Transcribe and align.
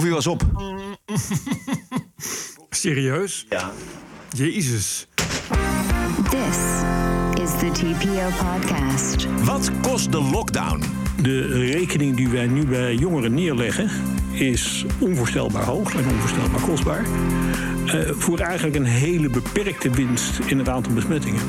Koffie 0.00 0.14
was 0.14 0.26
op. 0.26 0.42
Serieus? 2.70 3.46
Ja. 3.48 3.70
Jezus. 4.30 5.06
This 6.30 6.56
is 7.42 7.50
the 7.58 7.70
TPO 7.72 8.28
podcast. 8.44 9.26
Wat 9.44 9.70
kost 9.82 10.12
de 10.12 10.22
lockdown? 10.22 10.82
De 11.22 11.46
rekening 11.46 12.16
die 12.16 12.28
wij 12.28 12.46
nu 12.46 12.66
bij 12.66 12.94
jongeren 12.94 13.34
neerleggen 13.34 13.90
is 14.32 14.84
onvoorstelbaar 15.00 15.64
hoog 15.64 15.94
en 15.94 16.04
onvoorstelbaar 16.08 16.60
kostbaar. 16.60 17.06
Uh, 17.86 18.10
voor 18.10 18.38
eigenlijk 18.38 18.76
een 18.76 18.84
hele 18.84 19.28
beperkte 19.28 19.90
winst 19.90 20.38
in 20.46 20.58
het 20.58 20.68
aantal 20.68 20.92
besmettingen. 20.92 21.42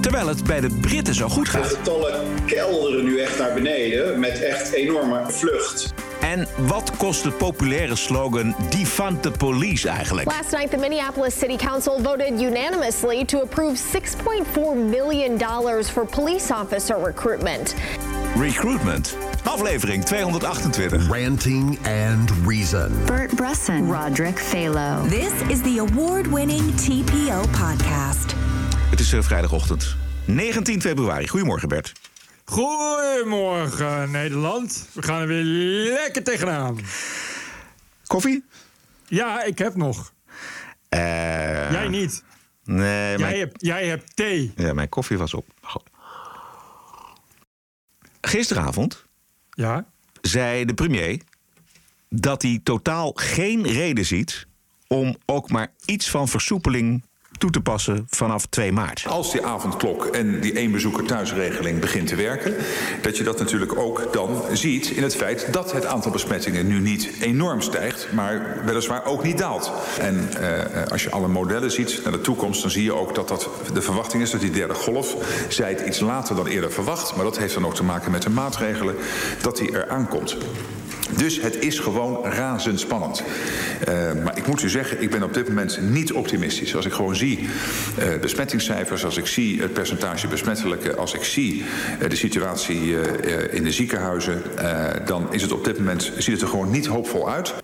Terwijl 0.00 0.26
het 0.28 0.44
bij 0.44 0.60
de 0.60 0.78
Britten 0.80 1.14
zo 1.14 1.28
goed 1.28 1.44
De 1.44 1.50
gaat. 1.50 1.66
getallen 1.66 2.26
kelderen 2.46 3.04
nu 3.04 3.20
echt 3.20 3.38
naar 3.38 3.54
beneden 3.54 4.20
met 4.20 4.42
echt 4.42 4.72
enorme 4.72 5.24
vlucht. 5.28 5.94
En 6.28 6.46
wat 6.66 6.96
kost 6.96 7.22
de 7.22 7.30
populaire 7.30 7.96
slogan 7.96 8.54
Defund 8.70 9.22
the 9.22 9.30
Police 9.30 9.88
eigenlijk? 9.88 10.26
Last 10.26 10.50
night, 10.50 10.70
the 10.70 10.76
Minneapolis 10.76 11.38
City 11.38 11.56
Council 11.56 12.02
voted 12.02 12.40
unanimously 12.40 13.24
to 13.24 13.40
approve 13.40 13.78
$6.4 13.78 14.76
million 14.76 15.38
for 15.84 16.06
police 16.06 16.50
officer 16.50 17.04
recruitment. 17.04 17.74
Recruitment. 18.36 19.16
Aflevering 19.44 20.04
228. 20.04 21.08
Ranting 21.08 21.78
and 21.84 22.30
Reason. 22.46 23.06
Bert 23.06 23.36
Bresson, 23.36 23.88
Roderick 23.88 24.36
Phalo. 24.36 25.08
This 25.08 25.32
is 25.50 25.62
the 25.62 25.78
award-winning 25.78 26.74
TPO 26.74 27.40
podcast. 27.50 28.34
Het 28.90 29.00
is 29.00 29.12
eh, 29.12 29.22
vrijdagochtend 29.22 29.96
19 30.24 30.80
februari. 30.80 31.28
Goedemorgen 31.28 31.68
Bert. 31.68 31.92
Goedemorgen 32.48 34.10
Nederland. 34.10 34.88
We 34.92 35.02
gaan 35.02 35.20
er 35.20 35.26
weer 35.26 35.44
lekker 35.44 36.22
tegenaan. 36.22 36.78
Koffie? 38.06 38.44
Ja, 39.06 39.42
ik 39.42 39.58
heb 39.58 39.74
nog. 39.74 40.12
Eh, 40.88 41.70
Jij 41.72 41.88
niet. 41.88 42.24
Nee, 42.64 43.08
Jij 43.08 43.18
mijn, 43.18 43.38
hebt, 43.38 43.62
jij 43.64 43.86
hebt 43.86 44.16
thee. 44.16 44.52
ja, 44.56 44.72
mijn 44.72 44.88
koffie 44.88 45.18
was 45.18 45.34
op. 45.34 45.46
Gisteravond 48.20 49.04
Ja. 49.50 49.86
zei 50.20 50.64
de 50.64 50.74
premier 50.74 51.20
dat 52.08 52.42
hij 52.42 52.60
totaal 52.62 53.12
geen 53.14 53.66
reden 53.66 54.04
ziet 54.04 54.46
om 54.86 55.16
ook 55.26 55.50
maar 55.50 55.72
iets 55.84 56.10
van 56.10 56.28
versoepeling 56.28 57.04
toe 57.38 57.50
te 57.50 57.60
passen 57.60 58.06
vanaf 58.10 58.46
2 58.46 58.72
maart. 58.72 59.04
Als 59.06 59.32
die 59.32 59.44
avondklok 59.44 60.06
en 60.06 60.40
die 60.40 60.52
één 60.52 60.72
bezoeker 60.72 61.04
thuisregeling 61.04 61.80
begint 61.80 62.06
te 62.06 62.16
werken, 62.16 62.54
dat 63.02 63.16
je 63.16 63.24
dat 63.24 63.38
natuurlijk 63.38 63.78
ook 63.78 64.12
dan 64.12 64.42
ziet 64.52 64.90
in 64.90 65.02
het 65.02 65.16
feit 65.16 65.52
dat 65.52 65.72
het 65.72 65.86
aantal 65.86 66.10
besmettingen 66.10 66.66
nu 66.66 66.80
niet 66.80 67.10
enorm 67.20 67.60
stijgt, 67.60 68.12
maar 68.12 68.62
weliswaar 68.64 69.04
ook 69.04 69.22
niet 69.22 69.38
daalt. 69.38 69.72
En 70.00 70.28
eh, 70.40 70.86
als 70.90 71.02
je 71.02 71.10
alle 71.10 71.28
modellen 71.28 71.70
ziet 71.70 72.00
naar 72.04 72.12
de 72.12 72.20
toekomst, 72.20 72.62
dan 72.62 72.70
zie 72.70 72.84
je 72.84 72.92
ook 72.92 73.14
dat 73.14 73.28
dat 73.28 73.48
de 73.72 73.82
verwachting 73.82 74.22
is 74.22 74.30
dat 74.30 74.40
die 74.40 74.50
derde 74.50 74.74
golf, 74.74 75.16
zij 75.48 75.68
het 75.68 75.86
iets 75.86 76.00
later 76.00 76.36
dan 76.36 76.46
eerder 76.46 76.72
verwacht, 76.72 77.14
maar 77.14 77.24
dat 77.24 77.38
heeft 77.38 77.54
dan 77.54 77.66
ook 77.66 77.74
te 77.74 77.84
maken 77.84 78.10
met 78.10 78.22
de 78.22 78.30
maatregelen, 78.30 78.94
dat 79.42 79.56
die 79.56 79.70
eraan 79.70 80.08
komt. 80.08 80.36
Dus 81.16 81.40
het 81.40 81.58
is 81.58 81.78
gewoon 81.78 82.24
razendspannend. 82.24 83.22
Uh, 83.88 84.12
maar 84.24 84.36
ik 84.36 84.46
moet 84.46 84.62
u 84.62 84.68
zeggen, 84.68 85.02
ik 85.02 85.10
ben 85.10 85.22
op 85.22 85.34
dit 85.34 85.48
moment 85.48 85.78
niet 85.82 86.12
optimistisch. 86.12 86.76
Als 86.76 86.86
ik 86.86 86.92
gewoon 86.92 87.16
zie 87.16 87.38
uh, 87.38 88.18
besmettingscijfers, 88.20 89.04
als 89.04 89.16
ik 89.16 89.26
zie 89.26 89.60
het 89.60 89.72
percentage 89.72 90.28
besmettelijke, 90.28 90.96
als 90.96 91.14
ik 91.14 91.24
zie 91.24 91.64
uh, 92.02 92.08
de 92.08 92.16
situatie 92.16 93.00
in 93.50 93.64
de 93.64 93.72
ziekenhuizen, 93.72 94.42
dan 95.04 95.32
is 95.32 95.42
het 95.42 95.52
op 95.52 95.64
dit 95.64 95.78
moment 95.78 96.12
ziet 96.16 96.32
het 96.32 96.42
er 96.42 96.48
gewoon 96.48 96.70
niet 96.70 96.86
hoopvol 96.86 97.30
uit. 97.30 97.54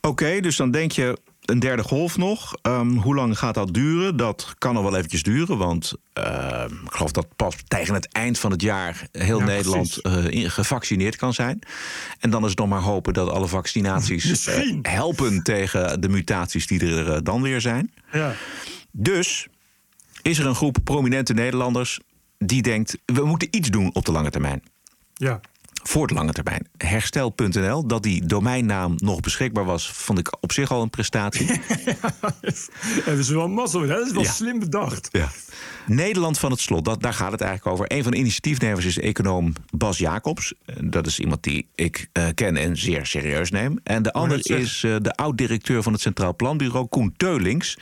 Oké, 0.00 0.40
dus 0.40 0.56
dan 0.56 0.70
denk 0.70 0.92
je 0.92 1.16
een 1.42 1.58
derde 1.58 1.82
golf 1.82 2.16
nog. 2.16 2.54
Um, 2.62 2.96
hoe 2.96 3.14
lang 3.14 3.38
gaat 3.38 3.54
dat 3.54 3.74
duren? 3.74 4.16
Dat 4.16 4.54
kan 4.58 4.74
nog 4.74 4.82
wel 4.82 4.96
eventjes 4.96 5.22
duren, 5.22 5.58
want 5.58 5.92
uh, 6.18 6.64
ik 6.84 6.92
geloof 6.92 7.12
dat 7.12 7.36
pas 7.36 7.56
tegen 7.68 7.94
het 7.94 8.08
eind 8.12 8.38
van 8.38 8.50
het 8.50 8.62
jaar 8.62 9.08
heel 9.12 9.38
Ja, 9.38 9.44
Nederland 9.44 9.98
uh, 10.02 10.50
gevaccineerd 10.50 11.16
kan 11.16 11.34
zijn. 11.34 11.58
En 12.18 12.30
dan 12.30 12.42
is 12.42 12.50
het 12.50 12.58
nog 12.58 12.68
maar 12.68 12.80
hopen 12.80 13.12
dat 13.12 13.30
alle 13.30 13.48
vaccinaties 13.48 14.48
uh, 14.48 14.78
helpen 14.82 15.42
tegen 15.42 16.00
de 16.00 16.08
mutaties 16.08 16.66
die 16.66 16.80
er 16.80 17.06
uh, 17.06 17.16
dan 17.22 17.42
weer 17.42 17.60
zijn. 17.60 17.92
Ja. 18.12 18.34
Dus 18.90 19.46
is 20.22 20.38
er 20.38 20.46
een 20.46 20.54
groep 20.54 20.76
prominente 20.84 21.32
Nederlanders 21.32 22.00
die 22.38 22.62
denkt: 22.62 22.98
we 23.04 23.24
moeten 23.24 23.48
iets 23.50 23.70
doen 23.70 23.90
op 23.92 24.04
de 24.04 24.12
lange 24.12 24.30
termijn. 24.30 24.62
Ja. 25.14 25.40
Voor 25.82 26.06
de 26.06 26.14
lange 26.14 26.32
termijn. 26.32 26.66
Herstel.nl, 26.76 27.86
dat 27.86 28.02
die 28.02 28.26
domeinnaam 28.26 28.94
nog 28.96 29.20
beschikbaar 29.20 29.64
was, 29.64 29.88
vond 29.90 30.18
ik 30.18 30.36
op 30.40 30.52
zich 30.52 30.70
al 30.70 30.82
een 30.82 30.90
prestatie. 30.90 31.46
Hebben 33.04 33.24
ze 33.24 33.34
wel 33.34 33.48
mazzel. 33.48 33.86
Dat 33.86 34.06
is 34.06 34.12
wel 34.12 34.22
Ja. 34.22 34.30
slim 34.30 34.58
bedacht. 34.58 35.08
Ja. 35.12 35.28
Nederland 35.86 36.38
van 36.38 36.50
het 36.50 36.60
slot, 36.60 36.84
dat, 36.84 37.02
daar 37.02 37.14
gaat 37.14 37.32
het 37.32 37.40
eigenlijk 37.40 37.72
over. 37.76 37.92
Een 37.96 38.02
van 38.02 38.12
de 38.12 38.18
initiatiefnemers 38.18 38.84
is 38.84 38.98
econoom 38.98 39.52
Bas 39.70 39.98
Jacobs. 39.98 40.54
Eh, 40.64 40.76
Dat 40.80 41.06
is 41.06 41.18
iemand 41.18 41.42
die 41.42 41.66
ik 41.74 42.08
eh, 42.12 42.24
ken 42.34 42.56
en 42.56 42.76
zeer 42.76 43.06
serieus 43.06 43.50
neem. 43.50 43.78
En 43.84 44.02
de 44.02 44.12
ander 44.12 44.50
is 44.60 44.84
eh, 44.84 44.96
de 45.02 45.14
oud-directeur 45.14 45.82
van 45.82 45.92
het 45.92 46.00
Centraal 46.02 46.36
Planbureau, 46.36 46.86
Koen 46.86 47.14
Teulings. 47.16 47.78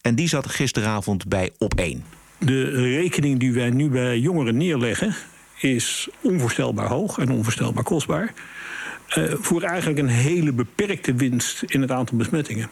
En 0.00 0.14
die 0.14 0.28
zat 0.28 0.48
gisteravond 0.48 1.28
bij 1.28 1.50
Op 1.58 1.74
1. 1.74 2.04
De 2.38 2.64
rekening 2.70 3.38
die 3.40 3.52
wij 3.52 3.70
nu 3.70 3.88
bij 3.88 4.18
jongeren 4.18 4.56
neerleggen 4.56 5.14
is 5.64 6.08
onvoorstelbaar 6.20 6.88
hoog 6.88 7.18
en 7.18 7.30
onvoorstelbaar 7.30 7.84
kostbaar. 7.84 8.32
Eh, 9.08 9.22
voor 9.40 9.62
eigenlijk 9.62 9.98
een 9.98 10.08
hele 10.08 10.52
beperkte 10.52 11.14
winst 11.14 11.62
in 11.62 11.80
het 11.80 11.90
aantal 11.90 12.16
besmettingen. 12.16 12.70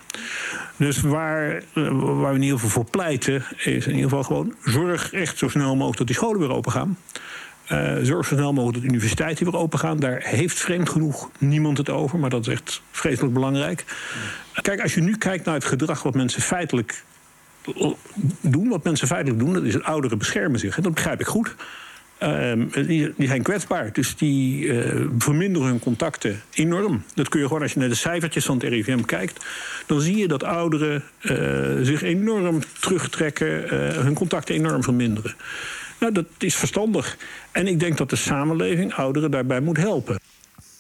Dus 0.76 1.00
waar, 1.00 1.54
eh, 1.54 1.62
waar 1.98 2.30
we 2.30 2.36
in 2.36 2.42
ieder 2.42 2.58
geval 2.58 2.70
voor 2.70 2.90
pleiten, 2.90 3.44
is 3.56 3.86
in 3.86 3.94
ieder 3.94 4.02
geval 4.02 4.22
gewoon 4.22 4.54
zorg 4.64 5.12
echt 5.12 5.38
zo 5.38 5.48
snel 5.48 5.74
mogelijk 5.74 5.98
dat 5.98 6.06
die 6.06 6.16
scholen 6.16 6.40
weer 6.40 6.52
open 6.52 6.72
gaan. 6.72 6.98
Eh, 7.66 7.96
zorg 8.02 8.26
zo 8.26 8.34
snel 8.34 8.52
mogelijk 8.52 8.78
dat 8.78 8.90
universiteiten 8.90 9.44
weer 9.44 9.60
open 9.60 9.78
gaan. 9.78 9.98
Daar 9.98 10.20
heeft 10.24 10.60
vreemd 10.60 10.88
genoeg 10.88 11.30
niemand 11.38 11.78
het 11.78 11.90
over, 11.90 12.18
maar 12.18 12.30
dat 12.30 12.46
is 12.46 12.52
echt 12.52 12.82
vreselijk 12.90 13.34
belangrijk. 13.34 13.84
Kijk, 14.62 14.82
als 14.82 14.94
je 14.94 15.00
nu 15.00 15.16
kijkt 15.16 15.44
naar 15.44 15.54
het 15.54 15.64
gedrag 15.64 16.02
wat 16.02 16.14
mensen 16.14 16.42
feitelijk 16.42 17.04
doen, 18.40 18.68
wat 18.68 18.84
mensen 18.84 19.06
feitelijk 19.06 19.44
doen, 19.44 19.52
dat 19.52 19.62
is 19.62 19.74
het 19.74 19.84
ouderen 19.84 20.18
beschermen 20.18 20.58
zich. 20.60 20.76
En 20.76 20.82
dat 20.82 20.94
begrijp 20.94 21.20
ik 21.20 21.26
goed. 21.26 21.54
Ehm, 22.22 22.86
die, 22.86 23.12
zijn 23.18 23.42
kwetsbaar, 23.42 23.92
dus 23.92 24.16
die 24.16 24.72
eh, 24.72 25.06
verminderen 25.18 25.68
hun 25.68 25.78
contacten 25.78 26.42
enorm. 26.54 27.02
Dat 27.14 27.28
kun 27.28 27.40
je 27.40 27.46
gewoon, 27.46 27.62
als 27.62 27.72
je 27.72 27.78
naar 27.78 27.88
de 27.88 27.94
cijfertjes 27.94 28.44
van 28.44 28.54
het 28.54 28.64
RIVM 28.64 29.00
kijkt... 29.00 29.44
dan 29.86 30.00
zie 30.00 30.16
je 30.16 30.28
dat 30.28 30.44
ouderen 30.44 31.02
eh, 31.20 31.36
zich 31.80 32.02
enorm 32.02 32.60
terugtrekken, 32.80 33.70
eh, 33.70 34.02
hun 34.02 34.14
contacten 34.14 34.54
enorm 34.54 34.82
verminderen. 34.82 35.34
Nou, 36.00 36.12
dat 36.12 36.26
is 36.38 36.56
verstandig. 36.56 37.16
En 37.52 37.66
ik 37.66 37.80
denk 37.80 37.96
dat 37.96 38.10
de 38.10 38.16
samenleving 38.16 38.94
ouderen 38.94 39.30
daarbij 39.30 39.60
moet 39.60 39.76
helpen. 39.76 40.20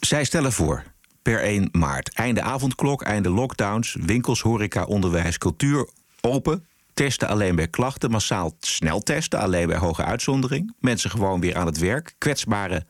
Zij 0.00 0.24
stellen 0.24 0.52
voor, 0.52 0.82
per 1.22 1.40
1 1.40 1.68
maart, 1.72 2.14
einde 2.14 2.42
avondklok, 2.42 3.02
einde 3.02 3.30
lockdowns... 3.30 3.96
winkels, 4.00 4.40
horeca, 4.40 4.84
onderwijs, 4.84 5.38
cultuur 5.38 5.88
open... 6.20 6.64
Testen 6.94 7.28
alleen 7.28 7.56
bij 7.56 7.68
klachten, 7.68 8.10
massaal 8.10 8.56
snel 8.60 9.00
testen, 9.00 9.38
alleen 9.38 9.66
bij 9.66 9.76
hoge 9.76 10.04
uitzondering. 10.04 10.74
Mensen 10.80 11.10
gewoon 11.10 11.40
weer 11.40 11.56
aan 11.56 11.66
het 11.66 11.78
werk. 11.78 12.14
Kwetsbaren 12.18 12.86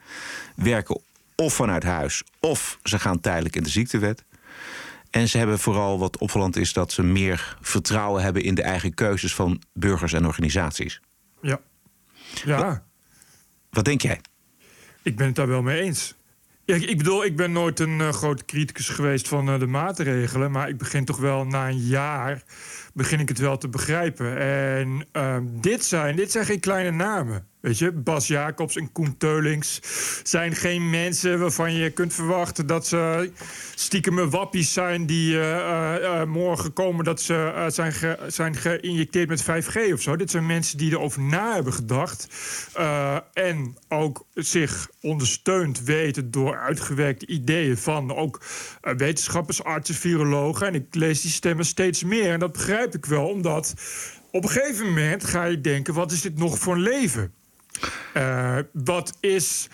werken 0.57 1.01
of 1.37 1.55
vanuit 1.55 1.83
huis, 1.83 2.23
of 2.41 2.79
ze 2.83 2.99
gaan 2.99 3.21
tijdelijk 3.21 3.57
in 3.57 3.63
de 3.63 3.69
ziektewet. 3.69 4.25
En 5.11 5.29
ze 5.29 5.39
hebben 5.39 5.59
vooral 5.59 5.99
wat 5.99 6.19
opvallend 6.19 6.57
is 6.57 6.73
dat 6.73 6.93
ze 6.93 7.03
meer 7.03 7.57
vertrouwen 7.61 8.23
hebben 8.23 8.43
in 8.43 8.55
de 8.55 8.63
eigen 8.63 8.95
keuzes 8.95 9.35
van 9.35 9.63
burgers 9.73 10.13
en 10.13 10.27
organisaties. 10.27 11.01
Ja. 11.41 11.61
Ja. 12.45 12.85
Wat 13.71 13.85
denk 13.85 14.01
jij? 14.01 14.21
Ik 15.03 15.17
ben 15.17 15.27
het 15.27 15.37
daar 15.37 15.49
wel 15.49 15.63
mee 15.63 15.81
eens. 15.81 16.15
Ja, 16.65 16.75
ik 16.75 16.99
bedoel, 16.99 17.25
ik 17.25 17.37
ben 17.37 17.53
nooit 17.53 17.81
een 17.81 17.99
uh, 17.99 18.09
grote 18.09 18.45
criticus 18.45 18.89
geweest 18.89 19.29
van 19.29 19.49
uh, 19.49 19.59
de 19.59 19.67
maatregelen. 19.67 20.51
Maar 20.51 20.69
ik 20.69 20.79
begin 20.79 21.05
toch 21.05 21.19
wel 21.19 21.45
na 21.45 21.69
een 21.69 21.79
jaar 21.79 22.43
begin 22.95 23.21
ik 23.21 23.29
het 23.29 23.39
wel 23.39 23.59
te 23.59 23.69
begrijpen. 23.69 24.39
En 24.39 25.07
uh, 25.13 25.37
dit, 25.43 25.85
zijn, 25.85 26.17
dit 26.17 26.31
zijn 26.31 26.45
geen 26.45 26.61
kleine 26.61 26.91
namen. 26.91 27.47
Weet 27.63 27.79
je, 27.79 27.93
Bas 27.93 28.27
Jacobs 28.27 28.77
en 28.77 28.93
Koen 28.93 29.17
Teulings 29.17 29.81
zijn 30.23 30.55
geen 30.55 30.91
mensen 30.91 31.39
waarvan 31.39 31.73
je 31.75 31.91
kunt 31.91 32.15
verwachten 32.15 32.67
dat 32.67 32.87
ze 32.87 33.31
stiekem 33.75 34.31
wappies 34.31 34.73
zijn 34.73 35.07
die 35.07 35.35
uh, 35.35 36.25
morgen 36.25 36.73
komen 36.73 37.05
dat 37.05 37.21
ze 37.21 37.67
zijn, 37.69 37.93
ge, 37.93 38.19
zijn 38.27 38.57
geïnjecteerd 38.57 39.29
met 39.29 39.43
5G 39.43 39.93
of 39.93 40.01
zo. 40.01 40.17
Dit 40.17 40.31
zijn 40.31 40.47
mensen 40.47 40.79
die 40.79 40.91
erover 40.91 41.23
na 41.23 41.55
hebben 41.55 41.73
gedacht 41.73 42.29
en 43.33 43.77
ook 43.89 44.27
zich 44.35 44.89
ondersteund 45.01 45.83
weten 45.83 46.31
door 46.31 46.59
uitgewerkte 46.59 47.27
ideeën 47.27 47.77
van 47.77 48.15
ook 48.15 48.45
wetenschappers, 48.81 49.65
artsen, 49.65 49.95
virologen. 49.95 50.67
En 50.67 50.75
ik 50.75 50.95
lees 50.95 51.21
die 51.21 51.31
stemmen 51.31 51.65
steeds 51.65 52.05
meer 52.05 52.33
en 52.33 52.41
dat 52.41 52.53
begrijp 52.53 52.95
ik 52.95 53.07
wel, 53.07 53.29
omdat 53.29 53.75
op 54.31 54.43
een 54.43 54.51
gegeven 54.51 54.87
moment 54.87 55.25
ga 55.25 55.45
je 55.45 55.61
denken: 55.61 55.95
wat 55.95 56.13
is 56.13 56.21
dit 56.21 56.39
nog 56.39 56.59
voor 56.59 56.75
een 56.75 56.81
leven? 56.81 57.33
Uh, 58.17 58.59
wat 58.73 59.17
is 59.21 59.69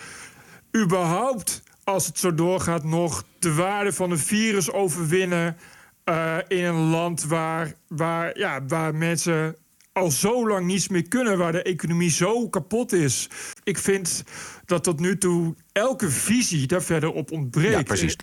überhaupt 0.77 1.61
als 1.83 2.05
het 2.05 2.19
zo 2.19 2.33
doorgaat, 2.33 2.83
nog 2.83 3.23
de 3.39 3.53
waarde 3.53 3.93
van 3.93 4.11
een 4.11 4.19
virus 4.19 4.71
overwinnen. 4.71 5.57
eh, 6.03 6.37
in 6.47 6.63
een 6.63 6.89
land 6.89 7.23
waar, 7.23 7.73
waar, 7.87 8.37
ja, 8.37 8.65
waar 8.65 8.95
mensen 8.95 9.55
al 9.93 10.11
zo 10.11 10.47
lang 10.47 10.65
niets 10.65 10.87
meer 10.87 11.07
kunnen, 11.07 11.37
waar 11.37 11.51
de 11.51 11.61
economie 11.61 12.09
zo 12.09 12.49
kapot 12.49 12.91
is. 12.91 13.27
Ik 13.63 13.77
vind 13.77 14.23
dat 14.65 14.83
tot 14.83 14.99
nu 14.99 15.17
toe 15.17 15.55
elke 15.71 16.09
visie 16.09 16.67
daar 16.67 16.83
verder 16.83 17.11
op 17.11 17.31
ontbreekt. 17.31 17.73
Ja, 17.73 17.83
precies. 17.83 18.15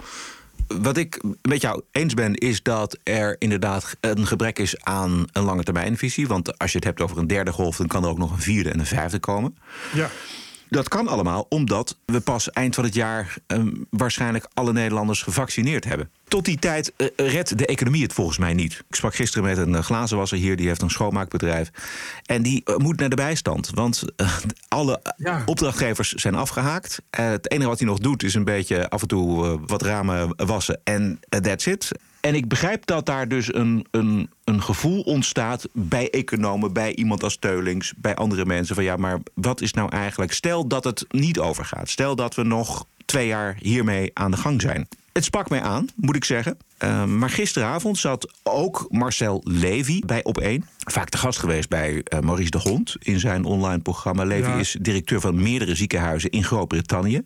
Wat 0.67 0.97
ik 0.97 1.23
met 1.43 1.61
jou 1.61 1.83
eens 1.91 2.15
ben, 2.15 2.35
is 2.35 2.63
dat 2.63 2.99
er 3.03 3.37
inderdaad 3.39 3.97
een 4.01 4.27
gebrek 4.27 4.59
is 4.59 4.85
aan 4.85 5.25
een 5.33 5.43
lange 5.43 5.63
termijnvisie. 5.63 6.27
Want 6.27 6.59
als 6.59 6.71
je 6.71 6.77
het 6.77 6.87
hebt 6.87 7.01
over 7.01 7.19
een 7.19 7.27
derde 7.27 7.53
golf, 7.53 7.77
dan 7.77 7.87
kan 7.87 8.05
er 8.05 8.09
ook 8.09 8.19
nog 8.19 8.31
een 8.31 8.43
vierde 8.43 8.71
en 8.71 8.79
een 8.79 8.87
vijfde 8.87 9.19
komen. 9.19 9.57
Ja. 9.95 10.11
Dat 10.69 10.89
kan 10.89 11.09
allemaal 11.09 11.47
omdat 11.49 11.99
we 12.05 12.21
pas 12.21 12.51
eind 12.51 12.75
van 12.75 12.85
het 12.85 12.95
jaar 12.95 13.37
ehm, 13.47 13.69
waarschijnlijk 13.91 14.47
alle 14.55 14.73
Nederlanders 14.73 15.23
gevaccineerd 15.23 15.85
hebben. 15.85 16.11
Tot 16.29 16.45
die 16.45 16.59
tijd 16.59 16.93
eh, 16.97 17.07
redt 17.17 17.59
de 17.59 17.67
economie 17.67 18.03
het 18.03 18.13
volgens 18.13 18.39
mij 18.39 18.55
niet. 18.55 18.73
Ik 18.89 18.95
sprak 18.95 19.15
gisteren 19.15 19.45
met 19.49 19.59
een 19.59 19.75
eh, 19.75 19.83
glazenwasser 19.83 20.39
hier, 20.39 20.57
die 20.57 20.67
heeft 20.67 20.83
een 20.83 20.91
schoonmaakbedrijf. 20.91 21.71
En 22.25 22.43
die 22.43 22.63
eh, 22.65 22.77
moet 22.77 22.99
naar 23.01 23.09
de 23.09 23.17
bijstand. 23.17 23.71
Want 23.75 24.03
eh, 24.17 24.37
alle 24.69 25.01
Ja. 25.17 25.43
opdrachtgevers 25.47 26.13
zijn 26.13 26.35
afgehaakt. 26.35 27.03
Eh, 27.11 27.27
het 27.29 27.51
enige 27.51 27.69
wat 27.69 27.79
hij 27.79 27.89
nog 27.89 27.99
doet 27.99 28.23
is 28.23 28.35
een 28.35 28.45
beetje 28.45 28.89
af 28.89 29.03
en 29.03 29.09
toe 29.09 29.47
eh, 29.47 29.55
wat 29.67 29.83
ramen 29.83 30.47
wassen. 30.47 30.81
En 30.85 31.21
eh, 31.29 31.41
that's 31.41 31.67
it. 31.67 31.91
En 32.27 32.35
ik 32.35 32.49
begrijp 32.49 32.87
dat 32.87 33.07
daar 33.07 33.29
dus 33.29 33.55
een, 33.55 33.87
een, 33.91 34.31
een 34.45 34.63
gevoel 34.63 35.01
ontstaat 35.03 35.69
bij 35.73 36.11
economen, 36.11 36.73
bij 36.73 36.95
iemand 36.95 37.23
als 37.23 37.37
Teulings, 37.37 37.93
bij 37.97 38.15
andere 38.15 38.45
mensen. 38.47 38.75
Van 38.75 38.85
ja, 38.85 38.97
maar 38.97 39.21
wat 39.35 39.61
is 39.61 39.73
nou 39.73 39.89
eigenlijk? 39.91 40.33
Stel 40.33 40.69
dat 40.69 40.85
het 40.85 41.05
niet 41.09 41.39
overgaat. 41.39 41.89
Stel 41.89 42.17
dat 42.17 42.35
we 42.35 42.43
nog 42.43 42.87
twee 43.07 43.27
jaar 43.27 43.57
hiermee 43.61 44.11
aan 44.15 44.31
de 44.31 44.37
gang 44.37 44.61
zijn. 44.61 44.89
Het 45.13 45.25
sprak 45.25 45.51
mij 45.51 45.61
aan, 45.61 45.89
moet 45.95 46.17
ik 46.17 46.25
zeggen. 46.25 46.59
Uh, 46.85 47.05
maar 47.05 47.31
gisteravond 47.31 47.99
zat 47.99 48.33
ook 48.43 48.87
Marcel 48.91 49.41
Levy 49.45 50.01
bij 50.07 50.25
Op1. 50.29 50.69
Vaak 50.79 51.11
de 51.11 51.19
gast 51.19 51.39
geweest 51.39 51.69
bij 51.69 51.93
uh, 51.93 52.21
Maurice 52.21 52.51
de 52.51 52.59
Hond 52.59 52.97
in 52.99 53.21
zijn 53.21 53.45
online 53.45 53.81
programma. 53.83 54.25
Levy 54.25 54.49
Ja. 54.49 54.59
is 54.59 54.77
directeur 54.81 55.21
van 55.21 55.43
meerdere 55.43 55.75
ziekenhuizen 55.75 56.31
in 56.31 56.45
Groot-Brittannië. 56.45 57.23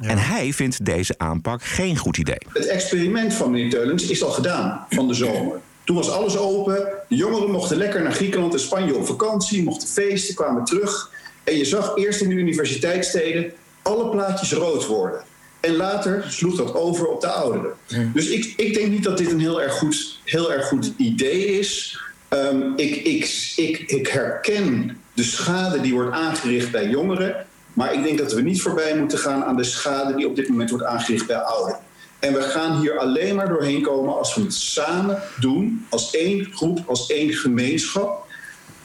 En 0.00 0.18
hij 0.18 0.52
vindt 0.52 0.84
deze 0.84 1.14
aanpak 1.18 1.62
geen 1.62 1.96
goed 1.96 2.16
idee. 2.16 2.38
Het 2.52 2.66
experiment 2.66 3.34
van 3.34 3.50
meneer 3.50 3.70
Teulens 3.70 4.06
is 4.06 4.22
al 4.22 4.30
gedaan 4.30 4.86
van 4.90 5.08
de 5.08 5.14
zomer. 5.14 5.60
Toen 5.84 5.96
was 5.96 6.10
alles 6.10 6.36
open. 6.36 6.88
De 7.08 7.16
jongeren 7.16 7.50
mochten 7.50 7.76
lekker 7.76 8.02
naar 8.02 8.12
Griekenland 8.12 8.52
en 8.52 8.60
Spanje 8.60 8.96
op 8.96 9.06
vakantie, 9.06 9.62
mochten 9.62 9.88
feesten, 9.88 10.34
kwamen 10.34 10.64
terug. 10.64 11.10
En 11.44 11.56
je 11.56 11.64
zag 11.64 11.96
eerst 11.96 12.20
in 12.20 12.28
de 12.28 12.34
universiteitssteden 12.34 13.52
alle 13.86 14.08
plaatjes 14.08 14.52
rood 14.52 14.86
worden. 14.86 15.22
En 15.60 15.76
later 15.76 16.24
sloeg 16.28 16.56
dat 16.56 16.74
over 16.74 17.06
op 17.06 17.20
de 17.20 17.28
ouderen. 17.28 17.72
Dus 18.12 18.28
ik, 18.28 18.52
ik 18.56 18.74
denk 18.74 18.90
niet 18.90 19.04
dat 19.04 19.18
dit 19.18 19.30
een 19.30 19.40
heel 19.40 19.62
erg 19.62 19.72
goed, 19.72 20.20
heel 20.24 20.52
erg 20.52 20.66
goed 20.66 20.92
idee 20.96 21.58
is. 21.58 22.00
Um, 22.30 22.72
ik, 22.76 22.96
ik, 22.96 23.52
ik, 23.56 23.78
ik 23.78 24.06
herken 24.06 25.00
de 25.14 25.22
schade 25.22 25.80
die 25.80 25.94
wordt 25.94 26.12
aangericht 26.12 26.70
bij 26.70 26.88
jongeren. 26.88 27.46
Maar 27.72 27.94
ik 27.94 28.02
denk 28.02 28.18
dat 28.18 28.32
we 28.32 28.42
niet 28.42 28.62
voorbij 28.62 28.96
moeten 28.96 29.18
gaan 29.18 29.44
aan 29.44 29.56
de 29.56 29.64
schade 29.64 30.14
die 30.14 30.28
op 30.28 30.36
dit 30.36 30.48
moment 30.48 30.70
wordt 30.70 30.84
aangericht 30.84 31.26
bij 31.26 31.36
ouderen. 31.36 31.80
En 32.18 32.32
we 32.32 32.42
gaan 32.42 32.80
hier 32.80 32.98
alleen 32.98 33.34
maar 33.34 33.48
doorheen 33.48 33.82
komen 33.82 34.18
als 34.18 34.34
we 34.34 34.40
het 34.40 34.54
samen 34.54 35.22
doen, 35.40 35.86
als 35.88 36.10
één 36.10 36.44
groep, 36.52 36.78
als 36.86 37.06
één 37.06 37.32
gemeenschap. 37.32 38.26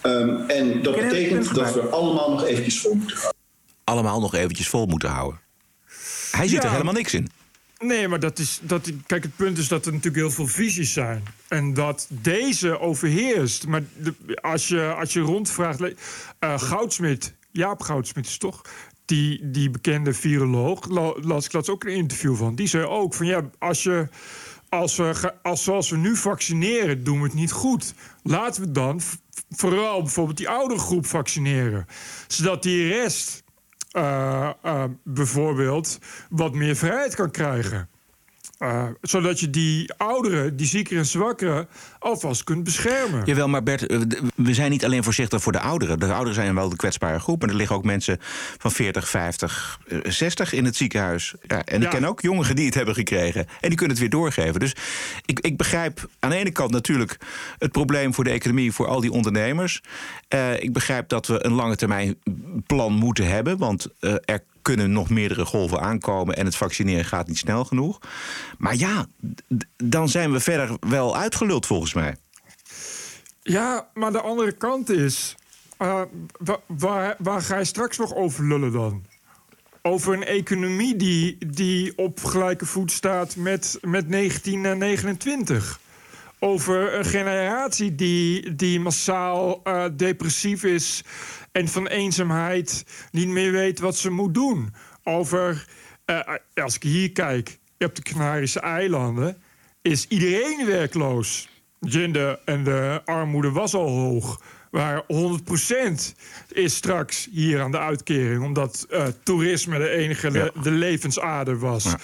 Um, 0.04 0.50
en 0.50 0.84
dat 0.84 0.96
betekent 0.96 1.56
dat 1.56 1.74
we 1.74 1.82
allemaal 1.82 2.32
nog 2.32 2.46
eventjes 2.46 2.82
vol 2.82 2.94
moeten 2.94 3.18
houden. 3.18 3.41
Allemaal 3.92 4.20
nog 4.20 4.34
eventjes 4.36 4.68
vol 4.68 4.86
moeten 4.86 5.10
houden. 5.10 5.40
Hij 6.32 6.48
ziet 6.48 6.58
Ja. 6.58 6.64
er 6.64 6.72
helemaal 6.72 6.94
niks 6.94 7.14
in. 7.14 7.30
Nee, 7.80 8.08
maar 8.08 8.20
dat 8.20 8.40
is, 8.40 8.60
dat, 8.64 8.92
kijk, 9.06 9.24
het 9.24 9.36
punt 9.36 9.58
is 9.58 9.68
dat 9.68 9.86
er 9.86 9.92
natuurlijk 9.92 10.24
heel 10.24 10.32
veel 10.32 10.48
visies 10.48 10.94
zijn. 10.94 11.24
En 11.48 11.74
dat 11.74 12.08
deze 12.10 12.80
overheerst. 12.80 13.68
Maar 13.68 13.82
de, 13.98 14.14
als, 14.42 14.68
je, 14.68 14.94
als 14.94 15.14
je 15.14 15.20
rondvraagt... 15.20 15.82
eh, 16.40 16.60
Goudsmit, 16.60 17.34
Jaap 17.52 17.82
Goudsmit 17.82 18.26
is 18.26 18.38
toch... 18.38 18.62
Die, 19.06 19.52
die 19.52 19.70
bekende 19.70 20.14
viroloog, 20.14 20.88
la- 20.90 21.16
las 21.22 21.46
ik 21.46 21.54
laatst 21.54 21.70
ook 21.70 21.84
een 21.84 21.94
interview 21.96 22.36
van... 22.36 22.56
die 22.56 22.68
zei 22.68 22.84
ook 22.86 23.14
van 23.14 23.26
ja, 23.26 23.50
als 23.60 23.84
je... 23.84 24.08
Als 24.70 24.96
we, 24.96 25.34
als 25.42 25.64
zoals 25.64 25.90
we 25.90 25.98
nu 25.98 26.16
vaccineren, 26.16 27.04
doen 27.04 27.18
we 27.18 27.24
het 27.24 27.34
niet 27.34 27.52
goed. 27.52 27.94
Laten 28.24 28.62
we 28.62 28.72
dan 28.72 29.02
vooral 29.50 30.02
bijvoorbeeld 30.02 30.38
die 30.38 30.50
oudere 30.50 30.80
groep 30.80 31.06
vaccineren. 31.06 31.86
Zodat 32.28 32.64
die 32.64 32.88
rest 32.88 33.41
bijvoorbeeld 35.04 36.00
wat 36.30 36.54
meer 36.54 36.76
vrijheid 36.76 37.16
kan 37.16 37.32
krijgen. 37.32 37.90
Eh, 38.62 38.88
zodat 39.02 39.40
je 39.40 39.50
die 39.50 39.94
ouderen, 39.98 40.56
die 40.56 40.68
ziekeren 40.68 41.00
en 41.00 41.06
zwakkeren, 41.06 41.68
alvast 42.00 42.44
kunt 42.44 42.64
beschermen. 42.64 43.26
Jawel, 43.26 43.48
maar 43.48 43.64
Bert, 43.64 43.88
eh, 43.88 44.00
we 44.36 44.54
zijn 44.54 44.72
niet 44.72 44.86
alleen 44.86 45.04
voorzichtig 45.04 45.42
voor 45.42 45.52
de 45.52 45.60
ouderen. 45.60 46.00
De 46.00 46.06
ouderen 46.06 46.34
zijn 46.34 46.56
wel 46.56 46.70
de 46.70 46.76
kwetsbare 46.76 47.20
groep. 47.20 47.42
Maar 47.42 47.50
er 47.50 47.56
liggen 47.56 47.76
ook 47.76 47.84
mensen 47.84 48.18
van 48.58 48.72
40, 48.72 49.10
50, 49.10 49.80
eh, 49.88 49.98
60 50.04 50.54
in 50.54 50.66
het 50.66 50.76
ziekenhuis. 50.76 51.34
Ja, 51.48 51.64
en 51.66 51.76
ik 51.76 51.82
Ja. 51.82 51.90
ken 51.90 52.06
ook 52.06 52.22
jongeren 52.22 52.56
die 52.56 52.66
het 52.66 52.74
hebben 52.74 52.94
gekregen. 52.96 53.46
En 53.62 53.68
die 53.70 53.78
kunnen 53.78 53.90
het 53.90 54.00
weer 54.00 54.10
doorgeven. 54.20 54.60
Dus 54.60 54.76
ik, 55.26 55.40
ik 55.40 55.58
begrijp 55.58 56.10
aan 56.20 56.30
de 56.30 56.36
ene 56.36 56.52
kant 56.52 56.72
natuurlijk 56.72 57.18
het 57.58 57.72
probleem 57.72 58.14
voor 58.14 58.24
de 58.24 58.30
economie, 58.30 58.72
voor 58.72 58.88
al 58.88 59.02
die 59.02 59.12
ondernemers. 59.12 59.82
Eh, 60.28 60.64
ik 60.64 60.74
begrijp 60.74 61.10
dat 61.10 61.28
we 61.28 61.46
een 61.46 61.54
lange 61.54 61.76
termijn 61.76 62.16
plan 62.68 62.94
moeten 62.94 63.28
hebben. 63.28 63.58
Want 63.58 63.88
er 64.26 64.44
kunnen 64.62 64.92
nog 64.92 65.10
meerdere 65.10 65.46
golven 65.46 65.80
aankomen 65.82 66.36
en 66.36 66.46
het 66.46 66.56
vaccineren 66.56 67.06
gaat 67.06 67.28
niet 67.28 67.38
snel 67.38 67.66
genoeg. 67.66 68.00
Maar 68.58 68.76
ja, 68.76 69.06
dan 69.84 70.10
zijn 70.10 70.32
we 70.32 70.40
verder 70.40 70.78
wel 70.80 71.18
uitgeluld 71.18 71.66
volgens 71.66 71.94
mij. 71.94 72.16
Ja, 73.42 73.90
maar 73.94 74.12
de 74.12 74.22
andere 74.22 74.52
kant 74.52 74.90
is... 74.90 75.36
eh, 75.78 76.02
wa- 76.38 76.60
waar, 76.68 77.16
waar 77.18 77.42
ga 77.42 77.58
je 77.58 77.66
straks 77.66 77.98
nog 77.98 78.14
over 78.16 78.48
lullen 78.48 78.72
dan? 78.72 79.06
Over 79.82 80.14
een 80.14 80.24
economie 80.26 80.96
die, 80.96 81.38
die 81.48 81.98
op 81.98 82.24
gelijke 82.24 82.66
voet 82.66 82.92
staat 82.92 83.36
met, 83.36 83.78
met 83.82 84.12
1929. 84.12 85.80
Over 86.40 86.94
een 86.98 87.06
generatie 87.06 87.96
die, 87.96 88.56
die 88.56 88.80
massaal 88.80 89.62
eh, 89.64 89.86
depressief 89.94 90.64
is... 90.64 91.04
en 91.52 91.68
van 91.68 91.88
eenzaamheid 91.88 92.86
niet 93.12 93.28
meer 93.28 93.52
weet 93.52 93.80
wat 93.80 93.98
ze 93.98 94.10
moet 94.10 94.34
doen. 94.34 94.74
Over, 95.04 95.66
eh, 96.06 96.20
als 96.54 96.76
ik 96.76 96.84
hier 96.84 97.12
kijk, 97.12 97.60
op 97.80 97.96
de 97.96 98.02
Canarische 98.02 98.60
eilanden... 98.60 99.42
is 99.82 100.08
iedereen 100.08 100.66
werkloos. 100.66 101.50
En 101.80 102.12
de, 102.12 102.40
en 102.46 102.64
de 102.64 103.02
armoede 103.06 103.52
was 103.52 103.74
al 103.74 103.88
hoog. 103.88 104.42
Maar 104.72 105.04
100% 105.04 105.06
is 106.48 106.76
straks 106.76 107.28
hier 107.32 107.62
aan 107.62 107.72
de 107.72 107.80
uitkering... 107.80 108.44
omdat 108.44 108.86
eh, 108.90 109.08
toerisme 109.24 109.78
de 109.78 109.90
enige 109.90 110.32
le- 110.32 110.52
de 110.62 110.72
levensader 110.72 111.60
was. 111.60 111.96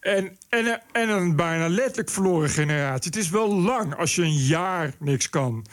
En, 0.00 0.36
en, 0.48 0.82
en 0.92 1.08
een 1.08 1.36
bijna 1.36 1.68
letterlijk 1.68 2.10
verloren 2.10 2.50
generatie. 2.50 3.10
Het 3.10 3.20
is 3.20 3.30
wel 3.30 3.54
lang 3.54 3.96
als 3.96 4.14
je 4.14 4.22
een 4.22 4.36
jaar 4.36 4.92
niks 4.98 5.28
kan. 5.28 5.66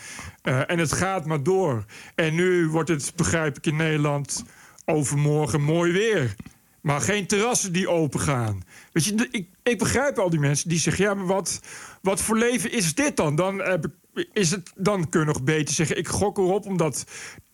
Eh, 0.48 0.62
en 0.68 0.80
het 0.80 0.94
gaat 0.94 1.26
maar 1.26 1.44
door. 1.44 1.86
En 2.16 2.36
nu 2.36 2.68
wordt 2.68 2.90
het, 2.90 3.14
begrijp 3.16 3.58
ik, 3.58 3.66
in 3.66 3.76
Nederland 3.76 4.44
overmorgen 4.86 5.62
mooi 5.62 5.92
weer. 5.92 6.36
Maar 6.82 7.02
geen 7.02 7.28
terrassen 7.28 7.74
die 7.74 7.90
open 7.90 8.20
gaan. 8.20 8.64
Weet 8.92 9.06
je, 9.06 9.28
ik, 9.32 9.48
ik 9.64 9.78
begrijp 9.78 10.18
al 10.18 10.30
die 10.30 10.40
mensen 10.40 10.70
die 10.70 10.80
zeggen: 10.80 11.04
ja, 11.04 11.14
maar 11.14 11.26
wat, 11.26 11.60
wat 12.02 12.22
voor 12.22 12.38
leven 12.38 12.72
is 12.72 12.96
dit 12.96 13.18
dan? 13.18 13.36
Dan, 13.36 13.82
is 14.34 14.52
het, 14.52 14.72
dan 14.76 15.10
kun 15.10 15.20
je 15.20 15.26
nog 15.26 15.44
beter 15.44 15.74
zeggen: 15.74 15.98
ik 15.98 16.08
gok 16.08 16.38
erop, 16.38 16.66
omdat. 16.66 17.06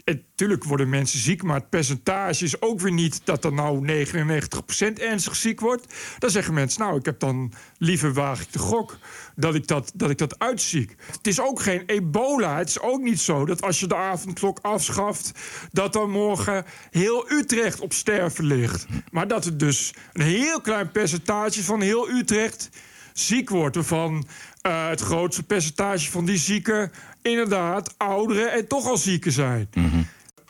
Natuurlijk 0.06 0.64
worden 0.64 0.90
mensen 0.90 1.20
ziek, 1.20 1.44
maar 1.44 1.56
het 1.56 1.70
percentage 1.70 2.44
is 2.44 2.62
ook 2.62 2.80
weer 2.80 2.92
niet 2.92 3.22
dat 3.24 3.44
er 3.44 3.54
nou 3.54 4.06
99% 4.06 4.94
ernstig 4.94 5.36
ziek 5.36 5.60
wordt. 5.60 5.94
Dan 6.20 6.30
zeggen 6.30 6.54
mensen: 6.54 6.82
Nou, 6.82 6.98
ik 6.98 7.06
heb 7.06 7.20
dan 7.20 7.54
liever 7.78 8.14
waag 8.14 8.42
ik 8.42 8.52
de 8.52 8.60
gok 8.60 8.98
dat 9.36 9.56
ik 9.56 9.68
dat, 9.68 9.92
dat 9.96 10.10
ik 10.10 10.18
dat 10.18 10.40
uitziek. 10.40 10.96
Het 11.12 11.28
is 11.28 11.40
ook 11.40 11.62
geen 11.62 11.84
ebola. 11.86 12.58
Het 12.58 12.70
is 12.70 12.80
ook 12.80 13.02
niet 13.02 13.20
zo 13.20 13.46
dat 13.46 13.62
als 13.62 13.80
je 13.80 13.88
de 13.88 13.96
avondklok 13.96 14.60
afschaft, 14.62 15.32
dat 15.72 15.94
dan 15.94 16.10
morgen 16.10 16.66
heel 16.90 17.32
Utrecht 17.32 17.80
op 17.80 17.94
sterven 17.94 18.46
ligt. 18.46 18.86
Maar 19.12 19.28
dat 19.28 19.46
het 19.46 19.60
dus 19.60 19.94
een 20.14 20.26
heel 20.26 20.62
klein 20.62 20.92
percentage 20.92 21.64
van 21.64 21.82
heel 21.82 22.10
Utrecht 22.10 22.70
ziek 23.14 23.50
wordt. 23.50 23.76
Waarvan 23.76 24.26
eh, 24.64 24.88
het 24.90 25.02
grootste 25.02 25.44
percentage 25.44 26.12
van 26.12 26.26
die 26.26 26.38
zieken 26.38 26.92
inderdaad 27.22 27.94
ouderen 27.98 28.52
en 28.52 28.68
toch 28.68 28.88
al 28.88 28.98
zieken 28.98 29.32
zijn. 29.32 29.70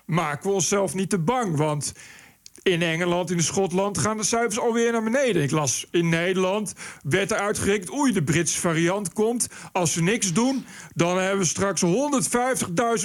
Maken 0.06 0.50
we 0.50 0.56
onszelf 0.56 0.94
niet 0.94 1.10
te 1.10 1.18
bang, 1.20 1.56
want 1.58 1.94
in 2.64 2.82
Engeland, 2.82 3.32
in 3.32 3.44
Schotland 3.44 3.98
gaan 3.98 4.18
de 4.18 4.24
cijfers 4.24 4.60
alweer 4.60 4.92
naar 4.92 5.04
beneden. 5.04 5.42
Ik 5.44 5.52
las 5.52 5.88
in 5.92 6.10
Nederland, 6.10 6.74
werd 7.04 7.32
er 7.32 7.38
uitgerekend... 7.38 7.94
oei, 7.94 8.12
de 8.14 8.24
Britse 8.24 8.60
variant 8.60 9.14
komt. 9.14 9.48
Als 9.72 9.96
we 9.96 10.02
niks 10.02 10.34
doen, 10.34 10.66
dan 10.96 11.18
hebben 11.20 11.40
we 11.40 11.46
straks 11.46 11.82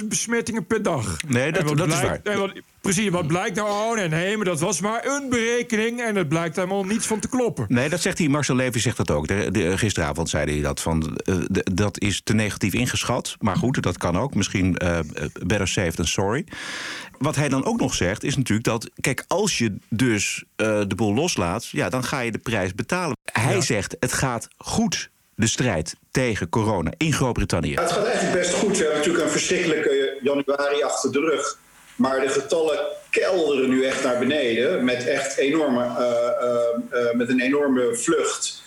150.000 0.01 0.05
besmettingen 0.07 0.65
per 0.65 0.83
dag. 0.83 1.17
Nee, 1.27 1.51
dat- 1.51 1.67
dat 1.77 1.87
is 1.87 2.01
waar. 2.01 2.19
En 2.23 2.39
wat, 2.39 2.51
Precies, 2.81 3.09
wat 3.09 3.27
blijkt 3.27 3.55
nou? 3.55 3.69
Oh 3.69 3.95
nee, 3.95 4.07
nee, 4.07 4.35
maar 4.35 4.45
dat 4.45 4.59
was 4.59 4.81
maar 4.81 5.05
een 5.05 5.29
berekening 5.29 6.01
en 6.01 6.15
het 6.15 6.29
blijkt 6.29 6.55
helemaal 6.55 6.83
niets 6.83 7.05
van 7.07 7.19
te 7.19 7.29
kloppen. 7.29 7.65
Nee, 7.67 7.89
dat 7.89 8.01
zegt 8.01 8.17
hij. 8.17 8.27
Marcel 8.27 8.55
Levy 8.55 8.79
zegt 8.79 8.97
dat 8.97 9.11
ook. 9.11 9.27
De, 9.27 9.51
de, 9.51 9.77
gisteravond 9.77 10.29
zei 10.29 10.51
hij 10.53 10.61
dat. 10.61 10.79
Van, 10.81 11.17
eh, 11.17 11.35
de- 11.47 11.67
dat 11.73 11.99
is 12.01 12.21
te 12.23 12.33
negatief 12.33 12.73
ingeschat. 12.73 13.35
Maar 13.39 13.55
goed, 13.55 13.81
dat 13.83 13.97
kan 13.97 14.17
ook. 14.17 14.35
Misschien 14.35 14.77
eh, 14.77 14.99
better 15.45 15.67
safe 15.67 15.91
than 15.91 16.05
sorry. 16.07 16.45
Wat 17.17 17.35
hij 17.35 17.49
dan 17.49 17.65
ook 17.65 17.79
nog 17.79 17.93
zegt, 17.93 18.23
is 18.23 18.35
natuurlijk 18.37 18.67
dat... 18.67 18.89
Kijk, 19.01 19.23
als 19.27 19.57
je 19.57 19.75
dus 19.89 20.43
eh, 20.55 20.81
de 20.87 20.95
boel 20.95 21.13
loslaat, 21.13 21.67
ja, 21.67 21.89
dan 21.89 22.03
ga 22.03 22.19
je 22.19 22.31
de 22.31 22.37
prijs 22.37 22.75
betalen. 22.75 23.17
Hij 23.31 23.61
zegt, 23.61 23.95
het 23.99 24.13
gaat 24.13 24.47
goed, 24.57 25.09
de 25.35 25.47
strijd 25.47 25.95
tegen 26.11 26.49
corona 26.49 26.91
in 26.97 27.13
Groot-Brittannië. 27.13 27.71
Ja, 27.71 27.81
het 27.81 27.91
gaat 27.91 28.05
eigenlijk 28.05 28.39
best 28.39 28.53
goed. 28.53 28.69
We 28.71 28.77
hebben 28.77 28.97
natuurlijk 28.97 29.23
een 29.25 29.31
verschrikkelijke 29.31 30.19
januari 30.21 30.83
achter 30.83 31.11
de 31.11 31.19
rug. 31.19 31.57
Maar 31.99 32.21
de 32.21 32.29
getallen 32.29 32.79
kelderen 33.09 33.69
nu 33.69 33.83
echt 33.85 34.03
naar 34.03 34.19
beneden. 34.19 34.83
Met 34.83 35.07
echt 35.07 35.37
enorme, 35.37 35.83
eh, 35.83 36.03
eh, 36.41 37.09
eh, 37.09 37.15
met 37.15 37.29
een 37.29 37.39
enorme 37.41 37.95
vlucht. 37.95 38.63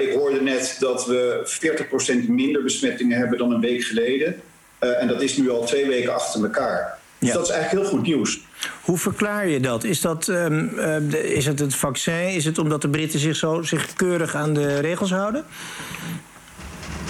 Ik 0.00 0.12
hoorde 0.12 0.40
net 0.42 0.76
dat 0.78 1.06
we 1.06 1.40
40% 1.44 2.28
minder 2.28 2.62
besmettingen 2.62 3.18
hebben 3.18 3.38
dan 3.38 3.50
een 3.52 3.60
week 3.60 3.82
geleden. 3.84 4.40
En 4.78 5.08
dat 5.08 5.22
is 5.22 5.36
nu 5.36 5.50
al 5.50 5.64
twee 5.64 5.86
weken 5.86 6.14
achter 6.14 6.42
elkaar. 6.42 6.98
Dus 7.18 7.28
Ja. 7.28 7.34
dat 7.34 7.44
is 7.44 7.50
eigenlijk 7.50 7.82
heel 7.82 7.96
goed 7.98 8.06
nieuws. 8.06 8.40
Hoe 8.82 8.98
verklaar 8.98 9.48
je 9.48 9.60
dat? 9.60 9.84
Is, 9.84 10.00
dat 10.00 10.28
ehm, 10.28 10.68
eh, 10.78 10.96
de- 11.10 11.34
is 11.34 11.46
het 11.46 11.58
het 11.58 11.74
vaccin? 11.74 12.28
Is 12.28 12.44
het 12.44 12.58
omdat 12.58 12.82
de 12.82 12.88
Britten 12.88 13.18
zich 13.20 13.36
zo 13.36 13.62
zich 13.62 13.92
keurig 13.94 14.34
aan 14.34 14.54
de 14.54 14.80
regels 14.80 15.10
houden? 15.10 15.44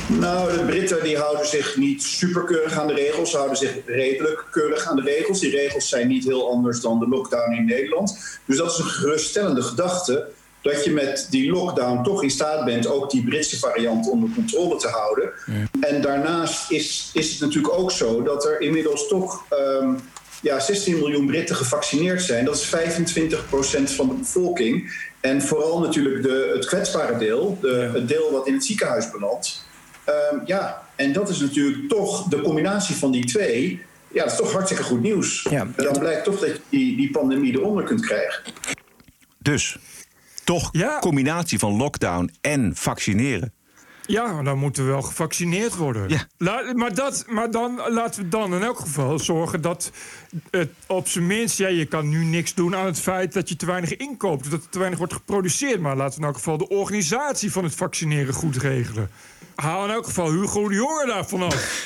Nou, 0.08 0.52
de 0.52 0.64
Britten 0.64 1.02
die 1.02 1.16
houden 1.16 1.46
zich 1.46 1.76
niet 1.76 2.02
superkeurig 2.02 2.78
aan 2.78 2.86
de 2.86 2.94
regels. 2.94 3.30
Ze 3.30 3.36
houden 3.36 3.56
zich 3.56 3.74
redelijk 3.86 4.44
keurig 4.50 4.86
aan 4.86 4.96
de 4.96 5.02
regels. 5.02 5.40
Die 5.40 5.50
regels 5.50 5.88
zijn 5.88 6.08
niet 6.08 6.24
heel 6.24 6.50
anders 6.50 6.80
dan 6.80 6.98
de 6.98 7.08
lockdown 7.08 7.52
in 7.52 7.64
Nederland. 7.64 8.38
Dus 8.44 8.56
dat 8.56 8.70
is 8.70 8.78
een 8.78 8.84
geruststellende 8.84 9.62
gedachte. 9.62 10.28
Dat 10.62 10.84
je 10.84 10.90
met 10.90 11.26
die 11.30 11.50
lockdown 11.50 12.02
toch 12.02 12.22
in 12.22 12.30
staat 12.30 12.64
bent 12.64 12.86
ook 12.86 13.10
die 13.10 13.24
Britse 13.24 13.58
variant 13.58 14.08
onder 14.10 14.30
controle 14.34 14.76
te 14.76 14.88
houden. 14.88 15.30
En 15.80 16.00
daarnaast 16.02 16.70
is, 16.70 17.10
is 17.12 17.30
het 17.30 17.40
natuurlijk 17.40 17.74
ook 17.74 17.90
zo 17.90 18.22
dat 18.22 18.44
er 18.44 18.60
inmiddels 18.60 19.08
toch 19.08 19.44
ehm, 19.48 19.94
ja, 20.42 20.60
16 20.60 20.98
miljoen 20.98 21.26
Britten 21.26 21.56
gevaccineerd 21.56 22.22
zijn. 22.22 22.44
Dat 22.44 22.56
is 22.56 22.74
25% 22.74 23.94
van 23.94 24.08
de 24.08 24.14
bevolking. 24.14 24.92
En 25.20 25.42
vooral 25.42 25.80
natuurlijk 25.80 26.22
de, 26.22 26.52
het 26.54 26.64
kwetsbare 26.64 27.18
deel, 27.18 27.58
de, 27.60 27.90
het 27.92 28.08
deel 28.08 28.32
wat 28.32 28.46
in 28.46 28.54
het 28.54 28.64
ziekenhuis 28.64 29.10
belandt. 29.10 29.65
Ehm, 30.06 30.38
ja, 30.44 30.82
en 30.94 31.12
dat 31.12 31.28
is 31.28 31.40
natuurlijk 31.40 31.88
toch 31.88 32.28
de 32.28 32.40
combinatie 32.40 32.94
van 32.96 33.10
die 33.10 33.24
twee. 33.24 33.82
Ja, 34.08 34.22
dat 34.22 34.32
is 34.32 34.38
toch 34.38 34.52
hartstikke 34.52 34.82
goed 34.82 35.02
nieuws. 35.02 35.46
Ja. 35.50 35.66
Dan 35.76 35.98
blijkt 35.98 36.24
toch 36.24 36.38
dat 36.38 36.48
je 36.48 36.60
die, 36.68 36.96
die 36.96 37.10
pandemie 37.10 37.52
eronder 37.52 37.84
kunt 37.84 38.06
krijgen. 38.06 38.42
Dus 39.38 39.78
toch 40.44 40.68
Ja. 40.72 40.98
combinatie 40.98 41.58
van 41.58 41.76
lockdown 41.76 42.30
en 42.40 42.72
vaccineren. 42.76 43.52
Ja, 44.06 44.32
maar 44.32 44.44
dan 44.44 44.58
moeten 44.58 44.84
we 44.84 44.90
wel 44.90 45.02
gevaccineerd 45.02 45.76
worden. 45.76 46.08
Ja. 46.08 46.26
La- 46.38 46.72
maar, 46.74 46.94
dat, 46.94 47.24
maar 47.28 47.50
dan 47.50 47.80
laten 47.88 48.22
we 48.22 48.28
dan 48.28 48.54
in 48.54 48.62
elk 48.62 48.78
geval 48.78 49.18
zorgen 49.18 49.60
dat 49.60 49.90
het 50.50 50.68
op 50.86 51.08
zijn 51.08 51.26
minst... 51.26 51.58
Ja, 51.58 51.68
je 51.68 51.84
kan 51.86 52.08
nu 52.08 52.24
niks 52.24 52.54
doen 52.54 52.76
aan 52.76 52.86
het 52.86 53.00
feit 53.00 53.32
dat 53.32 53.48
je 53.48 53.56
te 53.56 53.66
weinig 53.66 53.96
inkoopt. 53.96 54.50
Dat 54.50 54.62
er 54.62 54.68
te 54.68 54.78
weinig 54.78 54.98
wordt 54.98 55.12
geproduceerd. 55.12 55.80
Maar 55.80 55.96
laten 55.96 56.14
we 56.14 56.20
in 56.20 56.26
elk 56.26 56.36
geval 56.36 56.58
de 56.58 56.68
organisatie 56.68 57.52
van 57.52 57.64
het 57.64 57.74
vaccineren 57.74 58.34
goed 58.34 58.56
regelen. 58.56 59.10
Haal 59.56 59.84
in 59.84 59.90
elk 59.90 60.04
geval 60.04 60.30
Hugo 60.30 60.68
de 60.68 60.74
Jonge 60.74 61.06
daarvan 61.06 61.42
af. 61.42 61.84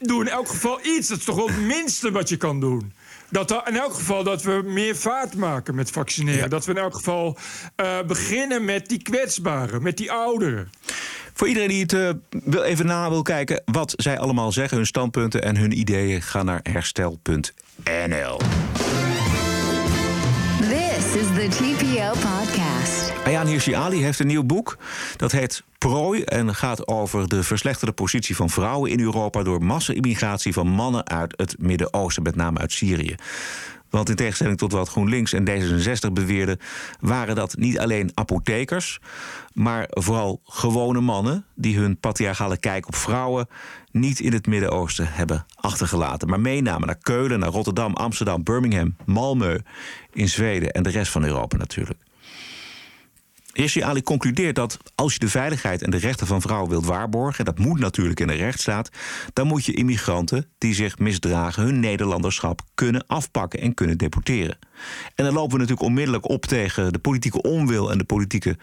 doe, 0.00 0.20
in 0.20 0.28
elk 0.28 0.48
geval 0.48 0.78
iets. 0.82 1.08
Dat 1.08 1.18
is 1.18 1.24
toch 1.24 1.36
wel 1.36 1.46
het 1.46 1.60
minste 1.60 2.10
wat 2.10 2.28
je 2.28 2.36
kan 2.36 2.60
doen. 2.60 2.92
Dat 3.30 3.50
er, 3.50 3.62
in 3.66 3.76
elk 3.76 3.94
geval 3.94 4.24
dat 4.24 4.42
we 4.42 4.62
meer 4.64 4.96
vaart 4.96 5.34
maken 5.34 5.74
met 5.74 5.90
vaccineren. 5.90 6.50
Dat 6.50 6.64
we 6.64 6.72
in 6.72 6.78
elk 6.78 6.94
geval 6.94 7.38
eh, 7.76 8.02
beginnen 8.06 8.64
met 8.64 8.88
die 8.88 9.02
kwetsbaren, 9.02 9.82
met 9.82 9.96
die 9.96 10.12
ouderen. 10.12 10.70
Voor 11.32 11.48
iedereen 11.48 11.68
die 11.68 11.82
het 11.82 11.92
eh, 11.92 12.10
wil 12.44 12.62
even 12.62 12.86
na 12.86 13.10
wil 13.10 13.22
kijken 13.22 13.62
wat 13.64 13.92
zij 13.96 14.18
allemaal 14.18 14.52
zeggen, 14.52 14.76
hun 14.76 14.86
standpunten 14.86 15.42
en 15.42 15.56
hun 15.56 15.78
ideeën, 15.78 16.22
ga 16.22 16.42
naar 16.42 16.60
herstel.nl. 16.62 18.40
This 20.60 21.14
is 21.14 21.26
the 21.34 21.48
TPO 21.48 22.10
podcast. 22.10 22.43
Ayaan 23.24 23.46
Hirsi 23.46 23.72
Ali 23.72 24.02
heeft 24.02 24.18
een 24.18 24.26
nieuw 24.26 24.44
boek. 24.44 24.78
Dat 25.16 25.32
heet 25.32 25.62
Prooi 25.78 26.22
en 26.22 26.54
gaat 26.54 26.86
over 26.88 27.28
de 27.28 27.42
verslechterde 27.42 27.92
positie 27.92 28.36
van 28.36 28.50
vrouwen 28.50 28.90
in 28.90 29.00
Europa 29.00 29.42
door 29.42 29.64
massa-immigratie 29.64 30.52
van 30.52 30.68
mannen 30.68 31.06
uit 31.06 31.34
het 31.36 31.56
Midden-Oosten, 31.58 32.22
met 32.22 32.36
name 32.36 32.58
uit 32.58 32.72
Syrië. 32.72 33.14
Want 33.90 34.08
in 34.08 34.16
tegenstelling 34.16 34.58
tot 34.58 34.72
wat 34.72 34.88
GroenLinks 34.88 35.32
en 35.32 35.48
D66 35.48 36.12
beweerden, 36.12 36.58
waren 37.00 37.34
dat 37.34 37.56
niet 37.56 37.78
alleen 37.78 38.10
apothekers, 38.14 39.00
maar 39.52 39.86
vooral 39.90 40.40
gewone 40.44 41.00
mannen 41.00 41.44
die 41.54 41.78
hun 41.78 41.98
patriarchale 41.98 42.56
kijk 42.56 42.86
op 42.86 42.96
vrouwen 42.96 43.48
niet 43.90 44.20
in 44.20 44.32
het 44.32 44.46
Midden-Oosten 44.46 45.12
hebben 45.12 45.46
achtergelaten, 45.54 46.28
maar 46.28 46.40
meenamen 46.40 46.86
naar 46.86 46.98
Keulen, 47.02 47.38
naar 47.38 47.50
Rotterdam, 47.50 47.94
Amsterdam, 47.94 48.42
Birmingham, 48.42 48.96
Malmö, 49.06 49.56
in 50.12 50.28
Zweden 50.28 50.70
en 50.70 50.82
de 50.82 50.90
rest 50.90 51.12
van 51.12 51.24
Europa 51.24 51.56
natuurlijk. 51.56 51.98
Hirsi 53.54 53.82
Ali 53.82 54.02
concludeert 54.02 54.54
dat 54.54 54.78
als 54.94 55.12
je 55.12 55.18
de 55.18 55.28
veiligheid 55.28 55.82
en 55.82 55.90
de 55.90 55.96
rechten 55.96 56.26
van 56.26 56.40
vrouwen 56.40 56.70
wilt 56.70 56.86
waarborgen, 56.86 57.38
en 57.38 57.44
dat 57.44 57.58
moet 57.58 57.78
natuurlijk 57.78 58.20
in 58.20 58.28
een 58.28 58.36
rechtsstaat, 58.36 58.90
dan 59.32 59.46
moet 59.46 59.64
je 59.64 59.74
immigranten 59.74 60.46
die 60.58 60.74
zich 60.74 60.98
misdragen 60.98 61.62
hun 61.62 61.80
Nederlanderschap 61.80 62.60
kunnen 62.74 63.06
afpakken 63.06 63.60
en 63.60 63.74
kunnen 63.74 63.98
deporteren. 63.98 64.58
En 65.14 65.24
dan 65.24 65.34
lopen 65.34 65.52
we 65.52 65.58
natuurlijk 65.58 65.86
onmiddellijk 65.86 66.28
op 66.28 66.46
tegen 66.46 66.92
de 66.92 66.98
politieke 66.98 67.42
onwil 67.42 67.90
en 67.90 67.98
de 67.98 68.04
politieke 68.04 68.56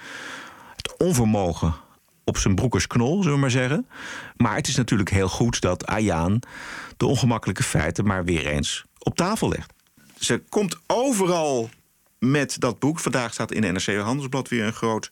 het 0.75 0.97
onvermogen 0.97 1.73
op 2.23 2.37
zijn 2.37 2.55
broekers 2.55 2.87
knol, 2.87 3.17
zullen 3.17 3.33
we 3.33 3.41
maar 3.41 3.51
zeggen. 3.51 3.87
Maar 4.37 4.55
het 4.55 4.67
is 4.67 4.75
natuurlijk 4.75 5.09
heel 5.09 5.29
goed 5.29 5.61
dat 5.61 5.85
Ayaan 5.85 6.39
de 6.97 7.05
ongemakkelijke 7.05 7.63
feiten 7.63 8.05
maar 8.05 8.25
weer 8.25 8.47
eens 8.47 8.85
op 8.99 9.15
tafel 9.15 9.49
legt. 9.49 9.73
Ze 10.19 10.41
komt 10.49 10.77
overal 10.87 11.69
met 12.25 12.55
dat 12.59 12.79
boek. 12.79 12.99
Vandaag 12.99 13.33
staat 13.33 13.51
in 13.51 13.73
NRC 13.73 13.97
Handelsblad 13.97 14.47
weer 14.49 14.63
een 14.63 14.73
groot 14.73 15.11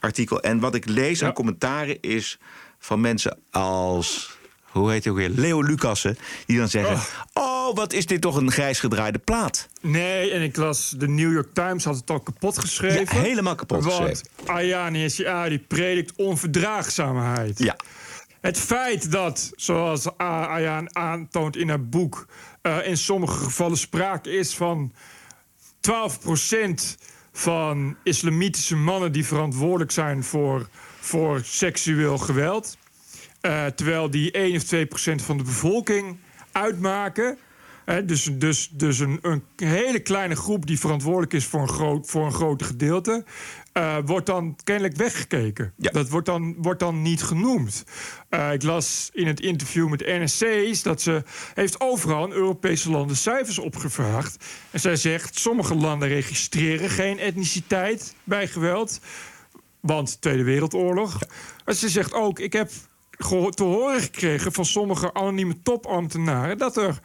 artikel. 0.00 0.40
En 0.40 0.60
wat 0.60 0.74
ik 0.74 0.86
lees 0.86 1.22
aan 1.24 1.32
commentaren 1.32 2.00
is 2.00 2.38
van 2.78 3.00
mensen 3.00 3.38
als... 3.50 4.38
Hoe 4.70 4.90
heet 4.90 5.04
hij 5.04 5.12
ook 5.12 5.18
weer? 5.18 5.28
Leo 5.28 5.62
Lucassen. 5.62 6.18
Die 6.46 6.58
dan 6.58 6.68
zeggen... 6.68 6.98
Oh. 7.32 7.74
wat 7.74 7.92
is 7.92 8.06
dit 8.06 8.20
toch 8.20 8.36
een 8.36 8.50
grijs 8.50 8.80
gedraaide 8.80 9.18
plaat. 9.18 9.68
Nee, 9.80 10.30
en 10.30 10.42
ik 10.42 10.56
las, 10.56 10.90
de 10.96 11.08
New 11.08 11.32
York 11.32 11.54
Times 11.54 11.84
had 11.84 11.96
het 11.96 12.10
al 12.10 12.20
kapot 12.20 12.58
geschreven. 12.58 13.16
Ja, 13.16 13.22
helemaal 13.22 13.54
kapot 13.54 13.84
Want 13.84 13.96
geschreven. 13.96 14.26
Ayani 14.54 15.10
SCA 15.10 15.48
die 15.48 15.58
predikt 15.58 16.12
onverdraagzaamheid. 16.16 17.58
Ja. 17.58 17.76
Het 18.40 18.58
feit 18.58 19.10
dat, 19.12 19.50
zoals 19.56 20.06
A- 20.08 20.46
Ayaan 20.46 20.96
aantoont 20.96 21.56
in 21.56 21.68
haar 21.68 21.84
boek... 21.84 22.26
eh, 22.62 22.86
in 22.86 22.96
sommige 22.96 23.44
gevallen 23.44 23.78
sprake 23.78 24.30
is 24.30 24.54
van 24.56 24.92
12% 25.80 26.96
van 27.32 27.96
islamitische 28.02 28.76
mannen... 28.76 29.12
die 29.12 29.26
verantwoordelijk 29.26 29.90
zijn 29.90 30.24
voor, 30.24 30.68
voor 31.00 31.40
seksueel 31.44 32.18
geweld... 32.18 32.78
Eh, 33.40 33.66
terwijl 33.66 34.10
die 34.10 34.30
1 34.30 34.56
of 34.56 34.62
2 34.62 34.86
procent 34.86 35.22
van 35.22 35.36
de 35.36 35.42
bevolking 35.42 36.18
uitmaken. 36.52 37.38
Dus 37.98 38.30
dus, 38.32 38.68
dus 38.72 38.98
een, 38.98 39.18
een 39.22 39.42
hele 39.56 40.00
kleine 40.00 40.36
groep 40.36 40.66
die 40.66 40.78
verantwoordelijk 40.78 41.32
is 41.32 41.44
voor 41.44 41.60
een, 41.60 41.68
groot, 41.68 42.06
voor 42.10 42.26
een 42.26 42.32
groot 42.32 42.62
gedeelte. 42.62 43.24
eh, 43.72 43.96
wordt 44.04 44.26
dan 44.26 44.56
kennelijk 44.64 44.96
weggekeken. 44.96 45.72
Ja. 45.76 45.90
Dat 45.90 46.08
wordt 46.08 46.26
dan, 46.26 46.54
wordt 46.58 46.80
dan 46.80 47.02
niet 47.02 47.22
genoemd. 47.22 47.84
Eh, 48.28 48.52
ik 48.52 48.62
las 48.62 49.10
in 49.12 49.26
het 49.26 49.40
interview 49.40 49.88
met 49.88 50.06
NSC's 50.06 50.82
dat 50.82 51.02
ze 51.02 51.22
heeft 51.54 51.80
overal 51.80 52.24
in 52.24 52.32
Europese 52.32 52.90
landen 52.90 53.16
cijfers 53.16 53.58
opgevraagd. 53.58 54.44
En 54.70 54.80
zij 54.80 54.96
zegt: 54.96 55.38
sommige 55.38 55.74
landen 55.74 56.08
registreren 56.08 56.90
geen 56.90 57.18
etniciteit 57.18 58.14
bij 58.24 58.46
geweld. 58.48 59.00
Want 59.80 60.20
Tweede 60.20 60.44
Wereldoorlog. 60.44 61.18
Maar 61.64 61.74
ze 61.74 61.88
zegt 61.88 62.12
ook: 62.14 62.38
ik 62.38 62.52
heb 62.52 62.70
te 63.50 63.64
horen 63.64 64.00
gekregen 64.00 64.52
van 64.52 64.64
sommige 64.64 65.14
anonieme 65.14 65.62
topambtenaren 65.62 66.58
dat 66.58 66.76
er 66.76 67.00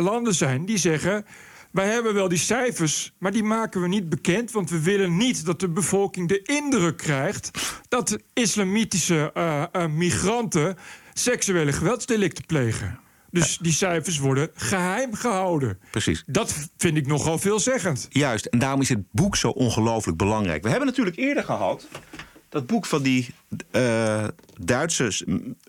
landen 0.00 0.34
zijn 0.34 0.64
die 0.64 0.78
zeggen. 0.78 1.24
Wij 1.72 1.88
hebben 1.88 2.14
wel 2.14 2.28
die 2.28 2.38
cijfers, 2.38 3.12
maar 3.18 3.32
die 3.32 3.42
maken 3.42 3.80
we 3.80 3.88
niet 3.88 4.08
bekend. 4.08 4.50
Want 4.50 4.70
we 4.70 4.82
willen 4.82 5.16
niet 5.16 5.44
dat 5.44 5.60
de 5.60 5.68
bevolking 5.68 6.28
de 6.28 6.42
indruk 6.42 6.96
krijgt. 6.96 7.50
dat 7.88 8.18
islamitische 8.32 9.30
eh, 9.34 9.62
eh, 9.72 9.86
migranten 9.90 10.76
seksuele 11.12 11.72
geweldsdelicten 11.72 12.46
plegen. 12.46 12.98
Dus 13.30 13.58
die 13.58 13.72
cijfers 13.72 14.18
worden 14.18 14.50
geheim 14.54 15.14
gehouden. 15.14 15.78
Precies. 15.90 16.22
Dat 16.26 16.70
vind 16.76 16.96
ik 16.96 17.06
nogal 17.06 17.38
veelzeggend. 17.38 18.06
Juist, 18.10 18.44
en 18.44 18.58
daarom 18.58 18.80
is 18.80 18.88
het 18.88 19.10
boek 19.12 19.36
zo 19.36 19.48
ongelooflijk 19.48 20.18
belangrijk. 20.18 20.62
We 20.62 20.68
hebben 20.68 20.86
natuurlijk 20.86 21.16
eerder 21.16 21.44
gehad 21.44 21.88
Dat 22.56 22.66
boek 22.66 22.86
van 22.86 23.02
die 23.02 23.28
uh, 23.72 24.24
Duitse 24.58 25.12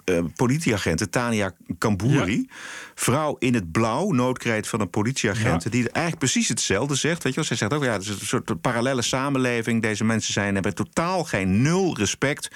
uh, 0.05 0.19
politieagenten, 0.35 1.09
Tania 1.09 1.53
Kambouri. 1.77 2.49
Vrouw 2.95 3.35
in 3.39 3.53
het 3.53 3.71
blauw, 3.71 4.11
noodkreet 4.11 4.67
van 4.67 4.81
een 4.81 4.89
politieagent. 4.89 5.71
Die 5.71 5.81
eigenlijk 5.81 6.17
precies 6.17 6.47
hetzelfde 6.47 6.95
zegt. 6.95 7.23
Weet 7.23 7.33
je 7.33 7.39
wel? 7.39 7.47
Zij 7.47 7.57
zegt 7.57 7.73
ook, 7.73 7.83
ja, 7.83 7.91
het 7.91 8.01
is 8.01 8.09
een 8.09 8.25
soort 8.25 8.61
parallele 8.61 9.01
samenleving. 9.01 9.81
Deze 9.81 10.03
mensen 10.03 10.33
zijn, 10.33 10.53
hebben 10.53 10.75
totaal 10.75 11.23
geen 11.23 11.61
nul 11.61 11.97
respect 11.97 12.47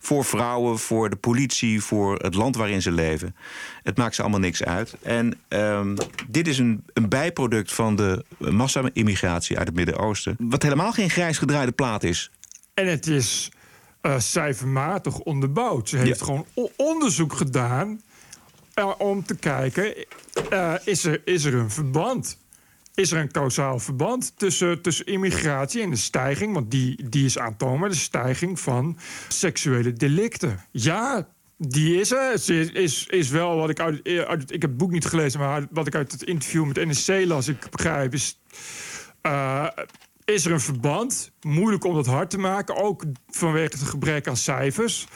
voor 0.00 0.24
vrouwen, 0.24 0.78
voor 0.78 1.10
de 1.10 1.16
politie, 1.16 1.82
voor 1.82 2.18
het 2.18 2.34
land 2.34 2.56
waarin 2.56 2.82
ze 2.82 2.92
leven. 2.92 3.36
Het 3.82 3.96
maakt 3.96 4.14
ze 4.14 4.22
allemaal 4.22 4.40
niks 4.40 4.64
uit. 4.64 4.94
En 5.02 5.38
um, 5.48 5.94
dit 6.28 6.48
is 6.48 6.58
een, 6.58 6.84
een 6.92 7.08
bijproduct 7.08 7.72
van 7.72 7.96
de 7.96 8.24
massa-immigratie 8.38 9.58
uit 9.58 9.66
het 9.66 9.76
Midden-Oosten. 9.76 10.36
Wat 10.38 10.62
helemaal 10.62 10.92
geen 10.92 11.10
grijs 11.10 11.38
gedraaide 11.38 11.72
plaat 11.72 12.02
is. 12.02 12.30
En 12.74 12.86
het 12.86 13.06
is 13.06 13.50
uh, 14.06 14.18
cijfermatig 14.18 15.18
onderbouwd. 15.18 15.88
Ze 15.88 15.96
heeft 15.96 16.22
gewoon 16.22 16.46
onderzoek 16.76 17.32
gedaan 17.32 18.00
uh, 18.74 18.92
om 18.98 19.24
te 19.24 19.36
kijken: 19.36 19.94
uh, 20.52 20.74
is, 20.84 21.04
er, 21.04 21.22
is 21.24 21.44
er 21.44 21.54
een 21.54 21.70
verband? 21.70 22.38
Is 22.94 23.12
er 23.12 23.20
een 23.20 23.30
kausaal 23.30 23.78
verband 23.78 24.32
tussen, 24.36 24.82
tussen 24.82 25.06
immigratie 25.06 25.82
en 25.82 25.90
de 25.90 25.96
stijging, 25.96 26.54
want 26.54 26.70
die, 26.70 27.08
die 27.08 27.24
is 27.24 27.38
aantoonbaar, 27.38 27.88
de 27.88 27.94
stijging 27.94 28.60
van 28.60 28.98
seksuele 29.28 29.92
delicten? 29.92 30.60
Ja, 30.70 31.28
die 31.56 32.00
is 32.00 32.10
er. 32.10 32.32
Is, 32.32 32.48
is, 32.72 33.06
is 33.06 33.28
wel 33.28 33.56
wat 33.56 33.70
ik 33.70 33.80
uit, 33.80 34.08
uit, 34.26 34.52
Ik 34.52 34.62
heb 34.62 34.70
het 34.70 34.76
boek 34.76 34.90
niet 34.90 35.06
gelezen, 35.06 35.40
maar 35.40 35.66
wat 35.70 35.86
ik 35.86 35.94
uit 35.94 36.12
het 36.12 36.22
interview 36.22 36.64
met 36.64 36.86
NSC 36.88 37.08
las, 37.08 37.48
ik 37.48 37.70
begrijp, 37.70 38.14
is. 38.14 38.40
Uh, 39.22 39.66
is 40.26 40.44
er 40.44 40.52
een 40.52 40.60
verband. 40.60 41.30
Moeilijk 41.40 41.84
om 41.84 41.94
dat 41.94 42.06
hard 42.06 42.30
te 42.30 42.38
maken, 42.38 42.76
ook 42.76 43.04
vanwege 43.28 43.78
het 43.78 43.88
gebrek 43.88 44.28
aan 44.28 44.36
cijfers. 44.36 45.06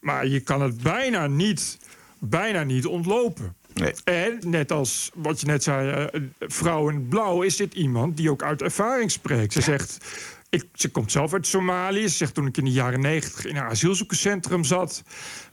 Maar 0.00 0.26
je 0.26 0.40
kan 0.40 0.62
het 0.62 0.82
bijna 0.82 1.26
niet, 1.26 1.78
bijna 2.18 2.62
niet 2.62 2.86
ontlopen. 2.86 3.54
Nee. 3.74 3.94
En 4.04 4.38
net 4.46 4.72
als 4.72 5.10
wat 5.14 5.40
je 5.40 5.46
net 5.46 5.62
zei, 5.62 6.08
uh, 6.12 6.22
vrouw 6.38 6.88
in 6.88 7.08
blauw, 7.08 7.42
is 7.42 7.56
dit 7.56 7.74
iemand 7.74 8.16
die 8.16 8.30
ook 8.30 8.42
uit 8.42 8.62
ervaring 8.62 9.10
spreekt. 9.10 9.52
Ze 9.52 9.60
zegt. 9.60 9.98
Ik, 10.48 10.64
ze 10.74 10.90
komt 10.90 11.12
zelf 11.12 11.32
uit 11.32 11.46
Somalië. 11.46 12.08
Ze 12.08 12.16
zegt 12.16 12.34
toen 12.34 12.46
ik 12.46 12.56
in 12.56 12.64
de 12.64 12.70
jaren 12.70 13.00
negentig 13.00 13.44
in 13.44 13.56
een 13.56 13.62
asielzoekerscentrum 13.62 14.64
zat, 14.64 15.02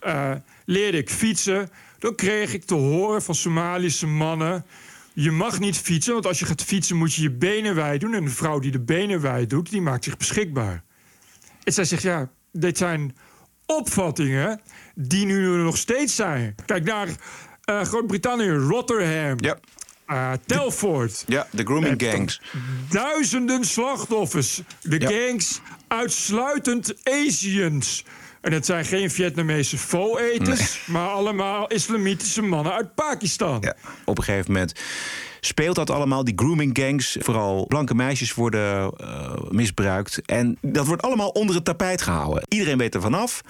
uh, 0.05 0.31
leerde 0.65 0.97
ik 0.97 1.09
fietsen. 1.09 1.69
Dan 1.99 2.15
kreeg 2.15 2.53
ik 2.53 2.63
te 2.63 2.73
horen 2.73 3.21
van 3.21 3.35
Somalische 3.35 4.07
mannen 4.07 4.65
je 5.13 5.31
mag 5.31 5.59
niet 5.59 5.77
fietsen, 5.77 6.13
want 6.13 6.25
als 6.25 6.39
je 6.39 6.45
gaat 6.45 6.63
fietsen 6.63 6.95
moet 6.95 7.13
je 7.13 7.21
je 7.21 7.31
benen 7.31 7.75
wijd 7.75 8.01
doen. 8.01 8.13
En 8.13 8.23
een 8.23 8.31
vrouw 8.31 8.59
die 8.59 8.71
de 8.71 8.79
benen 8.79 9.21
wijd 9.21 9.49
doet, 9.49 9.69
die 9.69 9.81
maakt 9.81 10.03
zich 10.03 10.17
beschikbaar. 10.17 10.83
En 11.63 11.73
zij 11.73 11.85
zegt, 11.85 12.01
ja, 12.01 12.29
dit 12.51 12.77
zijn 12.77 13.15
opvattingen 13.65 14.61
die 14.95 15.25
nu 15.25 15.57
nog 15.63 15.77
steeds 15.77 16.15
zijn. 16.15 16.55
Kijk 16.65 16.83
naar 16.83 17.07
uh, 17.07 17.81
Groot-Brittannië, 17.81 18.49
Rotterdam. 18.49 19.37
Ja. 19.39 19.59
Uh, 20.07 20.31
Telford. 20.45 21.23
Ja, 21.27 21.47
de 21.51 21.63
grooming 21.63 22.01
gangs. 22.03 22.41
Duizenden 22.89 23.65
slachtoffers. 23.65 24.61
De 24.81 25.01
gangs 25.07 25.61
uitsluitend 25.87 26.93
Asians. 27.03 28.05
En 28.41 28.53
het 28.53 28.65
zijn 28.65 28.85
geen 28.85 29.11
Vietnamese 29.11 29.77
faux-eters, 29.77 30.87
maar 30.87 31.07
allemaal 31.07 31.67
islamitische 31.67 32.41
mannen 32.41 32.73
uit 32.73 32.95
Pakistan. 32.95 33.57
Ja, 33.61 33.75
op 34.05 34.17
een 34.17 34.23
gegeven 34.23 34.51
moment 34.51 34.73
speelt 35.41 35.75
dat 35.75 35.89
allemaal. 35.89 36.23
Die 36.23 36.33
grooming 36.35 36.77
gangs, 36.77 37.17
vooral 37.19 37.67
blanke 37.67 37.95
meisjes 37.95 38.33
worden 38.33 38.93
uh, 39.01 39.31
misbruikt. 39.49 40.21
En 40.25 40.57
dat 40.61 40.87
wordt 40.87 41.01
allemaal 41.01 41.29
onder 41.29 41.55
het 41.55 41.65
tapijt 41.65 42.01
gehouden. 42.01 42.43
Iedereen 42.47 42.77
weet 42.77 42.95
er 42.95 43.01
vanaf. 43.01 43.41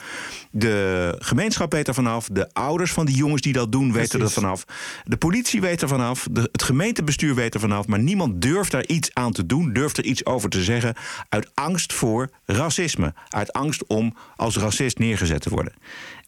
De 0.52 1.16
gemeenschap 1.20 1.72
weet 1.72 1.88
er 1.88 1.94
vanaf. 1.94 2.28
De 2.32 2.50
ouders 2.54 2.92
van 2.92 3.06
die 3.06 3.16
jongens 3.16 3.42
die 3.42 3.54
dat 3.54 3.72
doen 3.72 3.94
weten 3.94 4.22
er 4.22 4.30
vanaf. 4.30 4.66
De 5.04 5.18
politie 5.18 5.62
weet 5.62 5.82
er 5.82 5.88
vanaf. 5.88 6.28
De, 6.32 6.50
het 6.52 6.64
gemeentebestuur 6.64 7.36
weet 7.36 7.54
er 7.54 7.60
vanaf. 7.60 7.88
Maar 7.88 8.00
niemand 8.00 8.42
durft 8.42 8.72
daar 8.72 8.86
iets 8.86 9.14
aan 9.14 9.32
te 9.32 9.46
doen, 9.46 9.74
durft 9.74 9.98
er 9.98 10.04
iets 10.06 10.26
over 10.26 10.50
te 10.50 10.64
zeggen. 10.64 10.96
Uit 11.30 11.52
angst 11.54 11.94
voor 11.94 12.30
racisme. 12.46 13.14
Uit 13.30 13.54
angst 13.54 13.86
om 13.88 14.16
als 14.36 14.58
racist 14.58 14.80
neergezet 14.90 15.42
te 15.42 15.50
worden. 15.50 15.74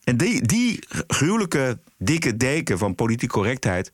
En 0.03 0.17
die, 0.17 0.48
die 0.48 0.79
gruwelijke 1.07 1.79
dikke 1.98 2.37
deken 2.37 2.77
van 2.77 2.96
politieke 2.96 3.33
correctheid 3.33 3.92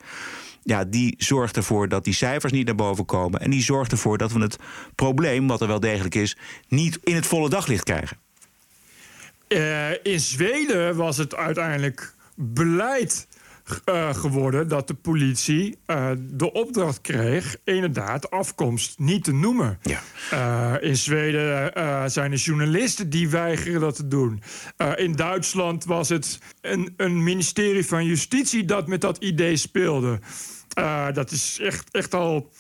ja, 0.64 0.84
die 0.84 1.16
zorgt 1.18 1.58
ervoor 1.58 1.88
dat 1.88 2.04
die 2.04 2.14
cijfers 2.14 2.52
niet 2.52 2.66
naar 2.66 2.76
boven 2.76 3.06
komen. 3.06 3.40
En 3.40 3.50
die 3.50 3.64
zorgt 3.64 3.92
ervoor 3.92 4.18
dat 4.18 4.32
we 4.32 4.40
het 4.40 4.58
probleem, 4.96 5.48
wat 5.48 5.62
er 5.62 5.68
wel 5.68 5.80
degelijk 5.80 6.16
is, 6.16 6.38
niet 6.68 7.00
in 7.04 7.16
het 7.16 7.26
volle 7.26 7.50
daglicht 7.50 7.84
krijgen. 7.84 8.18
Uh, 9.48 9.90
in 10.04 10.20
Zweden 10.20 10.96
was 10.96 11.18
het 11.18 11.36
uiteindelijk 11.36 12.14
beleid 12.36 13.28
uh, 13.86 14.14
geworden 14.14 14.68
dat 14.68 14.88
de 14.88 14.94
politie 14.94 15.78
uh, 15.88 16.10
de 16.20 16.52
opdracht 16.52 17.02
kreeg 17.02 17.58
inderdaad 17.64 18.32
afkomst 18.32 19.00
niet 19.00 19.24
te 19.24 19.34
noemen. 19.34 19.80
Ja. 19.82 20.02
Uh, 20.34 20.90
in 20.90 20.96
Zweden 20.98 21.72
zijn 22.12 22.32
er 22.32 22.38
journalisten 22.38 23.10
die 23.10 23.30
weigeren 23.30 23.82
dat 23.82 23.96
te 23.96 24.08
doen. 24.08 24.42
in 24.96 25.16
Duitsland 25.16 25.86
was 25.86 26.10
het 26.10 26.40
een, 26.62 26.94
een, 26.98 27.24
ministerie 27.24 27.86
van 27.86 28.06
Justitie 28.06 28.66
dat 28.66 28.88
met 28.88 29.02
dat 29.02 29.18
idee 29.18 29.56
speelde. 29.56 30.20
dat 31.14 31.32
is 31.32 31.60
echt, 31.62 31.92
echt 31.92 32.14
al 32.14 32.52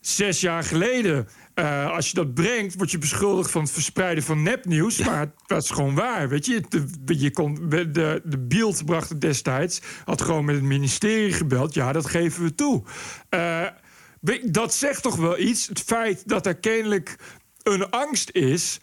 zes 0.00 0.40
jaar 0.40 0.64
geleden. 0.64 1.28
Uh, 1.60 1.90
als 1.90 2.08
je 2.08 2.14
dat 2.14 2.34
brengt, 2.34 2.74
word 2.74 2.90
je 2.90 2.98
beschuldigd 2.98 3.50
van 3.50 3.62
het 3.62 3.70
verspreiden 3.70 4.24
van 4.24 4.42
nepnieuws. 4.42 4.96
Ja. 4.96 5.04
Maar 5.06 5.32
dat 5.46 5.62
is 5.62 5.70
gewoon 5.70 5.94
waar. 5.94 6.28
Weet 6.28 6.46
je, 6.46 6.62
de, 6.68 7.18
je 7.18 7.30
kon, 7.30 7.68
de, 7.68 8.20
de 8.24 8.38
Beeld 8.38 8.84
bracht 8.84 9.08
het 9.08 9.20
destijds, 9.20 9.80
had 10.04 10.22
gewoon 10.22 10.44
met 10.44 10.54
het 10.54 10.64
ministerie 10.64 11.32
gebeld. 11.32 11.74
Ja, 11.74 11.92
dat 11.92 12.06
geven 12.06 12.42
we 12.42 12.54
toe. 12.54 12.82
Uh, 13.30 13.66
dat 14.44 14.74
zegt 14.74 15.02
toch 15.02 15.16
wel 15.16 15.38
iets. 15.38 15.66
Het 15.66 15.80
feit 15.80 16.28
dat 16.28 16.46
er 16.46 16.56
kennelijk 16.56 17.16
een 17.62 17.90
angst 17.90 18.30
is, 18.30 18.78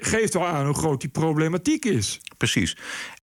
geeft 0.00 0.34
wel 0.34 0.46
aan 0.46 0.66
hoe 0.66 0.74
groot 0.74 1.00
die 1.00 1.10
problematiek 1.10 1.84
is. 1.84 2.20
Precies. 2.36 2.76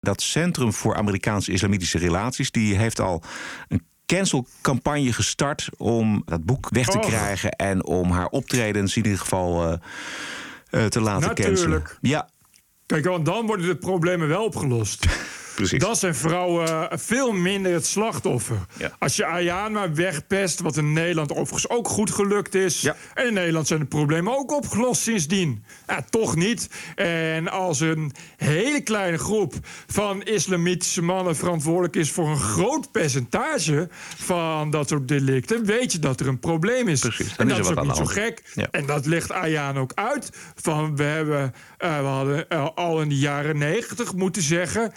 Dat 0.00 0.22
Centrum 0.22 0.72
voor 0.72 0.96
Amerikaanse 0.96 1.52
Islamitische 1.52 1.98
Relaties, 1.98 2.50
die 2.50 2.76
heeft 2.76 3.00
al 3.00 3.22
een 3.68 3.86
cancelcampagne 4.08 5.12
gestart 5.12 5.68
om 5.76 6.22
dat 6.24 6.44
boek 6.44 6.68
weg 6.70 6.86
te 6.86 6.98
krijgen 6.98 7.50
en 7.50 7.84
om 7.84 8.10
haar 8.10 8.26
optredens 8.26 8.96
in 8.96 9.04
ieder 9.04 9.18
geval 9.18 9.64
uh, 9.64 9.72
uh, 10.70 10.86
te 10.86 11.00
laten 11.00 11.28
Natuurlijk. 11.28 11.56
cancelen. 11.56 11.82
Ja. 12.00 12.28
Kijk, 12.86 13.04
want 13.04 13.26
dan 13.26 13.46
worden 13.46 13.66
de 13.66 13.76
problemen 13.76 14.28
wel 14.28 14.44
opgelost. 14.44 15.06
Precies. 15.58 15.78
Dat 15.78 15.98
zijn 15.98 16.14
vrouwen 16.14 16.88
veel 16.98 17.32
minder 17.32 17.72
het 17.72 17.86
slachtoffer. 17.86 18.58
Ja. 18.78 18.92
Als 18.98 19.16
je 19.16 19.26
Ayana 19.26 19.92
wegpest, 19.92 20.60
wat 20.60 20.76
in 20.76 20.92
Nederland 20.92 21.32
overigens 21.32 21.68
ook 21.68 21.88
goed 21.88 22.10
gelukt 22.10 22.54
is. 22.54 22.80
Ja. 22.80 22.96
En 23.14 23.26
in 23.26 23.32
Nederland 23.32 23.66
zijn 23.66 23.80
de 23.80 23.86
problemen 23.86 24.38
ook 24.38 24.52
opgelost 24.52 25.02
sindsdien. 25.02 25.64
Ja, 25.86 26.04
toch 26.10 26.36
niet. 26.36 26.68
En 26.94 27.48
als 27.48 27.80
een 27.80 28.12
hele 28.36 28.80
kleine 28.80 29.18
groep 29.18 29.54
van 29.86 30.22
islamitische 30.22 31.02
mannen 31.02 31.36
verantwoordelijk 31.36 31.96
is 31.96 32.10
voor 32.10 32.28
een 32.28 32.38
groot 32.38 32.92
percentage 32.92 33.88
van 34.16 34.70
dat 34.70 34.88
soort 34.88 35.08
delicten, 35.08 35.64
weet 35.64 35.92
je 35.92 35.98
dat 35.98 36.20
er 36.20 36.28
een 36.28 36.38
probleem 36.40 36.88
is. 36.88 37.00
Precies. 37.00 37.36
En 37.36 37.48
Dan 37.48 37.48
dat 37.48 37.58
is 37.58 37.76
ook 37.76 37.84
niet 37.84 37.96
zo 37.96 38.04
gek. 38.04 38.42
Ja. 38.54 38.68
En 38.70 38.86
dat 38.86 39.06
legt 39.06 39.32
Ayaan 39.32 39.78
ook 39.78 39.92
uit. 39.94 40.30
Van 40.54 40.96
we, 40.96 41.02
hebben, 41.02 41.54
uh, 41.78 41.98
we 41.98 42.06
hadden 42.06 42.46
uh, 42.48 42.68
al 42.74 43.00
in 43.00 43.08
de 43.08 43.18
jaren 43.18 43.58
negentig 43.58 44.14
moeten 44.14 44.42
zeggen. 44.42 44.92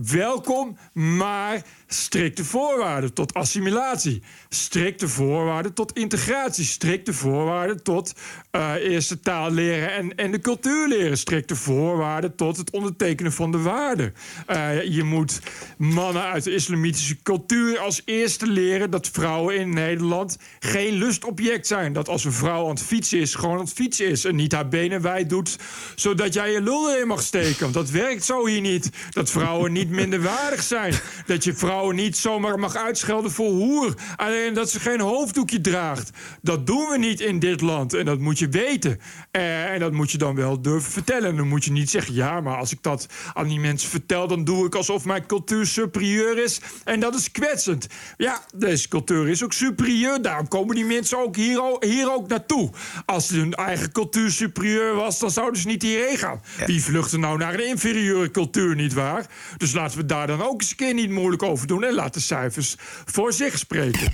Welkom, 0.00 0.76
maar 0.92 1.62
strikte 1.94 2.44
voorwaarden 2.44 3.12
tot 3.12 3.34
assimilatie. 3.34 4.22
Strikte 4.48 5.08
voorwaarden 5.08 5.74
tot 5.74 5.92
integratie. 5.92 6.64
Strikte 6.64 7.12
voorwaarden 7.12 7.82
tot 7.82 8.12
uh, 8.52 8.74
eerste 8.74 9.20
taal 9.20 9.50
leren 9.50 9.92
en, 9.92 10.14
en 10.14 10.30
de 10.30 10.40
cultuur 10.40 10.88
leren. 10.88 11.18
Strikte 11.18 11.56
voorwaarden 11.56 12.34
tot 12.34 12.56
het 12.56 12.70
ondertekenen 12.70 13.32
van 13.32 13.52
de 13.52 13.58
waarden. 13.58 14.14
Uh, 14.50 14.82
je 14.82 15.02
moet 15.02 15.40
mannen 15.78 16.22
uit 16.22 16.44
de 16.44 16.54
islamitische 16.54 17.22
cultuur 17.22 17.78
als 17.78 18.02
eerste 18.04 18.46
leren 18.46 18.90
dat 18.90 19.08
vrouwen 19.08 19.56
in 19.56 19.74
Nederland 19.74 20.38
geen 20.58 20.94
lustobject 20.94 21.66
zijn. 21.66 21.92
Dat 21.92 22.08
als 22.08 22.24
een 22.24 22.32
vrouw 22.32 22.64
aan 22.64 22.70
het 22.74 22.82
fietsen 22.82 23.18
is, 23.18 23.34
gewoon 23.34 23.58
aan 23.58 23.64
het 23.64 23.72
fietsen 23.72 24.06
is. 24.06 24.24
En 24.24 24.36
niet 24.36 24.52
haar 24.52 24.68
benen 24.68 25.02
wijd 25.02 25.30
doet, 25.30 25.56
zodat 25.94 26.34
jij 26.34 26.52
je 26.52 26.62
lul 26.62 26.94
erin 26.94 27.06
mag 27.06 27.22
steken. 27.22 27.60
Want 27.60 27.74
dat 27.74 27.90
werkt 27.90 28.24
zo 28.24 28.46
hier 28.46 28.60
niet. 28.60 28.90
Dat 29.10 29.30
vrouwen 29.30 29.72
niet 29.72 29.90
minderwaardig 29.90 30.62
zijn. 30.62 30.94
Dat 31.26 31.44
je 31.44 31.54
vrouwen 31.54 31.81
niet 31.90 32.16
zomaar 32.16 32.58
mag 32.58 32.76
uitschelden 32.76 33.30
voor 33.30 33.50
hoer. 33.50 33.94
Alleen 34.16 34.54
dat 34.54 34.70
ze 34.70 34.80
geen 34.80 35.00
hoofddoekje 35.00 35.60
draagt. 35.60 36.10
Dat 36.42 36.66
doen 36.66 36.88
we 36.88 36.98
niet 36.98 37.20
in 37.20 37.38
dit 37.38 37.60
land. 37.60 37.94
En 37.94 38.04
dat 38.04 38.18
moet 38.18 38.38
je 38.38 38.48
weten. 38.48 39.00
Eh, 39.30 39.72
en 39.72 39.80
dat 39.80 39.92
moet 39.92 40.10
je 40.10 40.18
dan 40.18 40.34
wel 40.34 40.62
durven 40.62 40.92
vertellen. 40.92 41.36
Dan 41.36 41.48
moet 41.48 41.64
je 41.64 41.72
niet 41.72 41.90
zeggen: 41.90 42.14
ja, 42.14 42.40
maar 42.40 42.56
als 42.56 42.72
ik 42.72 42.82
dat 42.82 43.06
aan 43.34 43.48
die 43.48 43.60
mensen 43.60 43.90
vertel, 43.90 44.28
dan 44.28 44.44
doe 44.44 44.66
ik 44.66 44.74
alsof 44.74 45.04
mijn 45.04 45.26
cultuur 45.26 45.66
superieur 45.66 46.38
is. 46.38 46.60
En 46.84 47.00
dat 47.00 47.14
is 47.14 47.30
kwetsend. 47.30 47.86
Ja, 48.16 48.40
deze 48.54 48.88
cultuur 48.88 49.28
is 49.28 49.44
ook 49.44 49.52
superieur. 49.52 50.22
Daarom 50.22 50.48
komen 50.48 50.74
die 50.74 50.84
mensen 50.84 51.18
ook 51.18 51.36
hier, 51.36 51.76
hier 51.80 52.12
ook 52.12 52.28
naartoe. 52.28 52.70
Als 53.06 53.28
hun 53.28 53.54
eigen 53.54 53.92
cultuur 53.92 54.30
superieur 54.30 54.94
was, 54.94 55.18
dan 55.18 55.30
zouden 55.30 55.60
ze 55.60 55.66
niet 55.66 55.82
hierheen 55.82 56.18
gaan. 56.18 56.40
Wie 56.66 56.82
vluchten 56.82 57.20
nou 57.20 57.38
naar 57.38 57.54
een 57.54 57.68
inferieure 57.68 58.30
cultuur, 58.30 58.74
niet 58.74 58.92
waar? 58.92 59.26
Dus 59.56 59.72
laten 59.72 59.98
we 59.98 60.06
daar 60.06 60.26
dan 60.26 60.42
ook 60.42 60.60
eens 60.60 60.70
een 60.70 60.76
keer 60.76 60.94
niet 60.94 61.10
moeilijk 61.10 61.42
over 61.42 61.66
doen 61.66 61.71
en 61.80 61.94
laat 61.94 62.14
de 62.14 62.20
cijfers 62.20 62.74
voor 63.04 63.32
zich 63.32 63.58
spreken. 63.58 64.12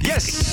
Yes! 0.00 0.52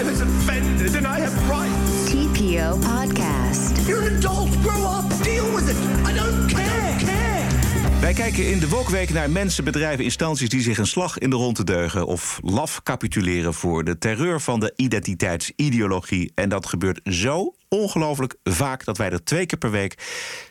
I 0.00 0.04
was 0.04 0.20
offended 0.20 0.96
and 0.96 1.04
I 1.04 1.20
have 1.20 1.36
rights. 1.46 2.10
TPO 2.10 2.78
Podcast. 2.78 3.86
You're 3.86 4.10
an 4.10 4.16
adult. 4.16 4.48
Grow 4.62 4.98
up. 4.98 5.22
Deal 5.22 5.54
with 5.54 5.68
it. 5.68 5.76
I 6.06 6.14
don't 6.14 6.52
care. 6.52 6.96
care. 6.98 8.00
Wij 8.00 8.12
kijken 8.12 8.50
in 8.50 8.58
de 8.58 8.68
Wokweek 8.68 9.10
naar 9.10 9.30
mensen, 9.30 9.64
bedrijven, 9.64 10.04
instanties 10.04 10.48
die 10.48 10.62
zich 10.62 10.78
een 10.78 10.86
slag 10.86 11.18
in 11.18 11.30
de 11.30 11.36
ronde 11.36 11.64
deugen 11.64 12.06
of 12.06 12.40
laf 12.42 12.82
capituleren 12.82 13.54
voor 13.54 13.84
de 13.84 13.98
terreur 13.98 14.40
van 14.40 14.60
de 14.60 14.72
identiteitsideologie. 14.76 16.32
En 16.34 16.48
dat 16.48 16.66
gebeurt 16.66 17.00
zo 17.04 17.54
ongelooflijk 17.68 18.36
vaak 18.44 18.84
dat 18.84 18.96
wij 18.96 19.10
er 19.10 19.24
twee 19.24 19.46
keer 19.46 19.58
per 19.58 19.70
week 19.70 19.98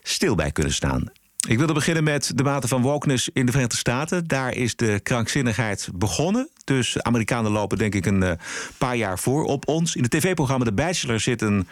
stil 0.01 0.35
bij 0.35 0.51
kunnen 0.51 0.73
staan. 0.73 1.11
Ik 1.47 1.57
wilde 1.57 1.73
beginnen 1.73 2.03
met 2.03 2.31
de 2.35 2.43
mate 2.43 2.67
van 2.67 2.81
wokeness 2.81 3.29
in 3.33 3.45
de 3.45 3.51
Verenigde 3.51 3.77
Staten. 3.77 4.27
Daar 4.27 4.55
is 4.55 4.75
de 4.75 4.99
krankzinnigheid 5.03 5.89
begonnen. 5.93 6.49
Dus 6.63 7.01
Amerikanen 7.01 7.51
lopen 7.51 7.77
denk 7.77 7.95
ik 7.95 8.05
een 8.05 8.21
uh, 8.21 8.31
paar 8.77 8.95
jaar 8.95 9.19
voor 9.19 9.43
op 9.43 9.67
ons. 9.67 9.95
In 9.95 10.03
het 10.03 10.11
tv-programma 10.11 10.65
The 10.65 10.71
Bachelor 10.71 11.19
zit 11.19 11.41
een 11.41 11.67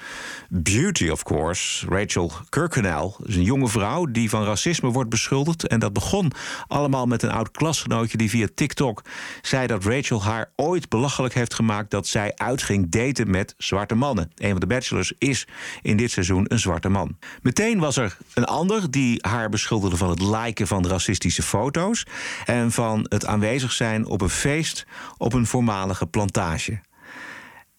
beauty, 0.49 1.10
of 1.10 1.23
course. 1.23 1.88
Rachel 1.89 2.32
Kirkconnell. 2.49 3.12
is 3.23 3.36
een 3.36 3.43
jonge 3.43 3.67
vrouw 3.67 4.06
die 4.06 4.30
van 4.30 4.43
racisme 4.43 4.89
wordt 4.89 5.10
beschuldigd. 5.10 5.67
En 5.67 5.80
dat 5.80 5.93
begon 5.93 6.32
allemaal 6.67 7.06
met 7.06 7.23
een 7.23 7.32
oud 7.32 7.51
klasgenootje 7.51 8.17
die 8.17 8.30
via 8.30 8.47
TikTok 8.56 9.01
zei 9.41 9.67
dat 9.67 9.84
Rachel 9.84 10.23
haar 10.23 10.51
ooit 10.56 10.89
belachelijk 10.89 11.34
heeft 11.34 11.53
gemaakt 11.53 11.91
dat 11.91 12.08
zij 12.08 12.32
uitging 12.36 12.89
daten 12.89 13.30
met 13.30 13.53
zwarte 13.58 13.95
mannen. 13.95 14.32
Een 14.36 14.51
van 14.51 14.60
de 14.60 14.67
Bachelors 14.67 15.13
is 15.17 15.47
in 15.82 15.97
dit 15.97 16.12
seizoen 16.12 16.45
een 16.47 16.60
zwarte 16.60 16.89
man. 16.89 17.17
Meteen 17.41 17.80
was 17.80 17.97
er 17.97 18.17
een 18.34 18.45
ander 18.45 18.91
die 18.91 19.17
haar 19.27 19.49
beschuldigde 19.58 19.98
van 19.98 20.10
het 20.10 20.22
liken 20.22 20.67
van 20.67 20.88
racistische 20.88 21.41
foto's 21.41 22.06
en 22.46 22.72
van 22.72 23.06
het 23.10 23.26
aanwezig 23.26 23.72
zijn 23.72 24.06
op 24.06 24.22
een 24.22 24.30
feest 24.30 24.86
op 25.17 25.34
een 25.34 25.46
voormalige 25.46 26.08
plantage. 26.08 26.80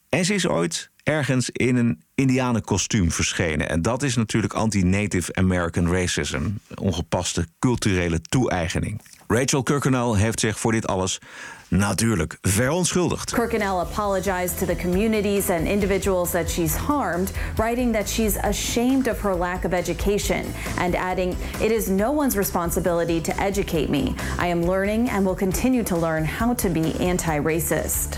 En 0.09 0.25
ze 0.25 0.35
is 0.35 0.47
ooit 0.47 0.91
ergens 1.03 1.51
in 1.51 1.77
een 1.77 2.03
indianenkostuum 2.15 3.13
verschenen. 3.13 3.69
En 3.69 3.83
dat 3.83 4.03
is 4.03 4.17
natuurlijk 4.17 4.53
anti-Native 4.53 5.35
American 5.35 5.93
racism, 5.93 6.43
ongepaste 6.75 7.47
culturele 7.59 8.21
toe-eigening. 8.21 9.01
Rachel 9.31 9.63
Kirkconnell 9.63 10.15
heeft 10.15 10.41
zich 10.41 10.59
voor 10.59 10.73
dit 10.73 10.87
alles 10.87 11.21
natuurlijk 11.69 12.39
verontschuldigd. 12.41 13.33
Kirkconnell 13.33 13.79
apologized 13.79 14.59
to 14.59 14.67
the 14.67 14.77
communities 14.77 15.51
and 15.51 15.67
individuals 15.67 16.31
that 16.31 16.51
she's 16.51 16.75
harmed, 16.77 17.33
writing 17.57 17.93
that 17.95 18.09
she's 18.09 18.37
ashamed 18.37 19.09
of 19.09 19.21
her 19.21 19.35
lack 19.35 19.65
of 19.65 19.73
education 19.73 20.45
and 20.79 20.95
adding, 20.95 21.37
It 21.61 21.71
is 21.71 21.87
no 21.87 22.13
one's 22.13 22.37
responsibility 22.37 23.21
to 23.21 23.33
educate 23.41 23.89
me. 23.89 24.15
I 24.39 24.47
am 24.47 24.63
learning 24.63 25.11
and 25.11 25.25
will 25.25 25.37
continue 25.37 25.83
to 25.83 25.97
learn 25.97 26.25
how 26.25 26.55
to 26.55 26.69
be 26.69 26.95
anti 27.01 27.39
racist. 27.39 28.17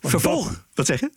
Vervolg, 0.00 0.64
wat 0.74 0.86
zeg 0.86 1.00
je? 1.00 1.10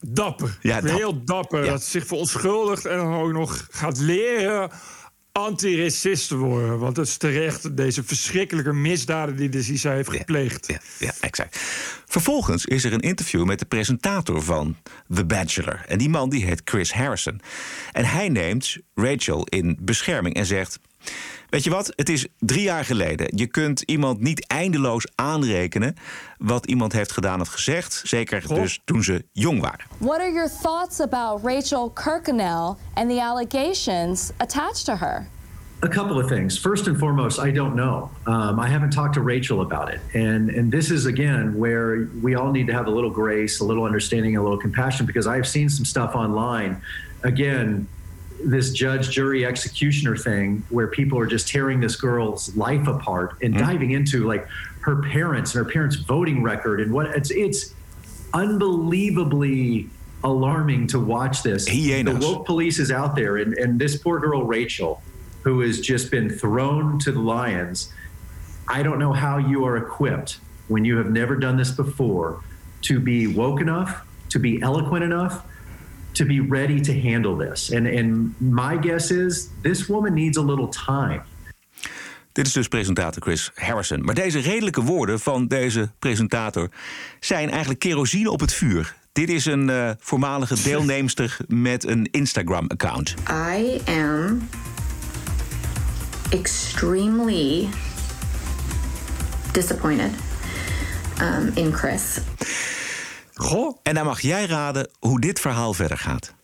Dapper. 0.00 0.58
Ja, 0.60 0.74
dapper. 0.80 0.94
Heel 0.96 1.24
dapper. 1.24 1.64
Ja. 1.64 1.70
Dat 1.70 1.82
ze 1.82 1.90
zich 1.90 2.06
verontschuldigt 2.06 2.86
en 2.86 2.96
dan 2.96 3.14
ook 3.14 3.32
nog 3.32 3.66
gaat 3.70 3.98
leren 3.98 4.70
antiracist 5.38 6.30
worden. 6.30 6.78
Want 6.78 6.96
het 6.96 7.06
is 7.06 7.16
terecht 7.16 7.76
deze 7.76 8.04
verschrikkelijke 8.04 8.72
misdaden 8.72 9.36
die, 9.36 9.48
die 9.48 9.78
zij 9.78 9.94
heeft 9.94 10.10
gepleegd. 10.10 10.66
Ja, 10.66 10.80
ja, 10.98 11.12
exact. 11.20 11.58
Vervolgens 12.06 12.64
is 12.64 12.84
er 12.84 12.92
een 12.92 13.00
interview 13.00 13.44
met 13.44 13.58
de 13.58 13.64
presentator 13.64 14.42
van 14.42 14.76
The 15.14 15.24
Bachelor. 15.24 15.84
En 15.86 15.98
die 15.98 16.08
man 16.08 16.30
die 16.30 16.44
heet 16.44 16.62
Chris 16.64 16.92
Harrison. 16.92 17.40
En 17.92 18.04
hij 18.04 18.28
neemt 18.28 18.76
Rachel 18.94 19.44
in 19.44 19.78
bescherming 19.80 20.34
en 20.34 20.46
zegt... 20.46 20.78
Weet 21.54 21.64
je 21.64 21.70
wat, 21.70 21.92
het 21.96 22.08
is 22.08 22.26
drie 22.38 22.62
jaar 22.62 22.84
geleden. 22.84 23.26
Je 23.36 23.46
kunt 23.46 23.80
iemand 23.80 24.20
niet 24.20 24.46
eindeloos 24.46 25.06
aanrekenen... 25.14 25.94
wat 26.38 26.66
iemand 26.66 26.92
heeft 26.92 27.12
gedaan 27.12 27.40
of 27.40 27.48
gezegd. 27.48 28.02
Zeker 28.04 28.42
dus 28.48 28.80
toen 28.84 29.02
ze 29.02 29.24
jong 29.32 29.60
waren. 29.60 29.86
What 29.98 30.18
are 30.18 30.32
your 30.32 30.50
thoughts 30.62 31.00
about 31.00 31.44
Rachel 31.44 31.90
Kirkconnell 31.90 32.74
and 32.94 33.10
the 33.10 33.22
allegations 33.22 34.30
attached 34.36 34.84
to 34.84 34.96
her? 34.96 35.26
A 35.80 35.88
couple 35.88 36.22
of 36.22 36.28
things. 36.28 36.58
First 36.58 36.88
and 36.88 36.98
foremost, 36.98 37.38
I 37.38 37.52
don't 37.52 37.74
know. 37.74 38.10
Um, 38.26 38.58
I 38.58 38.68
haven't 38.68 38.92
talked 38.92 39.14
to 39.14 39.22
Rachel 39.22 39.60
about 39.60 39.94
it, 39.94 40.00
and 40.12 40.50
and 40.58 40.72
this 40.72 40.90
is 40.90 41.06
again 41.06 41.58
where 41.58 42.08
we 42.22 42.36
all 42.36 42.50
need 42.52 42.66
to 42.66 42.72
have 42.72 42.88
a 42.90 42.94
little 42.94 43.12
grace, 43.12 43.62
a 43.62 43.66
little 43.66 43.84
understanding, 43.84 44.36
a 44.36 44.42
little 44.42 44.60
compassion, 44.60 45.06
because 45.06 45.38
I've 45.38 45.46
seen 45.46 45.68
some 45.68 45.84
stuff 45.84 46.14
online. 46.14 46.76
Again, 47.22 47.86
this 48.44 48.72
judge, 48.72 49.10
jury, 49.10 49.44
executioner 49.46 50.16
thing, 50.16 50.64
where 50.70 50.86
people 50.86 51.18
are 51.18 51.26
just 51.26 51.48
tearing 51.48 51.80
this 51.80 51.96
girl's 51.96 52.54
life 52.56 52.86
apart 52.86 53.36
and 53.42 53.54
diving 53.56 53.92
into 53.92 54.26
like 54.26 54.46
her 54.80 55.02
parents 55.02 55.54
and 55.54 55.64
her 55.64 55.70
parents' 55.70 55.96
voting 55.96 56.42
record 56.42 56.80
and 56.80 56.92
what 56.92 57.06
it's 57.06 57.30
it's 57.30 57.74
unbelievably 58.34 59.88
alarming 60.22 60.86
to 60.88 60.98
watch 61.00 61.42
this. 61.42 61.68
The 62.02 62.26
woke 62.26 62.46
police 62.46 62.78
is 62.78 62.90
out 62.90 63.14
there, 63.14 63.36
and, 63.36 63.54
and 63.54 63.78
this 63.78 63.96
poor 63.96 64.18
girl, 64.18 64.44
Rachel, 64.44 65.02
who 65.42 65.60
has 65.60 65.80
just 65.80 66.10
been 66.10 66.30
thrown 66.30 66.98
to 67.00 67.12
the 67.12 67.20
lions. 67.20 67.92
I 68.66 68.82
don't 68.82 68.98
know 68.98 69.12
how 69.12 69.38
you 69.38 69.64
are 69.66 69.76
equipped 69.76 70.40
when 70.68 70.84
you 70.84 70.96
have 70.96 71.10
never 71.10 71.36
done 71.36 71.56
this 71.56 71.70
before 71.70 72.42
to 72.82 72.98
be 72.98 73.26
woke 73.26 73.60
enough, 73.60 74.06
to 74.30 74.38
be 74.38 74.60
eloquent 74.62 75.04
enough, 75.04 75.44
to 76.14 76.24
be 76.24 76.40
ready 76.48 76.80
to 76.80 76.92
handle 76.92 77.48
this. 77.48 77.72
And, 77.72 77.86
and 77.86 78.34
my 78.38 78.78
guess 78.80 79.10
is 79.10 79.48
this 79.62 79.86
woman 79.86 80.14
needs 80.14 80.38
a 80.38 80.42
little 80.42 80.68
time. 80.68 81.22
Dit 82.32 82.46
is 82.46 82.52
dus 82.52 82.68
presentator 82.68 83.22
Chris 83.22 83.50
Harrison. 83.54 84.04
Maar 84.04 84.14
deze 84.14 84.38
redelijke 84.38 84.82
woorden 84.82 85.20
van 85.20 85.46
deze 85.46 85.90
presentator 85.98 86.68
zijn 87.20 87.50
eigenlijk 87.50 87.80
kerosine 87.80 88.30
op 88.30 88.40
het 88.40 88.52
vuur. 88.52 88.94
Dit 89.12 89.28
is 89.28 89.44
een 89.44 89.70
eh, 89.70 89.90
voormalige 89.98 90.62
deelnemster 90.62 91.36
met 91.48 91.86
een 91.86 92.08
Instagram-account. 92.10 93.14
I 93.30 93.80
am 93.86 94.48
extremely 96.30 97.68
disappointed 99.52 100.10
um, 101.20 101.50
in 101.54 101.72
Chris. 101.72 102.18
Goh. 103.34 103.78
En 103.82 103.94
dan 103.94 104.04
mag 104.04 104.20
jij 104.20 104.46
raden 104.46 104.90
hoe 104.98 105.20
dit 105.20 105.40
verhaal 105.40 105.74
verder 105.74 105.98
gaat. 105.98 106.34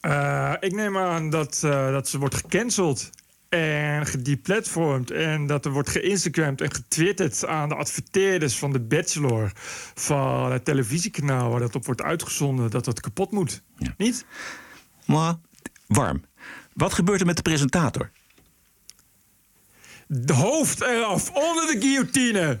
Eh, 0.00 0.52
ik 0.60 0.72
neem 0.72 0.96
aan 0.98 1.30
dat, 1.30 1.60
eh, 1.64 1.90
dat 1.90 2.08
ze 2.08 2.18
wordt 2.18 2.34
gecanceld 2.34 3.10
en 3.48 4.06
gedeplatformd... 4.06 5.10
en 5.10 5.46
dat 5.46 5.64
er 5.64 5.70
wordt 5.70 5.88
geïnstagramd 5.88 6.60
en 6.60 6.74
getwitterd 6.74 7.46
aan 7.46 7.68
de 7.68 7.74
adverteerders 7.74 8.58
van 8.58 8.72
de 8.72 8.80
Bachelor... 8.80 9.52
van 9.94 10.52
het 10.52 10.64
televisiekanaal 10.64 11.50
waar 11.50 11.60
dat 11.60 11.74
op 11.74 11.86
wordt 11.86 12.02
uitgezonden... 12.02 12.70
dat 12.70 12.84
dat 12.84 13.00
kapot 13.00 13.30
moet. 13.30 13.62
Niet? 13.96 14.24
Maar 15.04 15.34
warm. 15.86 16.24
Wat 16.72 16.94
gebeurt 16.94 17.20
er 17.20 17.26
met 17.26 17.36
de 17.36 17.42
presentator? 17.42 18.10
De 20.06 20.32
hoofd 20.32 20.80
eraf, 20.80 21.30
onder 21.30 21.66
de 21.66 21.76
guillotine. 21.80 22.58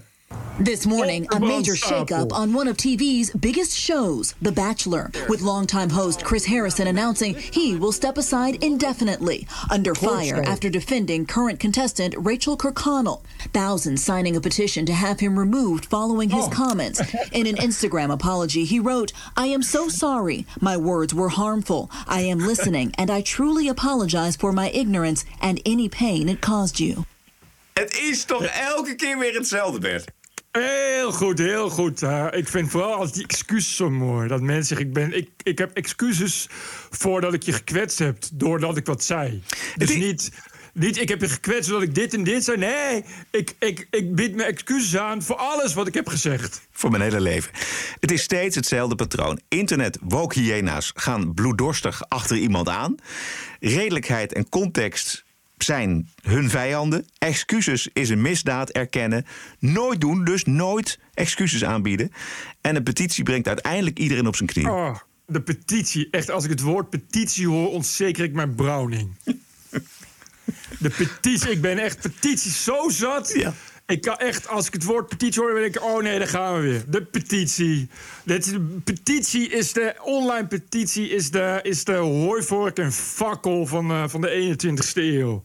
This 0.58 0.86
morning, 0.86 1.26
a 1.32 1.38
major 1.38 1.74
shakeup 1.74 2.32
on 2.32 2.54
one 2.54 2.66
of 2.66 2.78
TV's 2.78 3.30
biggest 3.30 3.76
shows, 3.76 4.34
The 4.40 4.52
Bachelor, 4.52 5.10
with 5.28 5.42
longtime 5.42 5.90
host 5.90 6.24
Chris 6.24 6.46
Harrison 6.46 6.86
announcing 6.86 7.34
he 7.34 7.76
will 7.76 7.92
step 7.92 8.16
aside 8.16 8.64
indefinitely, 8.64 9.46
under 9.70 9.94
fire 9.94 10.42
after 10.46 10.70
defending 10.70 11.26
current 11.26 11.60
contestant 11.60 12.14
Rachel 12.16 12.56
Kirkconnell. 12.56 13.22
Thousands 13.52 14.02
signing 14.02 14.34
a 14.34 14.40
petition 14.40 14.86
to 14.86 14.94
have 14.94 15.20
him 15.20 15.38
removed 15.38 15.84
following 15.84 16.30
his 16.30 16.48
comments. 16.48 17.02
In 17.32 17.46
an 17.46 17.56
Instagram 17.56 18.10
apology, 18.10 18.64
he 18.64 18.80
wrote, 18.80 19.12
I 19.36 19.48
am 19.48 19.62
so 19.62 19.90
sorry. 19.90 20.46
My 20.62 20.78
words 20.78 21.12
were 21.12 21.28
harmful. 21.28 21.90
I 22.08 22.22
am 22.22 22.38
listening, 22.38 22.94
and 22.96 23.10
I 23.10 23.20
truly 23.20 23.68
apologize 23.68 24.36
for 24.36 24.52
my 24.52 24.70
ignorance 24.70 25.26
and 25.42 25.60
any 25.66 25.90
pain 25.90 26.30
it 26.30 26.40
caused 26.40 26.80
you. 26.80 27.04
Het 27.76 27.96
is 27.96 28.24
toch 28.24 28.44
elke 28.44 28.94
keer 28.94 29.18
weer 29.18 29.34
hetzelfde, 29.34 29.80
Bert? 29.80 30.10
Heel 30.60 31.12
goed, 31.12 31.38
heel 31.38 31.70
goed. 31.70 32.02
Uh, 32.02 32.26
ik 32.30 32.48
vind 32.48 32.70
vooral 32.70 32.94
altijd 32.94 33.14
die 33.14 33.22
excuses 33.22 33.76
zo 33.76 33.90
mooi. 33.90 34.28
Dat 34.28 34.40
mensen 34.40 34.64
zeggen, 34.64 34.86
ik, 34.86 34.92
ben, 34.92 35.16
ik, 35.16 35.28
ik 35.42 35.58
heb 35.58 35.76
excuses 35.76 36.48
voordat 36.90 37.34
ik 37.34 37.42
je 37.42 37.52
gekwetst 37.52 37.98
heb... 37.98 38.16
doordat 38.32 38.76
ik 38.76 38.86
wat 38.86 39.04
zei. 39.04 39.42
Dus 39.76 39.94
niet, 39.94 40.30
Niet, 40.72 41.00
ik 41.00 41.08
heb 41.08 41.20
je 41.20 41.28
gekwetst 41.28 41.64
zodat 41.64 41.82
ik 41.82 41.94
dit 41.94 42.14
en 42.14 42.24
dit 42.24 42.44
zei. 42.44 42.56
Nee, 42.56 43.04
ik, 43.30 43.54
ik, 43.58 43.86
ik 43.90 44.14
bied 44.14 44.34
mijn 44.34 44.48
excuses 44.48 44.96
aan 44.96 45.22
voor 45.22 45.36
alles 45.36 45.74
wat 45.74 45.86
ik 45.86 45.94
heb 45.94 46.08
gezegd. 46.08 46.60
Voor 46.70 46.90
mijn 46.90 47.02
hele 47.02 47.20
leven. 47.20 47.50
Het 48.00 48.10
is 48.12 48.22
steeds 48.22 48.56
hetzelfde 48.56 48.94
patroon. 48.94 49.40
Internet 49.48 49.98
woke 50.00 50.40
hyena's 50.40 50.92
gaan 50.94 51.34
bloeddorstig 51.34 52.08
achter 52.08 52.36
iemand 52.36 52.68
aan. 52.68 52.94
Redelijkheid 53.60 54.32
en 54.32 54.48
context 54.48 55.24
zijn 55.62 56.08
hun 56.22 56.50
vijanden. 56.50 57.06
Excuses 57.18 57.88
is 57.92 58.08
een 58.08 58.22
misdaad 58.22 58.70
erkennen. 58.70 59.26
Nooit 59.58 60.00
doen, 60.00 60.24
dus 60.24 60.44
nooit 60.44 60.98
excuses 61.14 61.64
aanbieden. 61.64 62.12
En 62.60 62.76
een 62.76 62.82
petitie 62.82 63.24
brengt 63.24 63.48
uiteindelijk 63.48 63.98
iedereen 63.98 64.26
op 64.26 64.36
zijn 64.36 64.48
knieën. 64.48 64.70
Oh, 64.70 64.96
de 65.26 65.42
petitie. 65.42 66.08
Echt, 66.10 66.30
als 66.30 66.44
ik 66.44 66.50
het 66.50 66.60
woord 66.60 66.90
petitie 66.90 67.46
hoor, 67.46 67.70
ontzeker 67.70 68.24
ik 68.24 68.32
mijn 68.32 68.54
browning. 68.54 69.14
De 70.78 70.90
petitie. 70.90 71.50
Ik 71.50 71.60
ben 71.60 71.78
echt 71.78 72.00
petitie 72.00 72.50
zo 72.50 72.88
zat. 72.88 73.32
Ja. 73.34 73.54
Ik 73.86 74.00
kan 74.00 74.16
echt, 74.16 74.48
als 74.48 74.66
ik 74.66 74.72
het 74.72 74.84
woord 74.84 75.08
petitie 75.08 75.40
hoor, 75.42 75.50
dan 75.50 75.60
denk 75.60 75.76
ik... 75.76 75.82
oh 75.82 76.02
nee, 76.02 76.18
daar 76.18 76.28
gaan 76.28 76.54
we 76.54 76.60
weer. 76.60 76.84
De 76.88 77.02
petitie. 77.02 77.88
De 78.24 78.80
petitie 78.84 79.48
is 79.48 79.72
de... 79.72 79.94
online 80.02 80.46
petitie 80.46 81.08
is 81.08 81.30
de, 81.30 81.58
is 81.62 81.84
de 81.84 81.92
hooivork 81.92 82.78
en 82.78 82.92
fakkel 82.92 83.66
van, 83.66 83.90
eh, 83.90 84.04
van 84.06 84.20
de 84.20 84.56
21ste 84.56 85.02
eeuw. 85.02 85.42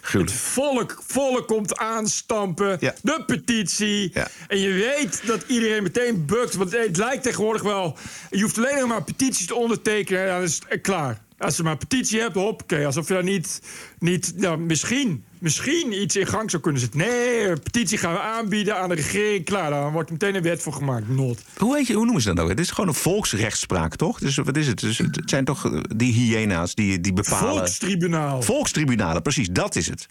Het 0.00 0.32
volk, 0.32 1.02
volk 1.06 1.46
komt 1.46 1.76
aanstampen. 1.76 2.76
Ja. 2.80 2.94
De 3.02 3.22
petitie. 3.26 4.10
Ja. 4.12 4.28
En 4.48 4.58
je 4.58 4.72
weet 4.72 5.26
dat 5.26 5.44
iedereen 5.46 5.82
meteen 5.82 6.26
bukt. 6.26 6.54
Want 6.54 6.72
het 6.72 6.96
lijkt 6.96 7.22
tegenwoordig 7.22 7.62
wel... 7.62 7.96
Je 8.30 8.42
hoeft 8.42 8.58
alleen 8.58 8.78
nog 8.78 8.88
maar 8.88 9.04
petities 9.04 9.46
te 9.46 9.54
ondertekenen... 9.54 10.22
en 10.22 10.28
dan 10.28 10.42
is 10.42 10.60
het 10.68 10.80
klaar. 10.80 11.24
Als 11.38 11.56
je 11.56 11.62
maar 11.62 11.72
een 11.72 11.78
petitie 11.78 12.20
hebt, 12.20 12.34
hoppakee. 12.34 12.86
Alsof 12.86 13.08
je 13.08 13.14
daar 13.14 13.22
niet... 13.22 13.62
niet 13.98 14.32
nou, 14.36 14.58
misschien, 14.58 15.24
misschien 15.38 16.02
iets 16.02 16.16
in 16.16 16.26
gang 16.26 16.50
zou 16.50 16.62
kunnen 16.62 16.80
zetten. 16.80 16.98
Nee, 16.98 17.48
een 17.48 17.62
petitie 17.62 17.98
gaan 17.98 18.12
we 18.12 18.20
aanbieden 18.20 18.76
aan 18.76 18.88
de 18.88 18.94
regering. 18.94 19.44
Klaar, 19.44 19.70
dan 19.70 19.92
wordt 19.92 20.08
er 20.08 20.16
meteen 20.20 20.34
een 20.34 20.42
wet 20.42 20.62
voor 20.62 20.72
gemaakt. 20.72 21.08
Not. 21.08 21.42
Hoe, 21.56 21.74
weet 21.74 21.86
je, 21.86 21.94
hoe 21.94 22.04
noemen 22.04 22.22
ze 22.22 22.28
dat 22.28 22.36
nou? 22.36 22.48
Het 22.48 22.60
is 22.60 22.70
gewoon 22.70 22.88
een 22.88 22.94
volksrechtspraak, 22.94 23.96
toch? 23.96 24.18
Dus 24.18 24.36
wat 24.36 24.56
is 24.56 24.66
het? 24.66 24.80
Dus 24.80 24.98
het 24.98 25.22
zijn 25.24 25.44
toch 25.44 25.72
eh, 25.72 25.80
die 25.96 26.12
hyena's 26.12 26.74
die, 26.74 27.00
die 27.00 27.12
bepalen... 27.12 27.56
Volkstribunaal. 27.56 28.42
Volkstribunalen, 28.42 29.22
precies, 29.22 29.48
dat 29.48 29.76
is 29.76 29.86
het. 29.86 30.06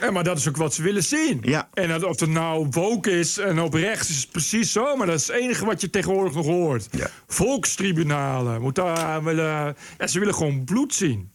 Ja, 0.00 0.10
maar 0.10 0.24
dat 0.24 0.38
is 0.38 0.48
ook 0.48 0.56
wat 0.56 0.74
ze 0.74 0.82
willen 0.82 1.02
zien. 1.04 1.38
Ja. 1.42 1.68
En 1.74 1.88
dat, 1.88 2.04
of 2.04 2.20
het 2.20 2.28
nou 2.30 2.66
woke 2.70 3.10
is 3.18 3.38
en 3.38 3.60
op 3.60 3.74
rechts 3.74 4.10
is 4.10 4.20
het 4.20 4.30
precies 4.30 4.72
zo. 4.72 4.96
Maar 4.96 5.06
dat 5.06 5.20
is 5.20 5.26
het 5.26 5.36
enige 5.36 5.64
wat 5.64 5.80
je 5.80 5.90
tegenwoordig 5.90 6.34
nog 6.34 6.46
hoort. 6.46 6.88
Ja. 6.90 7.10
Volkstribunalen. 7.26 8.60
Moet 8.60 8.74
daar 8.74 9.24
willen, 9.24 9.76
ja, 9.98 10.06
ze 10.06 10.18
willen 10.18 10.34
gewoon 10.34 10.64
bloed 10.64 10.94
zien. 10.94 11.30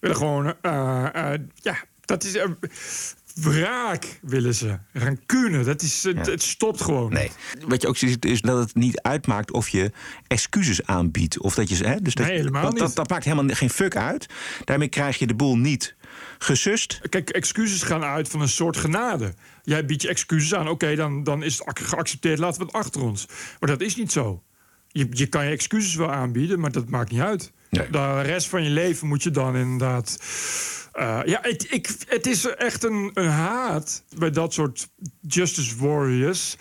Willen 0.00 0.16
gewoon... 0.16 0.54
eh, 0.62 1.32
eh, 1.32 1.40
ja, 1.54 1.76
dat 2.04 2.24
is... 2.24 2.34
eh, 2.34 2.44
wraak 3.34 4.18
willen 4.22 4.54
ze. 4.54 4.78
Rancune. 4.92 5.64
Dat 5.64 5.82
is, 5.82 6.02
het, 6.02 6.26
Ja. 6.26 6.32
het 6.32 6.42
stopt 6.42 6.80
gewoon. 6.80 7.12
Nee. 7.12 7.30
Wat 7.66 7.82
je 7.82 7.88
ook 7.88 7.96
ziet 7.96 8.24
is 8.24 8.40
dat 8.40 8.58
het 8.58 8.74
niet 8.74 9.00
uitmaakt 9.00 9.52
of 9.52 9.68
je 9.68 9.92
excuses 10.26 10.86
aanbiedt. 10.86 11.38
Of 11.40 11.54
dat 11.54 11.68
je, 11.68 11.86
hè, 11.86 12.00
dus 12.00 12.14
dat, 12.14 12.26
Nee, 12.26 12.36
helemaal 12.36 12.62
dat, 12.62 12.76
dat, 12.78 12.86
niet. 12.86 12.96
dat 12.96 13.08
maakt 13.08 13.24
helemaal 13.24 13.54
geen 13.56 13.70
fuck 13.70 13.96
uit. 13.96 14.26
Daarmee 14.64 14.88
krijg 14.88 15.18
je 15.18 15.26
de 15.26 15.34
boel 15.34 15.56
niet 15.56 15.94
gesust. 16.38 17.00
Kijk, 17.08 17.30
excuses 17.30 17.82
gaan 17.82 18.04
uit 18.04 18.28
van 18.28 18.40
een 18.40 18.48
soort 18.48 18.76
genade. 18.76 19.34
Jij 19.62 19.84
biedt 19.86 20.02
je 20.02 20.08
excuses 20.08 20.54
aan, 20.54 20.68
oké, 20.68 20.94
dan, 20.94 21.22
dan 21.24 21.42
is 21.42 21.58
het 21.58 21.66
ac- 21.66 21.78
geaccepteerd, 21.78 22.38
laten 22.38 22.60
we 22.60 22.66
het 22.66 22.74
achter 22.74 23.02
ons. 23.02 23.26
Maar 23.60 23.68
dat 23.70 23.80
is 23.80 23.96
niet 23.96 24.12
zo. 24.12 24.42
Je, 24.88 25.06
je 25.10 25.26
kan 25.26 25.44
je 25.44 25.50
excuses 25.50 25.94
wel 25.94 26.10
aanbieden, 26.12 26.60
maar 26.60 26.72
dat 26.72 26.88
maakt 26.88 27.10
niet 27.10 27.20
uit. 27.20 27.52
Nee. 27.70 27.90
De 27.90 28.20
rest 28.20 28.48
van 28.48 28.62
je 28.64 28.70
leven 28.70 29.06
moet 29.08 29.22
je 29.22 29.30
dan 29.30 29.56
inderdaad. 29.56 30.18
eh, 30.92 31.20
ja, 31.24 31.38
het, 31.42 31.66
ik, 31.72 31.88
het 32.08 32.26
is 32.26 32.46
echt 32.46 32.84
een, 32.84 33.10
een 33.14 33.28
haat 33.28 34.04
bij 34.18 34.30
dat 34.30 34.52
soort 34.52 34.88
justice 35.20 35.76
warriors. 35.76 36.56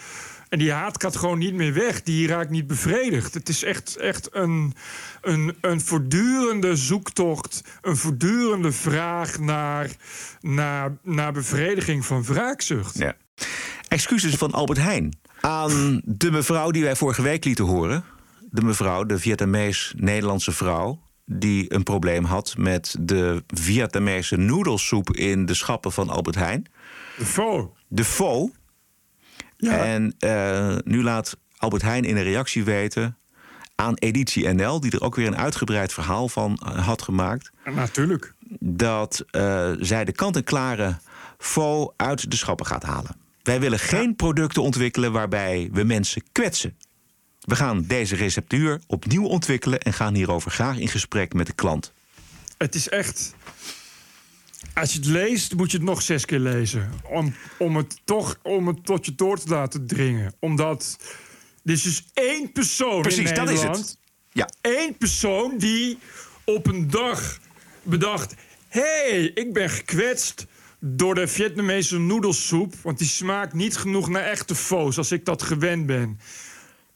En 0.49 0.59
die 0.59 0.71
haat 0.71 1.01
gaat 1.01 1.15
gewoon 1.15 1.37
niet 1.37 1.53
meer 1.53 1.73
weg. 1.73 2.01
Die 2.03 2.27
raakt 2.27 2.49
niet 2.49 2.67
bevredigd. 2.67 3.33
Het 3.33 3.49
is 3.49 3.63
echt, 3.63 3.95
echt 3.95 4.29
een, 4.35 4.73
een, 5.23 5.55
een 5.62 5.81
voortdurende 5.81 6.75
zoektocht. 6.75 7.62
Een 7.81 7.97
voortdurende 7.97 8.71
vraag 8.71 9.39
naar, 9.39 9.89
naar, 10.41 10.97
naar 11.03 11.33
bevrediging 11.33 12.05
van 12.05 12.23
wraakzucht. 12.23 12.97
Ja. 12.97 13.15
Excuses 13.88 14.36
van 14.36 14.51
Albert 14.51 14.79
Heijn 14.79 15.17
aan 15.41 16.01
de 16.05 16.31
mevrouw 16.31 16.71
die 16.71 16.83
wij 16.83 16.95
vorige 16.95 17.21
week 17.21 17.45
lieten 17.45 17.65
horen. 17.65 18.03
De 18.49 18.62
mevrouw, 18.62 19.03
de 19.03 19.19
Vietnamees-Nederlandse 19.19 20.51
vrouw. 20.51 21.01
Die 21.25 21.73
een 21.73 21.83
probleem 21.83 22.23
had 22.23 22.55
met 22.57 22.95
de 22.99 23.43
Vietnamese 23.47 24.38
noedelsoep 24.38 25.15
in 25.15 25.45
de 25.45 25.53
schappen 25.53 25.91
van 25.91 26.09
Albert 26.09 26.36
Heijn. 26.36 26.65
De 27.17 27.25
faux. 27.25 27.79
De 27.88 28.03
faux. 28.03 28.51
En 29.57 30.15
eh, 30.19 30.75
nu 30.83 31.03
laat 31.03 31.38
Albert 31.57 31.81
Heijn 31.81 32.03
in 32.03 32.17
een 32.17 32.23
reactie 32.23 32.63
weten 32.63 33.17
aan 33.75 33.95
Editie 33.95 34.47
NL, 34.47 34.79
die 34.79 34.91
er 34.91 35.01
ook 35.01 35.15
weer 35.15 35.27
een 35.27 35.38
uitgebreid 35.38 35.93
verhaal 35.93 36.29
van 36.29 36.57
eh, 36.57 36.86
had 36.86 37.01
gemaakt. 37.01 37.51
Natuurlijk. 37.75 38.33
Dat 38.59 39.25
eh, 39.31 39.71
zij 39.79 40.05
de 40.05 40.12
kant-en-klare 40.12 40.97
faux 41.38 41.93
uit 41.97 42.31
de 42.31 42.38
schappen 42.38 42.65
gaat 42.65 42.83
halen. 42.83 43.15
Wij 43.43 43.59
willen 43.59 43.79
geen 43.79 44.15
producten 44.15 44.62
ontwikkelen 44.62 45.12
waarbij 45.12 45.69
we 45.71 45.83
mensen 45.83 46.23
kwetsen. 46.31 46.77
We 47.39 47.55
gaan 47.55 47.83
deze 47.88 48.15
receptuur 48.15 48.81
opnieuw 48.88 49.25
ontwikkelen 49.25 49.79
en 49.79 49.93
gaan 49.93 50.15
hierover 50.15 50.51
graag 50.51 50.77
in 50.77 50.88
gesprek 50.88 51.33
met 51.33 51.47
de 51.47 51.53
klant. 51.53 51.93
Het 52.57 52.75
is 52.75 52.89
echt. 52.89 53.36
Als 54.73 54.93
je 54.93 54.97
het 54.97 55.07
leest, 55.07 55.55
moet 55.55 55.71
je 55.71 55.77
het 55.77 55.86
nog 55.86 56.01
zes 56.01 56.25
keer 56.25 56.39
lezen. 56.39 56.91
Om, 57.09 57.33
om 57.57 57.75
het 57.75 58.01
toch 58.03 58.39
om 58.41 58.67
het 58.67 58.86
tot 58.86 59.05
je 59.05 59.15
door 59.15 59.39
te 59.39 59.49
laten 59.49 59.88
dringen. 59.88 60.33
Omdat. 60.39 60.97
Er 61.63 61.71
is 61.71 61.82
dus 61.82 62.06
één 62.13 62.52
persoon 62.52 63.02
Precies, 63.02 63.30
in 63.30 63.36
dat 63.36 63.49
is 63.49 63.54
Nederland. 63.54 63.78
het. 63.78 63.97
Ja. 64.32 64.49
Eén 64.62 64.97
persoon 64.97 65.58
die 65.58 65.97
op 66.43 66.67
een 66.67 66.89
dag 66.89 67.39
bedacht... 67.84 68.36
hé, 68.67 68.82
hey, 68.82 69.32
ik 69.34 69.54
ben 69.54 69.69
gekwetst 69.69 70.45
door 70.80 71.15
de 71.15 71.28
Vietnamese 71.28 71.99
noedelsoep... 71.99 72.76
want 72.82 72.97
die 72.97 73.08
smaakt 73.08 73.54
niet 73.54 73.78
genoeg 73.78 74.10
naar 74.10 74.23
echte 74.23 74.56
foos 74.56 74.97
als 74.97 75.12
ik 75.12 75.26
dat 75.26 75.41
gewend 75.43 75.86
ben. 75.86 76.19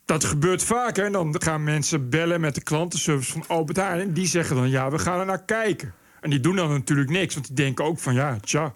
Dat 0.05 0.23
gebeurt 0.23 0.63
vaker. 0.63 1.05
En 1.05 1.11
dan 1.11 1.41
gaan 1.41 1.63
mensen 1.63 2.09
bellen 2.09 2.41
met 2.41 2.55
de 2.55 2.61
klantenservice 2.61 3.31
van 3.31 3.43
Albert 3.47 3.77
Heijn... 3.77 3.99
en 3.99 4.13
die 4.13 4.27
zeggen 4.27 4.55
dan, 4.55 4.69
ja, 4.69 4.91
we 4.91 4.99
gaan 4.99 5.19
er 5.19 5.25
naar 5.25 5.45
kijken. 5.45 5.93
En 6.21 6.29
die 6.29 6.39
doen 6.39 6.55
dan 6.55 6.69
natuurlijk 6.69 7.09
niks, 7.09 7.33
want 7.33 7.47
die 7.47 7.55
denken 7.55 7.85
ook 7.85 7.99
van... 7.99 8.13
ja, 8.13 8.37
tja, 8.39 8.73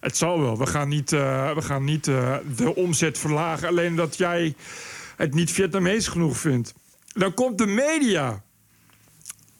het 0.00 0.16
zal 0.16 0.40
wel. 0.40 0.58
We 0.58 0.66
gaan 0.66 0.88
niet, 0.88 1.12
eh, 1.12 1.54
we 1.54 1.62
gaan 1.62 1.84
niet 1.84 2.08
eh, 2.08 2.36
de 2.56 2.74
omzet 2.74 3.18
verlagen... 3.18 3.68
alleen 3.68 3.90
omdat 3.90 4.16
jij 4.16 4.54
het 5.16 5.34
niet 5.34 5.50
Vietnamees 5.50 6.08
genoeg 6.08 6.36
vindt. 6.36 6.74
Dan 7.12 7.34
komt 7.34 7.58
de 7.58 7.66
media. 7.66 8.42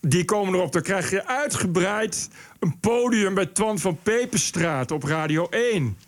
Die 0.00 0.24
komen 0.24 0.54
erop. 0.54 0.72
Dan 0.72 0.82
krijg 0.82 1.10
je 1.10 1.26
uitgebreid 1.26 2.28
een 2.58 2.78
podium 2.80 3.34
bij 3.34 3.46
Twan 3.46 3.78
van 3.78 3.98
Peperstraat 4.02 4.90
op 4.90 5.02
Radio 5.02 5.48
1. 5.48 5.98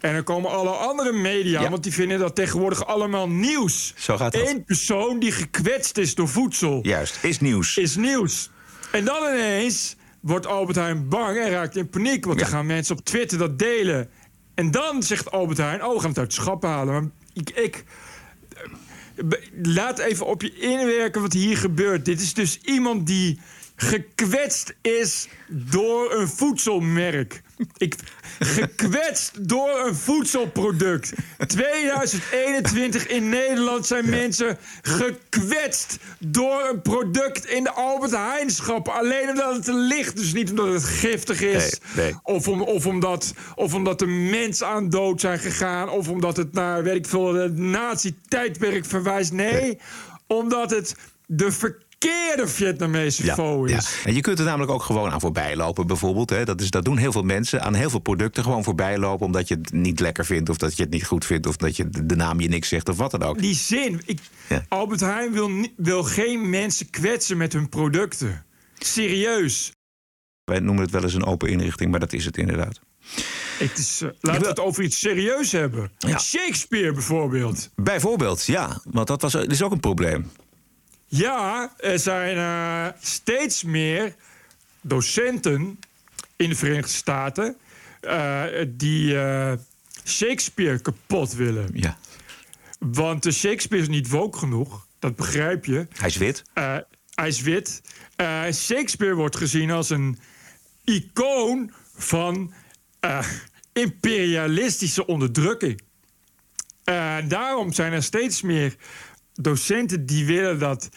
En 0.00 0.14
dan 0.14 0.24
komen 0.24 0.50
alle 0.50 0.70
andere 0.70 1.12
media, 1.12 1.70
want 1.70 1.82
die 1.82 1.92
vinden 1.92 2.18
dat 2.18 2.34
tegenwoordig 2.34 2.86
allemaal 2.86 3.28
nieuws. 3.28 3.94
Zo 3.96 4.16
gaat 4.16 4.32
dat. 4.32 4.48
Eén 4.48 4.64
persoon 4.64 5.18
die 5.18 5.32
gekwetst 5.32 5.98
is 5.98 6.14
door 6.14 6.28
voedsel. 6.28 6.78
Juist, 6.82 7.24
is 7.24 7.40
nieuws. 7.40 7.76
Is 7.76 7.96
nieuws. 7.96 8.50
En 8.92 9.04
dan 9.04 9.22
ineens 9.34 9.96
wordt 10.20 10.46
Albert 10.46 10.76
Heijn 10.76 11.08
bang 11.08 11.38
en 11.38 11.50
raakt 11.50 11.76
in 11.76 11.88
paniek. 11.88 12.24
Want 12.24 12.38
dan 12.38 12.48
gaan 12.48 12.66
mensen 12.66 12.96
op 12.96 13.04
Twitter 13.04 13.38
dat 13.38 13.58
delen. 13.58 14.10
En 14.54 14.70
dan 14.70 15.02
zegt 15.02 15.30
Albert 15.30 15.58
Heijn, 15.58 15.84
oh, 15.84 15.94
we 15.94 16.00
gaan 16.00 16.08
het 16.08 16.18
uit 16.18 16.34
de 16.34 16.42
schappen 16.42 16.68
halen. 16.68 16.92
Maar 16.92 17.10
ik, 17.32 17.50
ik, 17.50 17.84
Laat 19.62 19.98
even 19.98 20.26
op 20.26 20.42
je 20.42 20.58
inwerken 20.58 21.20
wat 21.20 21.32
hier 21.32 21.56
gebeurt. 21.56 22.04
Dit 22.04 22.20
is 22.20 22.34
dus 22.34 22.58
iemand 22.62 23.06
die 23.06 23.40
gekwetst 23.76 24.74
is 24.80 25.28
door 25.48 26.14
een 26.14 26.28
voedselmerk. 26.28 27.42
Ik, 27.76 27.94
gekwetst 28.38 29.48
door 29.48 29.86
een 29.86 29.94
voedselproduct. 29.94 31.12
2021 31.46 33.06
in 33.06 33.28
Nederland 33.28 33.86
zijn 33.86 34.08
mensen 34.10 34.58
gekwetst 34.82 35.98
door 36.18 36.68
een 36.68 36.82
product 36.82 37.46
in 37.46 37.64
de 37.64 37.70
Albert 37.70 38.10
Heijn 38.10 38.50
schappen. 38.50 38.92
Alleen 38.92 39.28
omdat 39.28 39.56
het 39.56 39.68
er 39.68 39.74
ligt, 39.74 40.16
dus 40.16 40.32
niet 40.32 40.50
omdat 40.50 40.72
het 40.72 40.84
giftig 40.84 41.40
is. 41.40 41.78
Nee, 41.94 42.04
nee. 42.04 42.14
Of, 42.22 42.48
om, 42.48 42.62
of, 42.62 42.86
omdat, 42.86 43.34
of 43.54 43.74
omdat 43.74 44.00
er 44.00 44.08
mensen 44.08 44.66
aan 44.66 44.90
dood 44.90 45.20
zijn 45.20 45.38
gegaan. 45.38 45.88
Of 45.88 46.08
omdat 46.08 46.36
het 46.36 46.52
naar, 46.52 46.82
weet 46.82 46.96
ik 46.96 47.06
veel, 47.06 47.34
het 47.34 47.58
nazi-tijdperk 47.58 48.84
verwijst. 48.84 49.32
Nee, 49.32 49.78
omdat 50.26 50.70
het 50.70 50.96
de 51.26 51.52
verkeerde 51.52 51.88
Vietnamese 52.48 53.22
faux 53.34 53.72
is. 53.72 54.02
En 54.04 54.14
je 54.14 54.20
kunt 54.20 54.38
er 54.38 54.44
namelijk 54.44 54.72
ook 54.72 54.82
gewoon 54.82 55.10
aan 55.10 55.20
voorbij 55.20 55.56
lopen, 55.56 55.86
bijvoorbeeld. 55.86 56.30
Hè. 56.30 56.44
Dat, 56.44 56.60
is, 56.60 56.70
dat 56.70 56.84
doen 56.84 56.96
heel 56.96 57.12
veel 57.12 57.22
mensen. 57.22 57.62
Aan 57.62 57.74
heel 57.74 57.90
veel 57.90 57.98
producten 57.98 58.42
gewoon 58.42 58.64
voorbij 58.64 58.98
lopen. 58.98 59.26
omdat 59.26 59.48
je 59.48 59.54
het 59.54 59.72
niet 59.72 60.00
lekker 60.00 60.24
vindt. 60.24 60.48
of 60.48 60.56
dat 60.56 60.76
je 60.76 60.82
het 60.82 60.92
niet 60.92 61.06
goed 61.06 61.24
vindt. 61.24 61.46
of 61.46 61.56
dat 61.56 61.76
je 61.76 61.88
de 62.04 62.16
naam 62.16 62.40
je 62.40 62.48
niks 62.48 62.68
zegt 62.68 62.88
of 62.88 62.96
wat 62.96 63.10
dan 63.10 63.22
ook. 63.22 63.38
Die 63.38 63.54
zin. 63.54 64.00
Ik, 64.04 64.18
Albert 64.68 65.00
Heijn 65.00 65.32
wil, 65.32 65.50
wil 65.76 66.02
geen 66.02 66.50
mensen 66.50 66.90
kwetsen 66.90 67.36
met 67.36 67.52
hun 67.52 67.68
producten. 67.68 68.44
Serieus. 68.78 69.72
Wij 70.44 70.60
noemen 70.60 70.82
het 70.82 70.92
wel 70.92 71.02
eens 71.02 71.14
een 71.14 71.24
open 71.24 71.48
inrichting, 71.48 71.90
maar 71.90 72.00
dat 72.00 72.12
is 72.12 72.24
het 72.24 72.36
inderdaad. 72.36 72.80
Het 73.58 73.78
is, 73.78 74.02
uh, 74.02 74.10
laten 74.20 74.42
we 74.42 74.48
het 74.48 74.60
over 74.60 74.82
iets 74.82 74.98
serieus 74.98 75.52
hebben. 75.52 75.90
Ja. 75.98 76.18
Shakespeare 76.18 76.92
bijvoorbeeld. 76.92 77.70
Bijvoorbeeld, 77.74 78.44
ja. 78.44 78.80
Want 78.90 79.06
dat, 79.06 79.22
was, 79.22 79.32
dat 79.32 79.50
is 79.50 79.62
ook 79.62 79.72
een 79.72 79.80
probleem. 79.80 80.30
Ja, 81.12 81.72
er 81.76 81.98
zijn 81.98 82.36
uh, 82.36 82.86
steeds 83.00 83.62
meer 83.62 84.14
docenten 84.80 85.78
in 86.36 86.48
de 86.48 86.54
Verenigde 86.54 86.92
Staten 86.92 87.56
uh, 88.02 88.44
die 88.68 89.16
Shakespeare 90.04 90.80
kapot 90.80 91.34
willen. 91.34 91.70
Ja. 91.72 91.98
Want 92.78 93.22
de 93.22 93.32
Shakespeare 93.32 93.82
is 93.82 93.88
niet 93.88 94.08
woke 94.08 94.38
genoeg. 94.38 94.86
Dat 94.98 95.16
begrijp 95.16 95.64
je. 95.64 95.86
Hij 95.92 96.08
is 96.08 96.16
wit. 96.16 96.42
Hij 97.14 97.28
is 97.28 97.40
wit. 97.40 97.82
Shakespeare 98.52 99.14
wordt 99.14 99.36
gezien 99.36 99.70
als 99.70 99.90
een 99.90 100.18
icoon 100.84 101.72
van 101.94 102.52
imperialistische 103.72 105.06
onderdrukking. 105.06 105.82
En 106.84 107.28
daarom 107.28 107.72
zijn 107.72 107.92
er 107.92 108.02
steeds 108.02 108.42
meer 108.42 108.76
docenten 109.40 110.06
die 110.06 110.26
willen 110.26 110.58
dat 110.58 110.88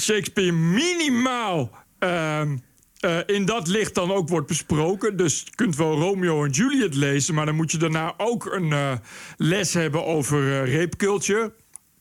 Shakespeare 0.00 0.52
minimaal 0.52 1.70
ehm, 1.98 2.56
uh, 3.04 3.18
in 3.26 3.44
dat 3.44 3.68
licht 3.68 3.94
dan 3.94 4.12
ook 4.12 4.28
wordt 4.28 4.46
besproken. 4.46 5.16
Dus 5.16 5.40
je 5.40 5.54
kunt 5.54 5.76
wel 5.76 5.98
Romeo 5.98 6.44
en 6.44 6.50
Juliet 6.50 6.94
lezen, 6.94 7.34
maar 7.34 7.46
dan 7.46 7.54
moet 7.54 7.70
je 7.70 7.78
daarna 7.78 8.14
ook 8.16 8.52
een 8.52 8.70
uh, 8.70 8.92
les 9.36 9.74
hebben 9.74 10.04
over 10.04 10.42
uh, 10.42 10.74
rape 10.74 10.96
culture. 10.96 11.52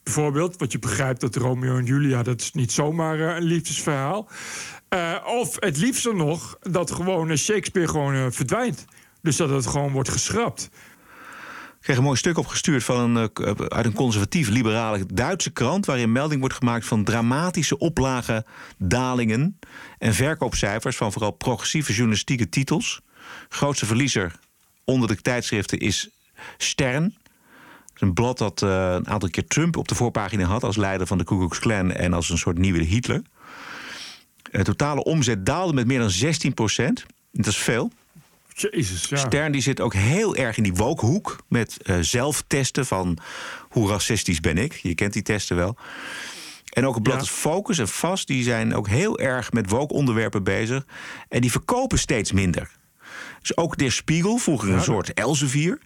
Bijvoorbeeld, 0.04 0.58
want 0.58 0.72
je 0.72 0.80
begrijpt 0.80 1.22
dat 1.22 1.36
Romeo 1.36 1.78
en 1.78 1.86
Julia, 1.86 2.24
dat 2.24 2.42
is 2.42 2.52
niet 2.54 2.72
zomaar 2.72 3.20
een 3.20 3.44
liefdesverhaal. 3.44 4.30
of 5.26 5.56
het 5.60 5.78
liefste 5.78 6.14
nog, 6.14 6.58
dat 6.62 6.92
gewoon 6.92 7.38
Shakespeare 7.38 7.88
gewoon 7.88 8.34
verdwijnt. 8.34 8.86
Dus 9.22 9.36
dat 9.36 9.50
het 9.50 9.66
gewoon 9.66 9.92
wordt 9.92 10.10
geschrapt. 10.10 10.70
Kreeg 11.84 11.98
een 11.98 12.04
mooi 12.04 12.18
stuk 12.18 12.38
opgestuurd 12.38 12.84
van 12.84 13.16
een, 13.16 13.30
uit 13.68 13.86
een 13.86 13.94
conservatief-liberale 13.94 15.06
Duitse 15.14 15.50
krant... 15.50 15.86
waarin 15.86 16.12
melding 16.12 16.40
wordt 16.40 16.56
gemaakt 16.56 16.86
van 16.86 17.04
dramatische 17.04 17.78
oplagen, 17.78 18.46
dalingen... 18.78 19.60
en 19.98 20.14
verkoopcijfers 20.14 20.96
van 20.96 21.12
vooral 21.12 21.32
progressieve 21.32 21.94
journalistieke 21.94 22.50
titels. 22.50 23.02
Grootste 23.50 23.86
verliezer 23.86 24.40
onder 24.84 25.08
de 25.08 25.16
tijdschriften 25.16 25.78
is 25.80 26.10
Stern. 26.58 27.16
Een 27.94 28.14
blad 28.14 28.38
dat 28.38 28.62
uh, 28.62 28.94
een 28.94 29.08
aantal 29.08 29.30
keer 29.30 29.48
Trump 29.48 29.78
op 29.78 29.88
de 29.88 29.96
voorpagina 29.96 30.46
had... 30.46 30.64
als 30.64 30.76
leider 30.76 31.08
van 31.08 31.18
de 31.18 31.24
Ku 31.24 31.38
Klux 31.38 31.60
Klan 31.60 31.92
en 31.92 32.14
als 32.14 32.30
een 32.30 32.38
soort 32.38 32.58
nieuwe 32.58 32.84
Hitler. 32.84 33.22
De 34.52 34.64
totale 34.64 35.04
omzet 35.04 35.46
daalde 35.46 35.74
met 35.74 35.88
meer 35.88 36.00
dan 36.00 36.10
16 36.10 36.54
procent. 36.54 37.06
Dat 37.32 37.48
is 37.48 37.58
veel. 37.58 37.92
Jezus, 38.54 39.06
ja. 39.10 39.18
Stern 39.18 39.52
die 39.52 39.62
zit 39.62 39.82
ook 39.82 39.94
heel 39.94 40.36
erg 40.36 40.58
in 40.58 40.64
die 40.64 40.74
woke-hoek... 40.74 41.38
met 41.48 41.78
uh, 41.86 41.98
zelftesten 42.02 42.86
van 42.86 43.18
hoe 43.70 43.90
racistisch 43.90 44.40
ben 44.40 44.58
ik. 44.58 44.74
Je 44.74 44.96
kent 44.96 45.14
die 45.14 45.22
testen 45.22 45.56
wel. 45.56 45.78
En 46.70 46.86
ook 46.86 46.94
het 46.94 47.04
blad 47.04 47.26
ja. 47.26 47.32
Focus 47.32 47.78
en 47.78 47.88
Vast... 47.88 48.28
die 48.28 48.44
zijn 48.44 48.76
ook 48.76 48.88
heel 48.88 49.20
erg 49.20 49.52
met 49.52 49.70
woke-onderwerpen 49.70 50.44
bezig. 50.44 50.86
En 51.30 51.42
die 51.42 51.52
verkopen 51.52 52.00
steeds 52.00 52.32
minder. 52.32 52.72
Dus 53.40 53.58
ook 53.58 53.78
Der 53.78 53.92
Spiegel, 53.92 54.38
vroeger 54.38 54.70
een 54.70 54.76
ja. 54.76 54.82
soort 54.82 55.14
Elsevier... 55.14 55.80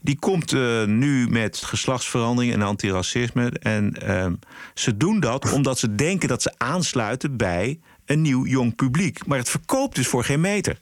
die 0.00 0.18
komt 0.18 0.52
uh, 0.52 0.84
nu 0.84 1.28
met 1.28 1.56
geslachtsverandering 1.56 2.52
en 2.52 2.62
antiracisme. 2.62 3.50
En 3.50 3.96
uh, 4.04 4.26
ze 4.74 4.96
doen 4.96 5.20
dat 5.20 5.52
omdat 5.52 5.78
ze 5.78 5.94
denken 5.94 6.28
dat 6.28 6.42
ze 6.42 6.54
aansluiten... 6.56 7.36
bij 7.36 7.80
een 8.04 8.20
nieuw 8.20 8.46
jong 8.46 8.74
publiek. 8.74 9.26
Maar 9.26 9.38
het 9.38 9.48
verkoopt 9.48 9.94
dus 9.94 10.06
voor 10.06 10.24
geen 10.24 10.40
meter. 10.40 10.78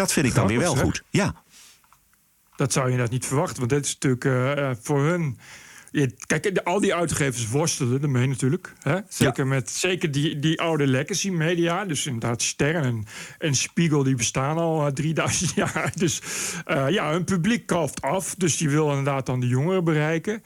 Dat 0.00 0.12
vind 0.12 0.26
ik 0.26 0.34
dan 0.34 0.46
weer 0.46 0.58
wel 0.58 0.76
goed. 0.76 1.02
Ja. 1.10 1.34
Dat 2.56 2.72
zou 2.72 2.84
je 2.84 2.90
inderdaad 2.90 3.14
niet 3.14 3.26
verwachten. 3.26 3.58
Want 3.58 3.70
dit 3.70 3.84
is 3.84 3.98
natuurlijk 3.98 4.24
uh, 4.24 4.70
voor 4.80 5.04
hun. 5.04 5.38
Kijk, 6.26 6.58
al 6.58 6.80
die 6.80 6.94
uitgevers 6.94 7.48
worstelen 7.48 8.02
ermee 8.02 8.26
natuurlijk. 8.26 8.74
Hè? 8.82 8.98
Zeker, 9.08 9.44
ja. 9.44 9.50
met, 9.50 9.70
zeker 9.70 10.10
die, 10.10 10.38
die 10.38 10.60
oude 10.60 10.86
legacy 10.86 11.30
media. 11.30 11.84
Dus 11.84 12.06
inderdaad 12.06 12.42
Sterren 12.42 12.84
en, 12.84 13.06
en 13.38 13.54
Spiegel, 13.54 14.02
die 14.02 14.14
bestaan 14.14 14.58
al 14.58 14.86
uh, 14.86 14.92
3000 14.92 15.54
jaar. 15.72 15.92
Dus 15.94 16.20
uh, 16.66 16.88
ja, 16.88 17.10
hun 17.12 17.24
publiek 17.24 17.66
kalft 17.66 18.02
af. 18.02 18.34
Dus 18.34 18.56
die 18.56 18.70
wil 18.70 18.88
inderdaad 18.88 19.26
dan 19.26 19.40
de 19.40 19.48
jongeren 19.48 19.84
bereiken. 19.84 20.42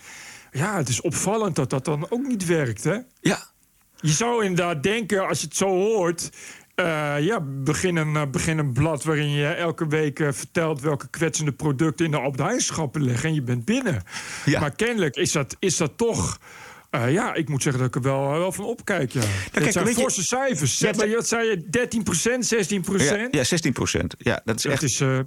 Ja, 0.52 0.76
het 0.76 0.88
is 0.88 1.00
opvallend 1.00 1.56
dat 1.56 1.70
dat 1.70 1.84
dan 1.84 2.10
ook 2.10 2.26
niet 2.26 2.46
werkt, 2.46 2.84
hè? 2.84 2.98
Ja. 3.20 3.52
Je 4.00 4.12
zou 4.12 4.44
inderdaad 4.44 4.82
denken, 4.82 5.28
als 5.28 5.40
je 5.40 5.46
het 5.46 5.56
zo 5.56 5.68
hoort... 5.68 6.30
Uh, 6.80 7.14
ja, 7.20 7.40
begin 7.40 7.96
een, 7.96 8.14
uh, 8.14 8.22
begin 8.30 8.58
een 8.58 8.72
blad 8.72 9.04
waarin 9.04 9.30
je 9.30 9.46
elke 9.46 9.86
week 9.86 10.18
uh, 10.18 10.32
vertelt 10.32 10.80
welke 10.80 11.08
kwetsende 11.08 11.52
producten 11.52 12.04
in 12.04 12.10
de 12.10 12.16
Heijn 12.42 12.60
liggen 13.02 13.28
en 13.28 13.34
je 13.34 13.42
bent 13.42 13.64
binnen. 13.64 14.02
Ja. 14.44 14.60
Maar 14.60 14.74
kennelijk 14.74 15.16
is 15.16 15.32
dat, 15.32 15.56
is 15.58 15.76
dat 15.76 15.92
toch. 15.96 16.38
ja, 17.08 17.34
ik 17.34 17.48
moet 17.48 17.62
zeggen 17.62 17.82
dat 17.82 17.96
ik 17.96 18.04
er 18.04 18.10
wel, 18.10 18.28
wel 18.28 18.52
van 18.52 18.64
opkijk. 18.64 19.12
Ja. 19.12 19.20
Nou, 19.20 19.30
kijk, 19.50 19.64
dat 19.64 19.72
zijn 19.72 19.84
je- 19.96 20.00
forse 20.02 20.22
cijfers. 20.22 20.78
Ja, 20.78 20.88
Ja, 20.88 20.94
maar 20.96 21.08
wat 21.14 21.26
zei 21.28 21.48
je? 21.48 21.68
13% 21.70 22.46
16 22.46 22.82
Ja, 23.32 23.38
ja 23.38 23.44
16 23.44 23.72
procent. 23.72 24.14
Ja, 24.18 24.40
dat 24.44 24.56
is 24.56 24.62
Dat 24.62 24.72
echt. 24.72 24.82
is, 24.82 25.00
eh, 25.00 25.18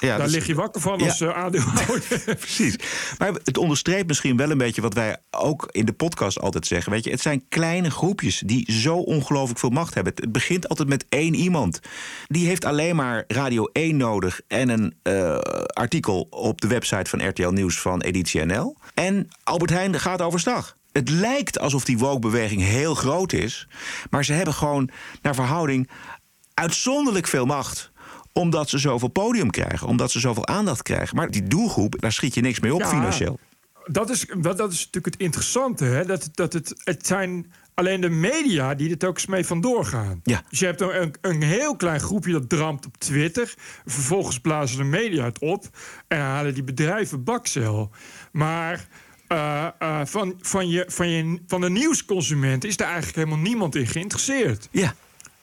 ja, 0.00 0.16
daar 0.16 0.26
is- 0.26 0.32
lig 0.32 0.46
je 0.46 0.54
wakker 0.54 0.80
van 0.80 0.98
Ja. 0.98 1.06
als 1.06 1.20
eh, 1.20 1.28
aandeelhouder. 1.36 2.02
Precies. 2.38 2.76
Maar 3.18 3.32
het 3.44 3.58
onderstreept 3.58 4.06
misschien 4.06 4.36
wel 4.36 4.50
een 4.50 4.58
beetje 4.58 4.80
wat 4.80 4.94
wij 4.94 5.16
ook 5.30 5.68
in 5.70 5.84
de 5.84 5.92
podcast 5.92 6.40
altijd 6.40 6.66
zeggen. 6.66 6.92
Weet 6.92 7.04
je, 7.04 7.10
het 7.10 7.20
zijn 7.20 7.44
kleine 7.48 7.90
groepjes 7.90 8.42
die 8.46 8.72
zo 8.72 8.96
ongelooflijk 8.96 9.58
veel 9.58 9.70
macht 9.70 9.94
hebben. 9.94 10.12
Het 10.16 10.32
begint 10.32 10.68
altijd 10.68 10.88
met 10.88 11.04
één 11.08 11.34
iemand. 11.34 11.80
Die 12.26 12.46
heeft 12.46 12.64
alleen 12.64 12.96
maar 12.96 13.24
Radio 13.28 13.64
1 13.72 13.96
nodig 13.96 14.40
en 14.48 14.68
een 14.68 14.94
eh, 15.02 15.38
artikel 15.66 16.26
op 16.30 16.60
de 16.60 16.66
website 16.68 17.10
van 17.10 17.28
RTL 17.28 17.48
Nieuws 17.48 17.80
van 17.80 18.00
Editie 18.00 18.44
NL. 18.44 18.76
En 18.94 19.28
Albert 19.42 19.70
Heijn 19.70 20.00
gaat 20.00 20.22
overstag. 20.22 20.76
Het 20.92 21.08
lijkt 21.10 21.58
alsof 21.58 21.84
die 21.84 21.98
woke-beweging 21.98 22.62
heel 22.62 22.94
groot 22.94 23.32
is. 23.32 23.68
Maar 24.10 24.24
ze 24.24 24.32
hebben 24.32 24.54
gewoon 24.54 24.90
naar 25.22 25.34
verhouding 25.34 25.90
uitzonderlijk 26.54 27.26
veel 27.26 27.46
macht 27.46 27.90
omdat 28.38 28.68
ze 28.68 28.78
zoveel 28.78 29.08
podium 29.08 29.50
krijgen, 29.50 29.86
omdat 29.86 30.10
ze 30.10 30.20
zoveel 30.20 30.46
aandacht 30.46 30.82
krijgen. 30.82 31.16
Maar 31.16 31.30
die 31.30 31.46
doelgroep, 31.46 32.00
daar 32.00 32.12
schiet 32.12 32.34
je 32.34 32.40
niks 32.40 32.60
mee 32.60 32.74
op 32.74 32.80
Ja. 32.80 32.88
financieel. 32.88 33.38
Dat 33.86 34.10
is, 34.10 34.26
dat, 34.38 34.58
dat 34.58 34.72
is 34.72 34.78
natuurlijk 34.78 35.14
het 35.14 35.22
interessante. 35.22 35.84
Hè? 35.84 36.04
Dat, 36.04 36.28
dat 36.32 36.52
het, 36.52 36.72
het 36.84 37.06
zijn 37.06 37.52
alleen 37.74 38.00
de 38.00 38.08
media 38.08 38.74
die 38.74 38.90
er 38.90 38.98
telkens 38.98 39.26
mee 39.26 39.44
vandoor 39.46 39.84
gaan. 39.84 40.20
Ja. 40.22 40.42
Dus 40.50 40.58
je 40.58 40.64
hebt 40.64 40.80
een, 40.80 41.02
een, 41.02 41.14
een 41.20 41.42
heel 41.42 41.76
klein 41.76 42.00
groepje 42.00 42.32
dat 42.32 42.48
dramt 42.48 42.86
op 42.86 42.96
Twitter. 42.96 43.54
Vervolgens 43.86 44.40
blazen 44.40 44.76
de 44.78 44.84
media 44.84 45.24
het 45.24 45.38
op 45.38 45.64
en 46.08 46.20
halen 46.20 46.54
die 46.54 46.64
bedrijven 46.64 47.24
bakcel. 47.24 47.90
Maar 48.32 48.88
eh, 49.28 49.66
eh, 49.78 50.00
van, 50.04 50.34
van, 50.40 50.68
je, 50.68 50.84
van, 50.88 51.08
je, 51.08 51.40
van 51.46 51.60
de 51.60 51.70
nieuwsconsument 51.70 52.64
is 52.64 52.76
daar 52.76 52.88
eigenlijk 52.88 53.16
helemaal 53.16 53.44
niemand 53.44 53.74
in 53.74 53.86
geïnteresseerd. 53.86 54.68
Ja. 54.70 54.94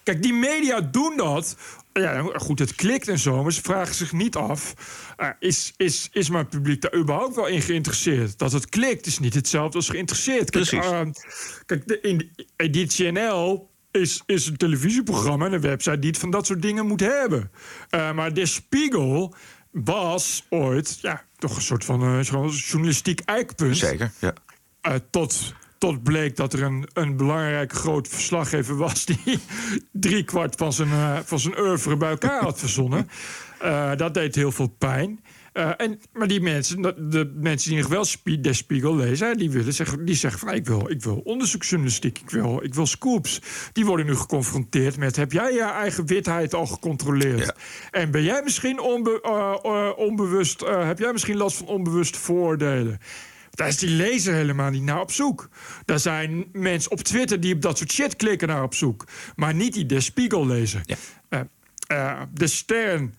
Kijk, 0.03 0.23
die 0.23 0.33
media 0.33 0.81
doen 0.81 1.17
dat. 1.17 1.57
Ja, 1.99 2.21
goed, 2.35 2.59
het 2.59 2.75
klikt 2.75 3.07
en 3.07 3.19
zo, 3.19 3.43
maar 3.43 3.53
ze 3.53 3.61
vragen 3.61 3.95
zich 3.95 4.11
niet 4.11 4.35
af... 4.35 4.73
eh, 5.17 5.29
is, 5.39 5.73
is, 5.77 6.09
is 6.11 6.29
mijn 6.29 6.47
publiek 6.47 6.81
daar 6.81 6.95
überhaupt 6.95 7.35
wel 7.35 7.47
in 7.47 7.61
geïnteresseerd? 7.61 8.37
Dat 8.37 8.51
het 8.51 8.69
klikt 8.69 9.05
is 9.05 9.19
niet 9.19 9.33
hetzelfde 9.33 9.77
als 9.77 9.89
geïnteresseerd. 9.89 10.49
Kijk, 10.49 10.69
Precies. 10.69 10.91
eh, 10.91 11.01
kijk 11.65 11.87
de, 11.87 11.99
in 12.01 12.31
Editie 12.55 13.11
NL 13.11 13.69
is, 13.91 14.21
is 14.25 14.47
een 14.47 14.57
televisieprogramma 14.57 15.45
en 15.45 15.53
een 15.53 15.61
website... 15.61 15.99
die 15.99 16.09
het 16.09 16.19
van 16.19 16.29
dat 16.31 16.45
soort 16.45 16.61
dingen 16.61 16.85
moet 16.87 16.99
hebben. 16.99 17.51
Eh, 17.89 18.11
maar 18.13 18.33
De 18.33 18.45
Spiegel 18.45 19.35
was 19.71 20.45
ooit 20.49 20.99
ja, 21.01 21.23
toch 21.37 21.55
een 21.55 21.61
soort 21.61 21.85
van 21.85 22.01
eh, 22.03 22.21
journalistiek 22.51 23.19
eikpunt. 23.19 23.77
Zeker, 23.77 24.11
ja. 24.19 24.33
Tot, 25.09 25.53
tot 25.85 26.03
bleek 26.03 26.35
dat 26.35 26.53
er 26.53 26.63
een, 26.63 26.87
een 26.93 27.17
belangrijke 27.17 27.75
groot 27.75 28.07
verslaggever 28.07 28.75
was... 28.77 29.05
die 29.05 29.39
driekwart 29.91 30.55
van 30.55 30.73
zijn, 30.73 30.89
eh, 30.89 31.17
van 31.23 31.39
zijn 31.39 31.59
oeuvre 31.59 31.97
bij 31.97 32.09
elkaar 32.09 32.41
had 32.41 32.59
verzonnen. 32.59 33.09
Eh, 33.59 33.95
dat 33.95 34.13
deed 34.13 34.35
heel 34.35 34.51
veel 34.51 34.67
pijn. 34.67 35.19
Eh, 35.53 35.71
en, 35.77 35.99
maar 36.13 36.27
die 36.27 36.41
mensen, 36.41 36.81
de, 36.81 37.07
de 37.07 37.33
mensen 37.35 37.69
die 37.69 37.79
nog 37.79 37.89
wel 37.89 38.05
Spie- 38.05 38.41
Der 38.41 38.55
Spiegel 38.55 38.95
lezen... 38.95 39.37
die, 39.37 39.51
willen 39.51 39.73
zeggen, 39.73 40.05
die 40.05 40.15
zeggen 40.15 40.39
van 40.39 40.53
ik 40.53 40.65
wil, 40.65 40.89
ik 40.89 41.03
wil 41.03 41.21
onderzoeksjournalistiek, 41.23 42.19
ik 42.19 42.29
wil, 42.29 42.63
ik 42.63 42.73
wil 42.73 42.85
scoops. 42.85 43.41
Die 43.73 43.85
worden 43.85 44.05
nu 44.05 44.15
geconfronteerd 44.15 44.97
met... 44.97 45.15
heb 45.15 45.31
jij 45.31 45.53
je 45.53 45.63
eigen 45.63 46.05
witheid 46.05 46.53
al 46.53 46.65
gecontroleerd? 46.65 47.55
En 47.91 48.11
ben 48.11 48.23
jij 48.23 48.41
misschien 48.43 48.79
onbe- 48.79 49.93
onbewust... 49.97 50.59
heb 50.67 50.99
jij 50.99 51.11
misschien 51.11 51.37
last 51.37 51.57
van 51.57 51.67
onbewuste 51.67 52.19
vooroordelen? 52.19 52.99
Daar 53.55 53.67
is 53.67 53.77
die 53.77 53.89
lezer 53.89 54.33
helemaal 54.33 54.69
niet 54.69 54.83
naar 54.83 55.01
op 55.01 55.11
zoek. 55.11 55.49
Daar 55.85 55.99
zijn 55.99 56.45
mensen 56.51 56.91
op 56.91 56.99
Twitter 56.99 57.39
die 57.39 57.53
op 57.53 57.61
dat 57.61 57.77
soort 57.77 57.91
shit 57.91 58.15
klikken 58.15 58.47
naar 58.47 58.63
op 58.63 58.73
zoek. 58.73 59.05
Maar 59.35 59.53
niet 59.53 59.73
die 59.73 59.85
De 59.85 59.99
Spiegel 59.99 60.47
lezen. 60.47 60.83
Eh, 61.29 61.39
eh, 61.87 62.21
de 62.33 62.47
Stern 62.47 63.15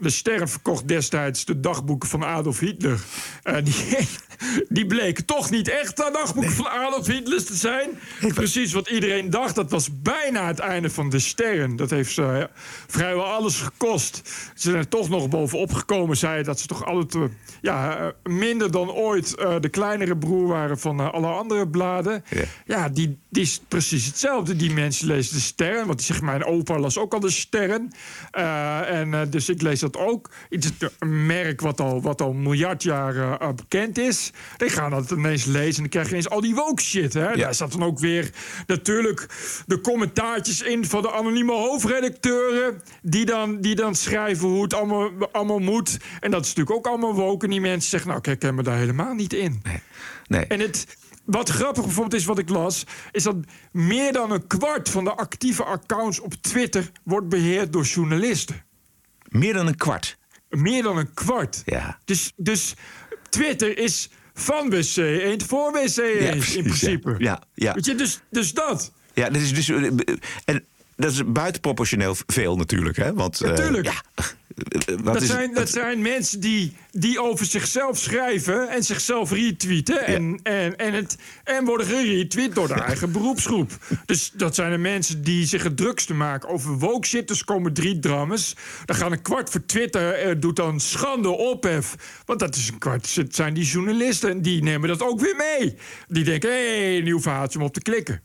de 0.00 0.10
Sterren 0.10 0.48
verkocht 0.48 0.88
destijds 0.88 1.44
de 1.44 1.60
dagboeken 1.60 2.08
van 2.08 2.24
Adolf 2.24 2.58
Hitler. 2.58 3.00
Uh, 3.44 3.56
die, 3.64 4.08
die 4.68 4.86
bleken 4.86 5.24
toch 5.24 5.50
niet 5.50 5.68
echt 5.68 5.96
de 5.96 6.10
dagboeken 6.12 6.52
van 6.52 6.68
Adolf 6.68 7.06
Hitler 7.06 7.44
te 7.44 7.54
zijn. 7.54 7.90
Precies 8.34 8.72
wat 8.72 8.88
iedereen 8.88 9.30
dacht. 9.30 9.54
Dat 9.54 9.70
was 9.70 10.02
bijna 10.02 10.46
het 10.46 10.58
einde 10.58 10.90
van 10.90 11.10
de 11.10 11.18
Sterren. 11.18 11.76
Dat 11.76 11.90
heeft 11.90 12.12
ze 12.12 12.48
vrijwel 12.86 13.24
alles 13.24 13.60
gekost. 13.60 14.20
Ze 14.54 14.70
zijn 14.70 14.76
er 14.76 14.88
toch 14.88 15.08
nog 15.08 15.28
bovenop 15.28 15.72
gekomen. 15.72 16.16
Zei 16.16 16.42
dat 16.42 16.60
ze 16.60 16.66
toch 16.66 16.86
altijd 16.86 17.30
ja, 17.60 18.12
minder 18.22 18.70
dan 18.70 18.90
ooit 18.90 19.36
de 19.60 19.68
kleinere 19.70 20.16
broer 20.16 20.48
waren 20.48 20.78
van 20.78 21.12
alle 21.12 21.26
andere 21.26 21.68
bladen. 21.68 22.24
Ja, 22.30 22.42
ja 22.64 22.88
die, 22.88 23.18
die 23.28 23.42
is 23.42 23.60
precies 23.68 24.06
hetzelfde. 24.06 24.56
Die 24.56 24.72
mensen 24.72 25.06
lezen 25.06 25.34
de 25.34 25.40
Sterren. 25.40 25.86
Want 25.86 26.02
zegt, 26.02 26.22
mijn 26.22 26.44
opa 26.44 26.78
las 26.78 26.98
ook 26.98 27.14
al 27.14 27.20
de 27.20 27.30
Sterren. 27.30 27.90
en 28.30 29.30
dus 29.30 29.48
ik 29.48 29.62
lees 29.62 29.80
dat 29.80 29.89
ook. 29.96 30.30
Iets 30.50 30.70
een 30.98 31.26
merk 31.26 31.60
wat 31.60 31.80
al, 31.80 32.02
wat 32.02 32.20
al 32.20 32.32
miljard 32.32 32.82
jaar 32.82 33.16
uh, 33.16 33.48
bekend 33.56 33.98
is. 33.98 34.32
Die 34.56 34.68
gaan 34.68 34.90
dat 34.90 35.10
ineens 35.10 35.44
lezen 35.44 35.74
en 35.74 35.80
dan 35.80 35.88
krijg 35.88 36.06
je 36.06 36.12
ineens 36.12 36.30
al 36.30 36.40
die 36.40 36.54
woke 36.54 36.82
shit. 36.82 37.14
Hè? 37.14 37.28
Ja. 37.30 37.36
Daar 37.36 37.54
staat 37.54 37.72
dan 37.72 37.82
ook 37.82 37.98
weer 37.98 38.30
natuurlijk 38.66 39.26
de 39.66 39.80
commentaartjes 39.80 40.62
in 40.62 40.84
van 40.86 41.02
de 41.02 41.12
anonieme 41.12 41.52
hoofdredacteuren. 41.52 42.82
Die 43.02 43.24
dan, 43.24 43.60
die 43.60 43.74
dan 43.74 43.94
schrijven 43.94 44.48
hoe 44.48 44.62
het 44.62 44.74
allemaal, 44.74 45.10
allemaal 45.32 45.58
moet. 45.58 45.98
En 46.20 46.30
dat 46.30 46.44
is 46.44 46.48
natuurlijk 46.54 46.76
ook 46.76 46.86
allemaal 46.86 47.14
woke. 47.14 47.44
En 47.44 47.50
die 47.50 47.60
mensen 47.60 47.90
zeggen, 47.90 48.08
nou, 48.08 48.20
kijk, 48.20 48.44
ik 48.44 48.52
me 48.52 48.62
daar 48.62 48.78
helemaal 48.78 49.14
niet 49.14 49.32
in. 49.32 49.60
Nee. 49.62 49.82
nee. 50.26 50.46
En 50.46 50.60
het 50.60 50.86
wat 51.30 51.48
grappig 51.48 51.84
bijvoorbeeld 51.84 52.20
is 52.20 52.24
wat 52.24 52.38
ik 52.38 52.48
las, 52.48 52.86
is 53.12 53.22
dat 53.22 53.36
meer 53.72 54.12
dan 54.12 54.30
een 54.30 54.46
kwart 54.46 54.88
van 54.88 55.04
de 55.04 55.14
actieve 55.14 55.64
accounts 55.64 56.20
op 56.20 56.34
Twitter 56.34 56.90
wordt 57.04 57.28
beheerd 57.28 57.72
door 57.72 57.84
journalisten. 57.84 58.64
Meer 59.30 59.52
dan 59.52 59.66
een 59.66 59.76
kwart. 59.76 60.16
Meer 60.48 60.82
dan 60.82 60.96
een 60.96 61.14
kwart. 61.14 61.62
Ja. 61.64 61.98
Dus, 62.04 62.32
dus 62.36 62.74
Twitter 63.28 63.78
is 63.78 64.10
van 64.34 64.70
WC 64.70 64.96
1 64.96 65.42
voor 65.46 65.72
WC 65.72 65.96
1 65.96 66.24
ja, 66.24 66.32
in 66.32 66.62
principe. 66.62 67.14
Ja, 67.18 67.42
ja. 67.54 67.74
Weet 67.74 67.84
je, 67.84 67.94
dus, 67.94 68.20
dus 68.30 68.52
dat. 68.52 68.92
Ja, 69.14 69.30
dat 69.30 69.42
is 69.42 69.54
dus. 69.54 69.68
En 70.44 70.64
dat 70.96 71.12
is 71.12 71.22
buitenproportioneel 71.26 72.16
veel 72.26 72.56
natuurlijk, 72.56 72.96
hè? 72.96 73.14
Want, 73.14 73.40
natuurlijk. 73.40 73.86
Uh, 73.86 73.92
ja. 74.14 74.24
Dat, 75.02 75.22
zijn, 75.22 75.54
dat 75.54 75.68
zijn 75.68 76.02
mensen 76.02 76.40
die, 76.40 76.72
die 76.90 77.22
over 77.22 77.46
zichzelf 77.46 77.98
schrijven 77.98 78.68
en 78.68 78.82
zichzelf 78.82 79.32
retweeten. 79.32 80.06
En, 80.06 80.40
en, 80.42 80.76
en, 80.76 80.92
het, 80.92 81.16
en 81.44 81.64
worden 81.64 81.86
geretweet 81.86 82.54
door 82.54 82.68
de 82.68 82.74
eigen 82.74 83.12
beroepsgroep. 83.12 83.70
Dus 84.06 84.30
dat 84.34 84.54
zijn 84.54 84.70
de 84.70 84.78
mensen 84.78 85.22
die 85.22 85.46
zich 85.46 85.62
het 85.62 85.76
drukste 85.76 86.14
maken 86.14 86.48
over 86.48 86.78
woke 86.78 87.06
shit. 87.06 87.28
Dus 87.28 87.44
komen 87.44 87.72
drie 87.72 87.98
drammes. 87.98 88.56
Dan 88.84 88.96
gaan 88.96 89.12
een 89.12 89.22
kwart 89.22 89.50
voor 89.50 89.64
Twitter, 89.66 90.12
eh, 90.12 90.34
doet 90.38 90.56
dan 90.56 90.80
schande 90.80 91.28
ophef. 91.28 91.94
Want 92.24 92.40
dat 92.40 92.56
is 92.56 92.68
een 92.68 92.78
kwart. 92.78 93.14
Het 93.14 93.34
zijn 93.34 93.54
die 93.54 93.64
journalisten 93.64 94.30
en 94.30 94.42
die 94.42 94.62
nemen 94.62 94.88
dat 94.88 95.02
ook 95.02 95.20
weer 95.20 95.36
mee. 95.36 95.76
Die 96.08 96.24
denken, 96.24 96.50
hé, 96.50 96.92
hey, 96.92 97.00
nieuw 97.00 97.20
verhaaltje 97.20 97.58
om 97.58 97.64
op 97.64 97.72
te 97.72 97.82
klikken. 97.82 98.22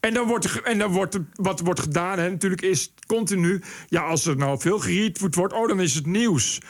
En 0.00 0.14
dan 0.14 0.26
wordt, 0.26 0.62
en 0.62 0.78
dan 0.78 0.90
wordt 0.90 1.18
wat 1.34 1.60
wordt 1.60 1.80
gedaan, 1.80 2.18
hè, 2.18 2.30
natuurlijk 2.30 2.62
is 2.62 2.92
continu... 3.06 3.62
ja, 3.88 4.02
als 4.02 4.26
er 4.26 4.36
nou 4.36 4.60
veel 4.60 4.78
geretweet 4.78 5.34
wordt, 5.34 5.54
oh, 5.54 5.68
dan 5.68 5.80
is 5.80 5.94
het 5.94 6.06
nieuws. 6.06 6.60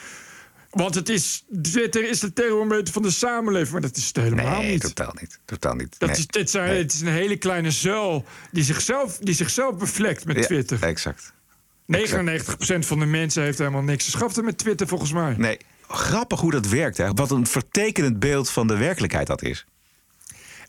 Want 0.70 0.94
het 0.94 1.08
is, 1.08 1.44
Twitter 1.62 2.08
is 2.08 2.20
de 2.20 2.32
thermometer 2.32 2.92
van 2.92 3.02
de 3.02 3.10
samenleving. 3.10 3.72
Maar 3.72 3.80
dat 3.80 3.96
is 3.96 4.06
het 4.06 4.16
helemaal 4.16 4.60
nee, 4.60 4.70
niet. 4.70 4.80
totaal 4.80 5.14
niet. 5.20 5.40
Totaal 5.44 5.74
niet. 5.74 5.98
Dat 5.98 6.08
nee. 6.08 6.18
is, 6.18 6.26
het, 6.40 6.50
zijn, 6.50 6.68
nee. 6.68 6.82
het 6.82 6.92
is 6.92 7.00
een 7.00 7.08
hele 7.08 7.36
kleine 7.36 7.70
zuil 7.70 8.24
die 8.50 8.64
zichzelf, 8.64 9.18
die 9.18 9.34
zichzelf 9.34 9.76
bevlekt 9.76 10.24
met 10.24 10.36
ja, 10.36 10.42
Twitter. 10.42 10.82
Exact. 10.82 11.32
99% 11.96 12.78
van 12.78 12.98
de 12.98 13.06
mensen 13.06 13.42
heeft 13.42 13.58
helemaal 13.58 13.82
niks 13.82 14.04
te 14.04 14.10
schaften 14.10 14.44
met 14.44 14.58
Twitter, 14.58 14.88
volgens 14.88 15.12
mij. 15.12 15.34
Nee, 15.38 15.58
grappig 15.88 16.40
hoe 16.40 16.50
dat 16.50 16.68
werkt. 16.68 16.96
Hè? 16.96 17.12
Wat 17.12 17.30
een 17.30 17.46
vertekenend 17.46 18.18
beeld 18.18 18.50
van 18.50 18.66
de 18.66 18.76
werkelijkheid 18.76 19.26
dat 19.26 19.42
is. 19.42 19.66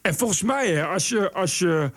En 0.01 0.16
volgens 0.16 0.41
mij, 0.41 0.72
hè, 0.72 0.86
als 0.86 1.10
je... 1.10 1.32
Als 1.32 1.60
je 1.60 1.91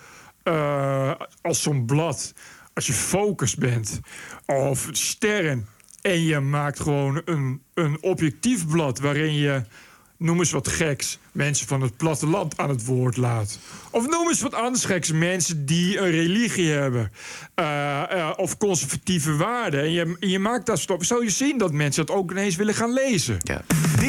uh, 0.45 1.13
als 1.43 1.63
zo'n 1.63 1.87
blad, 1.87 2.35
als 2.75 2.87
je 2.87 2.93
focus 2.93 3.55
bent 3.55 4.01
of 4.47 4.89
sterren 4.93 5.67
en 6.03 6.23
je 6.23 6.41
maakt 6.41 6.81
gewoon 6.81 7.23
een, 7.25 7.63
een 7.75 7.99
objectief 8.01 8.67
blad 8.67 8.99
waarin 8.99 9.35
je, 9.35 9.63
noem 10.17 10.39
eens 10.39 10.51
wat 10.51 10.69
geks, 10.69 11.19
mensen 11.33 11.67
van 11.67 11.81
het 11.81 11.97
platteland 11.97 12.57
aan 12.57 12.69
het 12.69 12.85
woord 12.85 13.17
laat. 13.17 13.59
Of 13.91 14.09
noem 14.09 14.29
eens 14.29 14.41
wat 14.41 14.55
anders 14.55 14.85
geks, 14.85 15.13
mensen 15.13 15.67
die 15.67 15.99
een 15.99 16.11
religie 16.11 16.71
hebben. 16.71 17.13
Uh, 17.57 18.03
uh, 18.13 18.31
of 18.37 18.57
conservatieve 18.57 19.37
waarden. 19.37 19.81
En 19.81 19.91
je, 19.91 20.17
je 20.21 20.39
maakt 20.39 20.67
dat 20.67 20.79
stop. 20.79 21.05
Zou 21.05 21.25
je 21.25 21.31
zien 21.31 21.59
dat 21.59 21.73
mensen 21.73 22.07
dat 22.07 22.17
ook 22.17 22.31
ineens 22.31 22.57
willen 22.57 22.75
gaan 22.75 22.93
lezen? 22.93 23.37
Ja. 23.43 23.63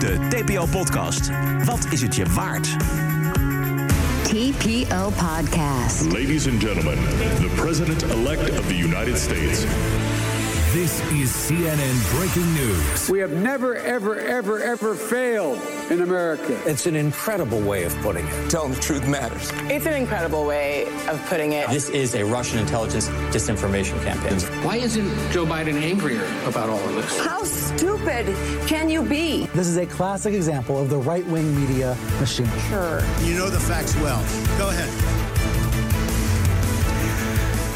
De 0.00 0.18
TPO-podcast. 0.28 1.30
Wat 1.64 1.86
is 1.90 2.02
het 2.02 2.16
je 2.16 2.24
waard? 2.24 2.68
TPO 4.22 5.10
Podcast. 5.10 6.12
Ladies 6.12 6.48
and 6.48 6.62
gentlemen, 6.62 6.98
the 7.38 7.50
President-elect 7.56 8.58
of 8.58 8.66
the 8.66 8.76
United 8.76 9.18
States. 9.18 9.64
This 10.72 11.00
is 11.10 11.32
CNN 11.32 12.16
breaking 12.16 12.54
news. 12.54 13.10
We 13.10 13.18
have 13.18 13.32
never, 13.32 13.74
ever, 13.74 14.20
ever, 14.20 14.62
ever 14.62 14.94
failed 14.94 15.60
in 15.90 16.00
America. 16.00 16.56
It's 16.64 16.86
an 16.86 16.94
incredible 16.94 17.60
way 17.60 17.82
of 17.82 17.96
putting 18.02 18.24
it. 18.24 18.50
Telling 18.50 18.74
the 18.74 18.80
truth 18.80 19.08
matters. 19.08 19.50
It's 19.64 19.86
an 19.86 19.94
incredible 19.94 20.46
way 20.46 20.84
of 21.08 21.20
putting 21.26 21.54
it. 21.54 21.68
This 21.70 21.88
is 21.88 22.14
a 22.14 22.24
Russian 22.24 22.60
intelligence 22.60 23.08
disinformation 23.34 24.00
campaign. 24.04 24.38
Why 24.64 24.76
isn't 24.76 25.08
Joe 25.32 25.44
Biden 25.44 25.74
angrier 25.74 26.24
about 26.46 26.68
all 26.68 26.78
of 26.78 26.94
this? 26.94 27.18
How 27.18 27.42
stupid 27.42 28.26
can 28.68 28.88
you 28.88 29.02
be? 29.02 29.46
This 29.46 29.66
is 29.66 29.76
a 29.76 29.86
classic 29.86 30.34
example 30.34 30.80
of 30.80 30.88
the 30.88 30.98
right 30.98 31.26
wing 31.26 31.52
media 31.60 31.96
machine. 32.20 32.46
Sure. 32.68 33.02
You 33.22 33.34
know 33.34 33.50
the 33.50 33.58
facts 33.58 33.96
well. 33.96 34.22
Go 34.56 34.68
ahead. 34.68 35.39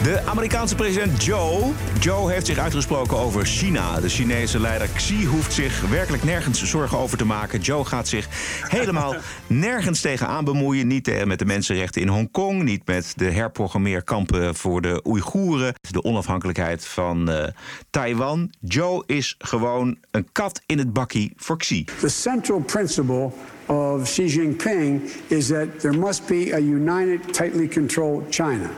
De 0.04 0.20
Amerikaanse 0.24 0.74
president 0.74 1.24
Joe. 1.24 1.72
Joe 2.00 2.32
heeft 2.32 2.46
zich 2.46 2.58
uitgesproken 2.58 3.16
over 3.16 3.46
China. 3.46 4.00
De 4.00 4.08
Chinese 4.08 4.60
leider 4.60 4.88
Xi 4.88 5.26
hoeft 5.26 5.52
zich 5.52 5.80
werkelijk 5.80 6.24
nergens 6.24 6.62
zorgen 6.62 6.98
over 6.98 7.18
te 7.18 7.24
maken. 7.24 7.60
Joe 7.60 7.84
gaat 7.84 8.08
zich 8.08 8.28
helemaal 8.68 9.14
nergens 9.46 10.00
tegenaan 10.00 10.44
bemoeien. 10.44 10.86
Niet 10.86 11.24
met 11.24 11.38
de 11.38 11.44
mensenrechten 11.44 12.02
in 12.02 12.08
Hongkong. 12.08 12.62
Niet 12.62 12.86
met 12.86 13.12
de 13.16 13.30
herprogrammeerkampen 13.30 14.54
voor 14.54 14.80
de 14.80 15.00
Oeigoeren. 15.06 15.74
De 15.90 16.02
onafhankelijkheid 16.02 16.86
van 16.86 17.30
uh, 17.30 17.44
Taiwan. 17.90 18.50
Joe 18.60 19.02
is 19.06 19.34
gewoon 19.38 19.96
een 20.10 20.28
kat 20.32 20.60
in 20.66 20.78
het 20.78 20.92
bakkie 20.92 21.32
voor 21.36 21.58
Xi. 21.58 21.84
The 22.00 22.08
central 22.08 22.60
principle 22.60 23.30
of 23.66 24.02
Xi 24.02 24.26
Jinping 24.26 25.02
is 25.26 25.46
that 25.46 25.80
there 25.80 25.98
must 25.98 26.26
be 26.26 26.50
a 26.54 26.58
united, 26.58 27.32
tightly 27.32 27.68
controlled 27.68 28.24
China. 28.30 28.70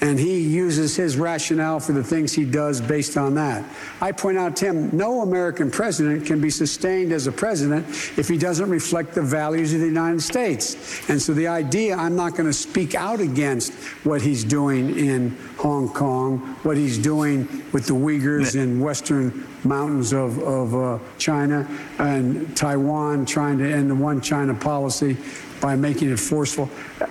And 0.00 0.18
he 0.18 0.40
uses 0.40 0.94
his 0.94 1.16
rationale 1.16 1.80
for 1.80 1.92
the 1.92 2.04
things 2.04 2.32
he 2.32 2.44
does 2.44 2.80
based 2.80 3.16
on 3.16 3.34
that. 3.34 3.64
I 4.00 4.12
point 4.12 4.38
out 4.38 4.54
to 4.56 4.66
him 4.66 4.96
no 4.96 5.22
American 5.22 5.70
president 5.70 6.24
can 6.24 6.40
be 6.40 6.50
sustained 6.50 7.12
as 7.12 7.26
a 7.26 7.32
president 7.32 7.86
if 8.16 8.28
he 8.28 8.38
doesn't 8.38 8.70
reflect 8.70 9.14
the 9.14 9.22
values 9.22 9.74
of 9.74 9.80
the 9.80 9.86
United 9.86 10.22
States. 10.22 11.08
And 11.08 11.20
so 11.20 11.34
the 11.34 11.48
idea 11.48 11.96
I'm 11.96 12.14
not 12.14 12.32
going 12.32 12.46
to 12.46 12.52
speak 12.52 12.94
out 12.94 13.20
against 13.20 13.72
what 14.04 14.22
he's 14.22 14.44
doing 14.44 14.96
in 14.96 15.36
Hong 15.56 15.88
Kong, 15.88 16.38
what 16.62 16.76
he's 16.76 16.98
doing 16.98 17.48
with 17.72 17.86
the 17.86 17.94
Uyghurs 17.94 18.54
in 18.54 18.78
western 18.78 19.46
mountains 19.64 20.12
of, 20.12 20.38
of 20.38 20.74
uh, 20.74 20.98
China, 21.18 21.68
and 21.98 22.56
Taiwan 22.56 23.26
trying 23.26 23.58
to 23.58 23.68
end 23.68 23.90
the 23.90 23.94
one 23.94 24.20
China 24.20 24.54
policy 24.54 25.16
by 25.60 25.76
making 25.76 26.10
it 26.10 26.20
forceful. 26.20 26.68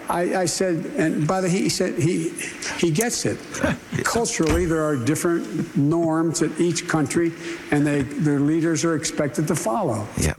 I, 0.10 0.44
I 0.44 0.48
said, 0.48 0.86
and 0.98 1.28
by 1.28 1.42
the 1.42 1.50
he 1.50 1.70
said 1.70 1.94
he 1.98 2.32
he 2.80 2.92
gets 2.92 3.24
it. 3.26 3.38
Culturally, 4.04 4.68
there 4.68 4.84
are 4.84 5.04
different 5.04 5.76
norms 5.76 6.42
at 6.42 6.50
each 6.60 6.88
country, 6.88 7.32
and 7.72 7.86
they 7.86 8.04
their 8.24 8.40
leaders 8.40 8.84
are 8.84 8.96
expected 8.96 9.48
to 9.48 9.56
follow. 9.56 10.08
Ja, 10.16 10.36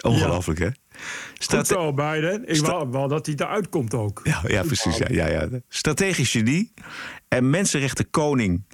ongelooflijk 0.00 0.58
hè. 0.58 0.68
Staat 1.38 1.68
wel 1.68 1.94
Biden. 1.94 2.48
Ik 2.48 2.60
wou 2.60 2.90
wel 2.90 3.08
dat 3.08 3.26
hij 3.26 3.34
eruit 3.34 3.68
komt 3.68 3.94
ook. 3.94 4.20
Ja, 4.24 4.42
ja 4.46 4.62
precies. 4.62 4.96
Ja, 4.96 5.06
ja, 5.08 5.26
ja. 5.28 5.48
Strategisch 5.68 6.30
genie 6.30 6.72
en 7.28 7.50
mensenrechten 7.50 8.10
koning 8.10 8.64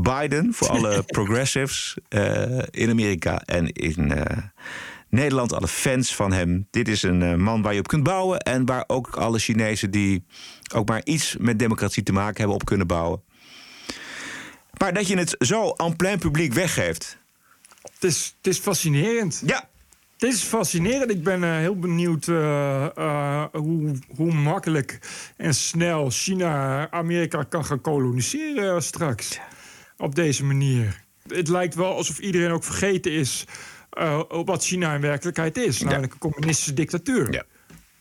Biden 0.00 0.54
voor 0.54 0.68
alle 0.68 1.02
progressives 1.16 1.96
uh, 2.08 2.58
in 2.70 2.90
Amerika 2.90 3.40
en 3.44 3.72
in 3.72 4.12
uh, 4.12 4.22
Nederland, 5.16 5.52
alle 5.52 5.68
fans 5.68 6.14
van 6.14 6.32
hem. 6.32 6.66
Dit 6.70 6.88
is 6.88 7.02
een 7.02 7.22
eh, 7.22 7.34
man 7.34 7.62
waar 7.62 7.72
je 7.72 7.78
op 7.78 7.88
kunt 7.88 8.02
bouwen. 8.02 8.38
En 8.38 8.66
waar 8.66 8.84
ook 8.86 9.16
alle 9.16 9.38
Chinezen 9.38 9.90
die 9.90 10.24
ook 10.74 10.88
maar 10.88 11.04
iets 11.04 11.36
met 11.38 11.58
democratie 11.58 12.02
te 12.02 12.12
maken 12.12 12.36
hebben 12.36 12.54
op 12.54 12.64
kunnen 12.64 12.86
bouwen. 12.86 13.22
Maar 14.78 14.94
dat 14.94 15.06
je 15.06 15.18
het 15.18 15.34
zo 15.38 15.72
aan 15.76 15.96
plein 15.96 16.18
publiek 16.18 16.52
weggeeft. 16.52 17.18
Het 17.82 18.04
is, 18.04 18.34
het 18.36 18.46
is 18.46 18.58
fascinerend. 18.58 19.42
Ja. 19.46 19.68
Het 20.18 20.32
is 20.32 20.42
fascinerend. 20.42 21.10
Ik 21.10 21.22
ben 21.22 21.44
eh, 21.44 21.56
heel 21.56 21.78
benieuwd 21.78 22.28
eh, 22.28 23.44
hoe, 23.52 23.94
hoe 24.16 24.32
makkelijk 24.32 24.98
en 25.36 25.54
snel 25.54 26.10
China 26.10 26.90
Amerika 26.90 27.42
kan 27.42 27.64
gaan 27.64 27.80
koloniseren 27.80 28.82
straks. 28.82 29.38
Op 29.96 30.14
deze 30.14 30.44
manier. 30.44 31.04
Het 31.28 31.48
lijkt 31.48 31.74
wel 31.74 31.96
alsof 31.96 32.18
iedereen 32.18 32.50
ook 32.50 32.64
vergeten 32.64 33.12
is 33.12 33.44
eh, 33.96 34.20
wat 34.44 34.64
China 34.64 34.94
in 34.94 35.00
werkelijkheid 35.00 35.56
is. 35.56 35.80
Namelijk 35.80 36.12
een 36.12 36.18
communistische 36.18 36.74
dictatuur. 36.74 37.32
Ja. 37.32 37.42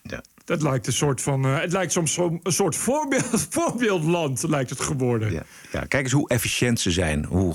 Ja. 0.04 0.22
Dat 0.46 0.62
lijkt 0.62 0.88
een 0.88 0.94
soort 0.94 1.22
van. 1.22 1.46
eh, 1.46 1.60
het 1.60 1.72
lijkt 1.72 1.92
soms 1.92 2.18
een 2.18 2.42
soort 2.44 2.76
voorbeeld, 2.76 3.48
voorbeeldland 3.50 4.44
lijkt 4.44 4.70
het 4.70 4.80
geworden. 4.80 5.32
Ja. 5.32 5.44
ja, 5.72 5.80
kijk 5.80 6.04
eens 6.04 6.12
hoe 6.12 6.30
efficiënt 6.30 6.80
ze 6.80 6.92
zijn. 6.92 7.26
Hoe, 7.26 7.54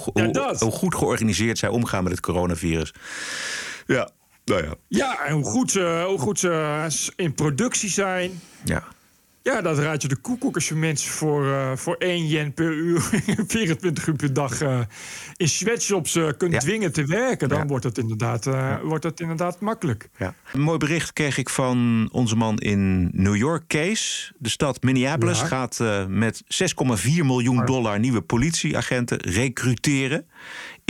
hoe 0.58 0.70
goed 0.70 0.94
georganiseerd 0.94 1.58
zij 1.58 1.68
omgaan 1.68 2.02
met 2.02 2.12
het 2.12 2.20
coronavirus. 2.20 2.94
Ja, 3.86 4.10
nou 4.44 4.62
ja. 4.64 4.74
Ja, 4.88 5.24
en 5.24 5.32
hoe 5.34 5.44
goed 5.44 5.70
ze, 5.70 6.04
hoe 6.08 6.18
goed 6.18 6.38
ze 6.38 7.12
in 7.16 7.34
productie 7.34 7.90
zijn. 7.90 8.40
Ja. 8.64 8.82
Ja, 9.42 9.60
dat 9.60 9.78
raad 9.78 10.02
je 10.02 10.08
de 10.08 10.16
koekoek 10.16 10.54
als 10.54 10.68
je 10.68 10.74
mensen 10.74 11.10
voor, 11.10 11.52
eh, 11.52 11.76
voor 11.76 11.96
1 11.98 12.26
yen 12.26 12.54
per 12.54 12.72
uur, 12.72 13.00
24 13.46 14.06
uur 14.06 14.16
per 14.16 14.32
dag 14.32 14.60
eh, 14.60 14.80
in 15.36 15.48
sweatshops 15.48 16.14
eh, 16.16 16.28
kunt 16.36 16.60
dwingen 16.60 16.92
te 16.92 17.04
werken. 17.04 17.48
Dan 17.48 17.66
wordt, 17.66 17.84
het 17.84 17.98
inderdaad, 17.98 18.44
wordt 18.82 19.04
het 19.04 19.20
inderdaad 19.20 19.60
makkelijk. 19.60 20.08
Een 20.52 20.60
mooi 20.60 20.78
bericht 20.78 21.12
kreeg 21.12 21.38
ik 21.38 21.48
van 21.48 22.08
onze 22.12 22.36
man 22.36 22.58
in 22.58 23.10
New 23.12 23.36
York, 23.36 23.64
Kees. 23.66 24.32
De 24.38 24.48
stad 24.48 24.82
Minneapolis 24.82 25.40
gaat 25.40 25.78
met 26.08 26.42
6,4 26.46 27.24
miljoen 27.24 27.64
dollar 27.64 27.98
nieuwe 27.98 28.20
politieagenten 28.20 29.18
recruteren. 29.18 30.26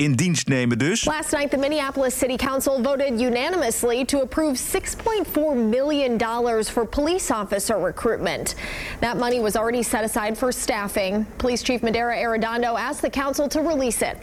In 0.00 0.12
dienst 0.12 0.48
nemen 0.48 0.78
dus. 0.78 1.04
Last 1.04 1.32
night, 1.32 1.50
the 1.50 1.56
Minneapolis 1.56 2.18
City 2.18 2.36
Council 2.36 2.82
voted 2.82 3.20
unanimously 3.20 4.04
to 4.04 4.20
approve 4.20 4.56
$6.4 4.56 5.68
million 5.68 6.18
for 6.64 6.86
police 6.86 7.30
officer 7.34 7.78
recruitment. 7.84 8.54
That 9.00 9.16
money 9.18 9.40
was 9.40 9.56
already 9.56 9.82
set 9.82 10.04
aside 10.04 10.38
for 10.38 10.52
staffing. 10.52 11.26
Police 11.36 11.62
Chief 11.62 11.82
Madera 11.82 12.16
Arredondo 12.16 12.74
asked 12.78 13.02
the 13.02 13.10
council 13.10 13.48
to 13.48 13.60
release 13.60 14.00
it. 14.06 14.16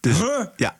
Dus, 0.00 0.18
Huh? 0.18 0.46
ja, 0.56 0.76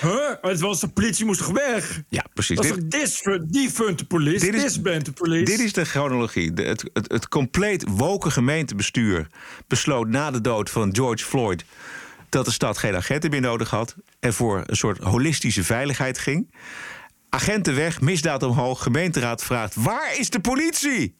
Huh? 0.00 0.34
Het 0.40 0.60
was 0.60 0.80
de 0.80 0.88
politie 0.88 1.24
moest 1.24 1.38
toch 1.40 1.50
weg? 1.52 2.02
ja, 2.08 2.24
precies. 2.34 2.56
Dat 2.56 2.78
is 2.94 3.20
defund 3.48 3.98
de 3.98 4.04
police, 4.06 4.44
Dit 4.44 4.54
is- 4.54 4.62
disband 4.62 5.04
de 5.04 5.12
police. 5.12 5.44
Dit 5.44 5.58
is 5.60 5.72
de 5.72 5.84
chronologie. 5.84 6.52
De- 6.52 6.62
het, 6.62 6.90
het, 6.92 7.12
het 7.12 7.28
compleet 7.28 7.84
woken 7.88 8.32
gemeentebestuur 8.32 9.26
besloot 9.66 10.08
na 10.08 10.30
de 10.30 10.40
dood 10.40 10.70
van 10.70 10.94
George 10.94 11.24
Floyd 11.24 11.64
dat 12.28 12.44
de 12.44 12.50
stad 12.50 12.78
geen 12.78 12.96
agenten 12.96 13.30
meer 13.30 13.40
nodig 13.40 13.70
had 13.70 13.94
en 14.20 14.34
voor 14.34 14.62
een 14.66 14.76
soort 14.76 14.98
holistische 14.98 15.64
veiligheid 15.64 16.18
ging. 16.18 16.54
Agenten 17.28 17.74
weg, 17.74 18.00
misdaad 18.00 18.42
omhoog, 18.42 18.82
gemeenteraad 18.82 19.42
vraagt: 19.42 19.74
waar 19.74 20.18
is 20.18 20.30
de 20.30 20.40
politie? 20.40 21.16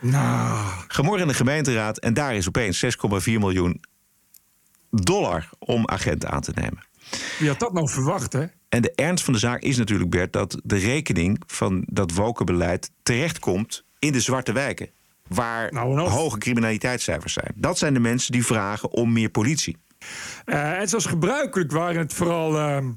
Nou, 0.00 0.68
Gemor 0.88 1.20
in 1.20 1.26
de 1.26 1.34
gemeenteraad 1.34 1.98
en 1.98 2.14
daar 2.14 2.34
is 2.34 2.48
opeens 2.48 2.84
6,4 2.84 2.90
miljoen 3.24 3.80
dollar 4.90 5.48
om 5.58 5.88
agenten 5.88 6.30
aan 6.30 6.40
te 6.40 6.52
nemen. 6.54 6.86
wie 7.38 7.48
had 7.48 7.58
dat 7.58 7.72
nou 7.72 7.88
verwacht, 7.88 8.32
hè? 8.32 8.46
En 8.68 8.82
de 8.82 8.92
ernst 8.94 9.24
van 9.24 9.32
de 9.32 9.38
zaak 9.38 9.62
is 9.62 9.76
natuurlijk, 9.76 10.10
Bert, 10.10 10.32
dat 10.32 10.60
de 10.64 10.76
rekening 10.76 11.42
van 11.46 11.82
dat 11.86 12.12
wokenbeleid 12.12 12.90
terechtkomt 13.02 13.84
in 13.98 14.12
de 14.12 14.20
zwarte 14.20 14.52
wijken. 14.52 14.90
Waar 15.28 15.72
Nou, 15.72 16.00
hoge 16.00 16.38
criminaliteitscijfers 16.38 17.32
zijn. 17.32 17.52
Dat 17.54 17.78
zijn 17.78 17.94
de 17.94 18.00
mensen 18.00 18.32
die 18.32 18.46
vragen 18.46 18.90
om 18.90 19.12
meer 19.12 19.28
politie. 19.28 19.76
Eh, 20.44 20.78
en 20.80 20.88
zoals 20.88 21.06
gebruikelijk 21.06 21.72
waren 21.72 21.98
het 21.98 22.12
vooral 22.12 22.58
ehm, 22.58 22.90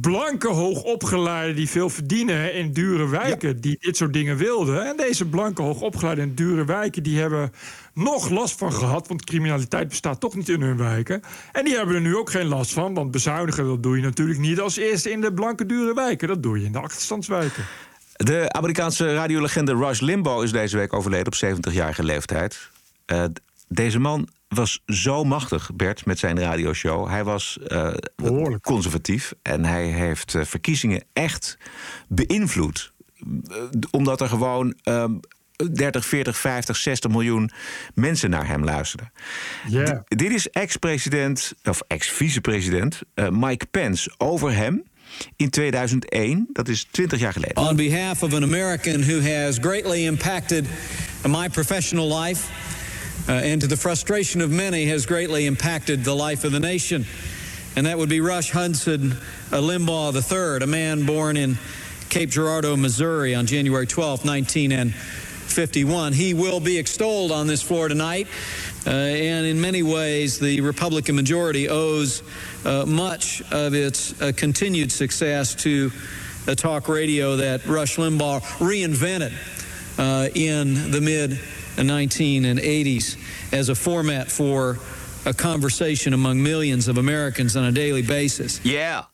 blanke 0.00 0.48
hoogopgeleiden 0.48 1.56
die 1.56 1.68
veel 1.68 1.90
verdienen 1.90 2.54
in 2.54 2.72
dure 2.72 3.08
wijken, 3.08 3.60
die 3.60 3.76
dit 3.80 3.96
soort 3.96 4.12
dingen 4.12 4.36
wilden. 4.36 4.86
En 4.86 4.96
deze 4.96 5.24
blanke 5.24 5.62
hoogopgeleiden 5.62 6.24
in 6.24 6.34
dure 6.34 6.64
wijken, 6.64 7.02
die 7.02 7.20
hebben 7.20 7.52
nog 7.94 8.30
last 8.30 8.58
van 8.58 8.72
gehad, 8.72 9.08
want 9.08 9.24
criminaliteit 9.24 9.88
bestaat 9.88 10.20
toch 10.20 10.34
niet 10.34 10.48
in 10.48 10.60
hun 10.60 10.76
wijken. 10.76 11.22
En 11.52 11.64
die 11.64 11.76
hebben 11.76 11.94
er 11.94 12.00
nu 12.00 12.16
ook 12.16 12.30
geen 12.30 12.46
last 12.46 12.72
van, 12.72 12.94
want 12.94 13.10
bezuinigen 13.10 13.66
dat 13.66 13.82
doe 13.82 13.96
je 13.96 14.02
natuurlijk 14.02 14.38
niet 14.38 14.60
als 14.60 14.76
eerste 14.76 15.10
in 15.10 15.20
de 15.20 15.32
blanke 15.32 15.66
dure 15.66 15.94
wijken. 15.94 16.28
Dat 16.28 16.42
doe 16.42 16.58
je 16.58 16.64
in 16.64 16.72
de 16.72 16.80
achterstandswijken. 16.80 17.64
De 18.16 18.52
Amerikaanse 18.52 19.14
radiolegende 19.14 19.74
Rush 19.74 20.00
Limbaugh 20.00 20.42
is 20.42 20.52
deze 20.52 20.76
week 20.76 20.92
overleden 20.92 21.26
op 21.26 21.34
70-jarige 21.34 22.04
leeftijd. 22.04 22.70
Eh, 23.06 23.24
deze 23.68 23.98
man 23.98 24.28
was 24.48 24.82
zo 24.86 25.24
machtig, 25.24 25.70
Bert, 25.74 26.06
met 26.06 26.18
zijn 26.18 26.40
radioshow. 26.40 27.08
Hij 27.08 27.24
was 27.24 27.58
eh, 27.58 27.92
conservatief 28.60 29.32
en 29.42 29.64
hij 29.64 29.86
heeft 29.86 30.34
eh, 30.34 30.44
verkiezingen 30.44 31.04
echt 31.12 31.58
beïnvloed. 32.08 32.92
Eh, 33.48 33.56
omdat 33.90 34.20
er 34.20 34.28
gewoon 34.28 34.74
ehm, 34.82 35.12
30, 35.72 36.06
40, 36.06 36.36
50, 36.36 36.76
60 36.76 37.10
miljoen 37.10 37.50
mensen 37.94 38.30
naar 38.30 38.46
hem 38.46 38.64
luisterden. 38.64 39.12
Dit 40.08 40.30
is 40.30 40.48
ex-president, 40.48 41.52
of 41.64 41.80
ex-vicepresident 41.86 43.00
eh, 43.14 43.28
Mike 43.28 43.66
Pence 43.66 44.14
over 44.18 44.54
hem 44.54 44.84
in 45.36 45.50
2001. 45.50 46.48
Dat 46.52 46.68
is 46.68 46.86
20 46.90 47.18
jaar 47.18 47.32
geleden. 47.32 47.56
On 47.56 47.76
behalf 47.76 48.22
of 48.22 48.34
an 48.34 48.42
American 48.42 49.02
who 49.02 49.20
has 49.20 49.58
greatly 49.60 50.06
impacted 50.06 50.66
my 51.26 51.48
professional 51.48 52.18
life 52.18 52.48
uh, 53.28 53.32
and 53.32 53.60
to 53.60 53.66
the 53.66 53.76
frustration 53.76 54.40
of 54.40 54.50
many 54.50 54.86
has 54.86 55.06
greatly 55.06 55.46
impacted 55.46 56.04
the 56.04 56.14
life 56.14 56.44
of 56.44 56.52
the 56.52 56.60
nation. 56.60 57.04
And 57.76 57.86
that 57.86 57.98
would 57.98 58.08
be 58.08 58.20
Rush 58.20 58.50
Hudson 58.52 59.12
uh, 59.12 59.56
Limbaugh 59.56 60.14
III, 60.14 60.64
a 60.64 60.66
man 60.66 61.04
born 61.04 61.36
in 61.36 61.58
Cape 62.08 62.30
Girardeau, 62.30 62.76
Missouri 62.76 63.34
on 63.34 63.46
January 63.46 63.86
12, 63.86 64.24
1951. 64.24 66.12
He 66.12 66.34
will 66.34 66.60
be 66.60 66.78
extolled 66.78 67.32
on 67.32 67.46
this 67.46 67.62
floor 67.62 67.88
tonight. 67.88 68.28
Uh, 68.86 68.90
and 68.90 69.44
in 69.44 69.60
many 69.60 69.82
ways, 69.82 70.38
the 70.38 70.60
Republican 70.60 71.16
majority 71.16 71.68
owes 71.68 72.22
uh, 72.64 72.86
much 72.86 73.42
of 73.50 73.74
its 73.74 74.20
uh, 74.22 74.32
continued 74.36 74.92
success 74.92 75.54
to 75.56 75.90
a 76.46 76.54
talk 76.54 76.88
radio 76.88 77.36
that 77.36 77.66
Rush 77.66 77.96
Limbaugh 77.96 78.40
reinvented 78.58 79.32
uh, 79.98 80.28
in 80.34 80.92
the 80.92 81.00
mid 81.00 81.40
1980s 81.82 83.16
as 83.50 83.68
a 83.68 83.74
format 83.74 84.32
for 84.32 84.78
a 85.26 85.32
conversation 85.32 86.12
among 86.12 86.42
millions 86.42 86.88
of 86.88 86.98
Americans 86.98 87.56
on 87.56 87.64
a 87.64 87.70
daily 87.70 88.02
basis. 88.02 88.60
Ja. 88.62 89.08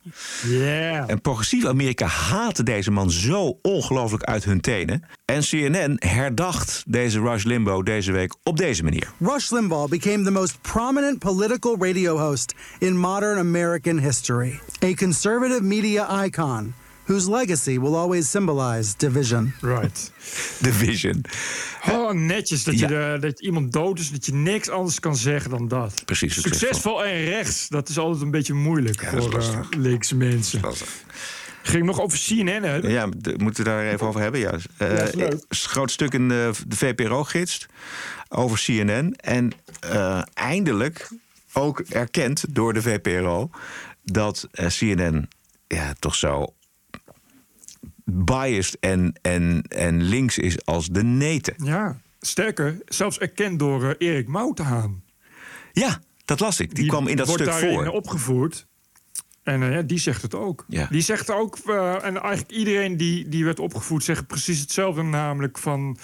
Ja. 0.46 1.06
En 1.06 1.20
progressief 1.20 1.64
Amerika 1.64 2.06
haatte 2.06 2.62
deze 2.62 2.90
man 2.90 3.10
zo 3.10 3.58
ongelooflijk 3.62 4.22
uit 4.22 4.44
hun 4.44 4.60
tenen. 4.60 5.02
En 5.24 5.40
CNN 5.40 5.96
herdacht 5.98 6.82
deze 6.86 7.20
Rush 7.20 7.44
Limbaugh 7.44 7.84
deze 7.84 8.12
week 8.12 8.34
op 8.42 8.56
deze 8.56 8.82
manier. 8.82 9.10
Rush 9.18 9.50
Limbaugh 9.50 9.90
became 9.90 10.24
the 10.24 10.30
most 10.30 10.58
prominent 10.60 11.18
political 11.18 11.76
radio 11.78 12.18
host 12.18 12.54
in 12.78 12.96
modern 12.96 13.38
American 13.38 13.98
history, 13.98 14.60
a 14.84 14.94
conservative 14.94 15.62
media 15.62 16.24
icon 16.24 16.74
whose 17.04 17.30
legacy 17.30 17.78
will 17.78 17.94
always 17.96 18.30
symbolize 18.30 18.94
division. 18.96 19.54
Right. 19.60 20.12
Division. 20.60 21.24
Gewoon 21.80 22.26
netjes 22.26 22.64
dat, 22.64 22.78
Ja. 22.78 22.88
je 22.88 22.94
de, 22.94 23.26
dat 23.26 23.40
iemand 23.40 23.72
dood 23.72 23.98
is, 23.98 24.10
dat 24.10 24.26
je 24.26 24.34
niks 24.34 24.68
anders 24.68 25.00
kan 25.00 25.16
zeggen 25.16 25.50
dan 25.50 25.68
dat. 25.68 26.02
Precies, 26.04 26.34
succesvol. 26.34 26.58
Succesvol 26.68 27.04
en 27.04 27.24
rechts, 27.24 27.68
dat 27.68 27.88
is 27.88 27.98
altijd 27.98 28.22
een 28.22 28.30
beetje 28.30 28.54
moeilijk 28.54 29.04
voor 29.14 29.66
linkse 29.78 30.16
mensen. 30.16 30.60
Ging 31.62 31.84
nog 31.86 32.00
over 32.00 32.18
CNN, 32.18 32.62
hè? 32.62 32.74
Ja, 32.76 33.08
moeten 33.36 33.64
we 33.64 33.70
daar 33.70 33.86
even 33.86 34.06
over 34.06 34.20
hebben? 34.20 34.40
Ja, 34.40 34.52
Eh, 34.76 35.12
Ja, 35.12 35.28
groot 35.48 35.90
stuk 35.90 36.12
in 36.14 36.28
de, 36.28 36.50
de 36.66 36.76
VPRO-gids 36.76 37.66
over 38.28 38.58
CNN. 38.64 39.14
En 39.16 39.52
eh, 39.80 40.22
eindelijk 40.34 41.08
ook 41.52 41.80
erkend 41.80 42.44
door 42.48 42.72
de 42.72 42.82
VPRO 42.82 43.50
dat 44.04 44.48
eh, 44.52 44.66
CNN 44.66 45.28
ja, 45.66 45.92
toch 45.98 46.14
zo 46.14 46.54
biased 48.04 48.76
en, 48.80 49.18
en, 49.22 49.62
en 49.68 50.02
links 50.02 50.38
is 50.38 50.64
als 50.64 50.86
de 50.86 51.02
neten. 51.02 51.54
Ja, 51.64 52.00
sterker, 52.20 52.78
zelfs 52.86 53.18
erkend 53.18 53.58
door 53.58 53.90
eh, 53.90 54.08
Erik 54.08 54.28
Moutenhaan. 54.28 55.02
Ja, 55.72 56.00
dat 56.24 56.40
las 56.40 56.60
ik. 56.60 56.74
Die, 56.74 56.86
kwam 56.86 57.06
in 57.06 57.16
dat 57.16 57.26
wordt 57.26 57.42
stuk 57.42 57.54
daarin 57.54 57.74
voor. 57.74 57.86
opgevoerd. 57.86 58.66
En 59.42 59.62
eh, 59.62 59.72
ja, 59.72 59.82
die 59.82 59.98
zegt 59.98 60.22
het 60.22 60.34
ook. 60.34 60.64
Ja. 60.68 60.86
Die 60.90 61.00
zegt 61.00 61.30
ook, 61.30 61.58
eh, 61.66 62.04
en 62.04 62.20
eigenlijk 62.20 62.50
iedereen 62.50 62.96
die, 62.96 63.28
die 63.28 63.44
werd 63.44 63.58
opgevoed 63.58 64.04
zegt 64.04 64.26
precies 64.26 64.60
hetzelfde. 64.60 65.02
Namelijk 65.02 65.58
van, 65.58 65.96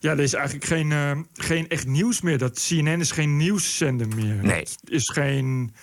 ja, 0.00 0.10
er 0.10 0.20
is 0.20 0.34
eigenlijk 0.34 0.64
geen, 0.64 0.92
eh, 0.92 1.18
geen 1.34 1.68
echt 1.68 1.86
nieuws 1.86 2.20
meer. 2.20 2.38
Dat 2.38 2.66
CNN 2.68 3.00
is 3.00 3.10
geen 3.10 3.36
nieuwszender 3.36 4.08
meer. 4.08 4.42
Nee. 4.42 4.58
Het 4.58 4.80
is 4.84 5.08
geen... 5.08 5.74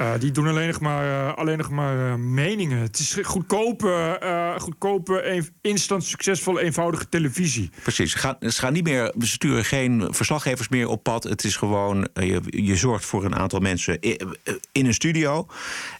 Uh, 0.00 0.12
die 0.18 0.30
doen 0.30 0.46
alleen 0.46 0.66
nog 0.66 0.80
maar, 0.80 1.06
uh, 1.06 1.34
alleen 1.34 1.58
nog 1.58 1.70
maar 1.70 1.96
uh, 1.96 2.14
meningen. 2.14 2.78
Het 2.78 2.98
is 2.98 3.18
goedkope, 3.22 4.56
goedkope 4.58 5.44
instant 5.60 6.04
succesvolle, 6.04 6.62
eenvoudige 6.62 7.08
televisie. 7.08 7.70
Precies. 7.82 8.12
Ze 8.12 8.18
gaan, 8.18 8.36
ze 8.40 8.60
gaan 8.60 8.72
niet 8.72 8.84
meer, 8.84 9.12
we 9.16 9.26
sturen 9.26 9.64
geen 9.64 10.08
verslaggevers 10.10 10.68
meer 10.68 10.88
op 10.88 11.02
pad. 11.02 11.24
Het 11.24 11.44
is 11.44 11.56
gewoon, 11.56 12.08
je, 12.14 12.40
je 12.46 12.76
zorgt 12.76 13.04
voor 13.04 13.24
een 13.24 13.34
aantal 13.34 13.60
mensen 13.60 14.00
in, 14.00 14.36
in 14.72 14.86
een 14.86 14.94
studio. 14.94 15.46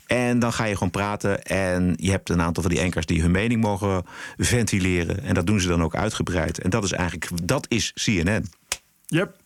En 0.07 0.39
dan 0.39 0.53
ga 0.53 0.65
je 0.65 0.75
gewoon 0.75 0.91
praten. 0.91 1.43
En 1.43 1.95
je 1.97 2.11
hebt 2.11 2.29
een 2.29 2.43
aantal 2.43 2.63
van 2.63 2.73
die 2.73 2.81
enkers 2.81 3.07
die 3.07 3.21
hun 3.21 3.31
mening 3.31 3.61
mogen 3.61 4.05
ventileren. 4.37 5.23
En 5.23 5.35
dat 5.35 5.47
doen 5.47 5.61
ze 5.61 5.69
dan 5.69 5.83
ook 5.83 5.97
uitgebreid. 5.97 6.59
En 6.59 6.71
dat 6.71 6.85
is 6.85 6.93
eigenlijk, 6.93 7.31
dat 7.43 7.67
is 7.69 7.93
CNN. 7.93 8.47
Yep. 9.07 9.37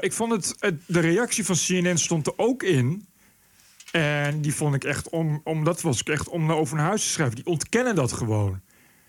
Ik 0.00 0.12
vond 0.12 0.32
het, 0.32 0.76
de 0.86 1.00
reactie 1.00 1.44
van 1.44 1.56
CNN 1.56 1.98
stond 1.98 2.26
er 2.26 2.32
ook 2.36 2.62
in. 2.62 3.08
En 3.92 4.40
die 4.40 4.54
vond 4.54 4.74
ik 4.74 4.84
echt 4.84 5.08
om, 5.08 5.40
om 5.44 5.64
dat 5.64 5.80
was 5.80 6.00
ik 6.00 6.08
echt 6.08 6.28
om 6.28 6.52
over 6.52 6.76
naar 6.76 6.86
huis 6.86 7.02
te 7.02 7.08
schrijven. 7.08 7.36
Die 7.36 7.46
ontkennen 7.46 7.94
dat 7.94 8.12
gewoon. 8.12 8.60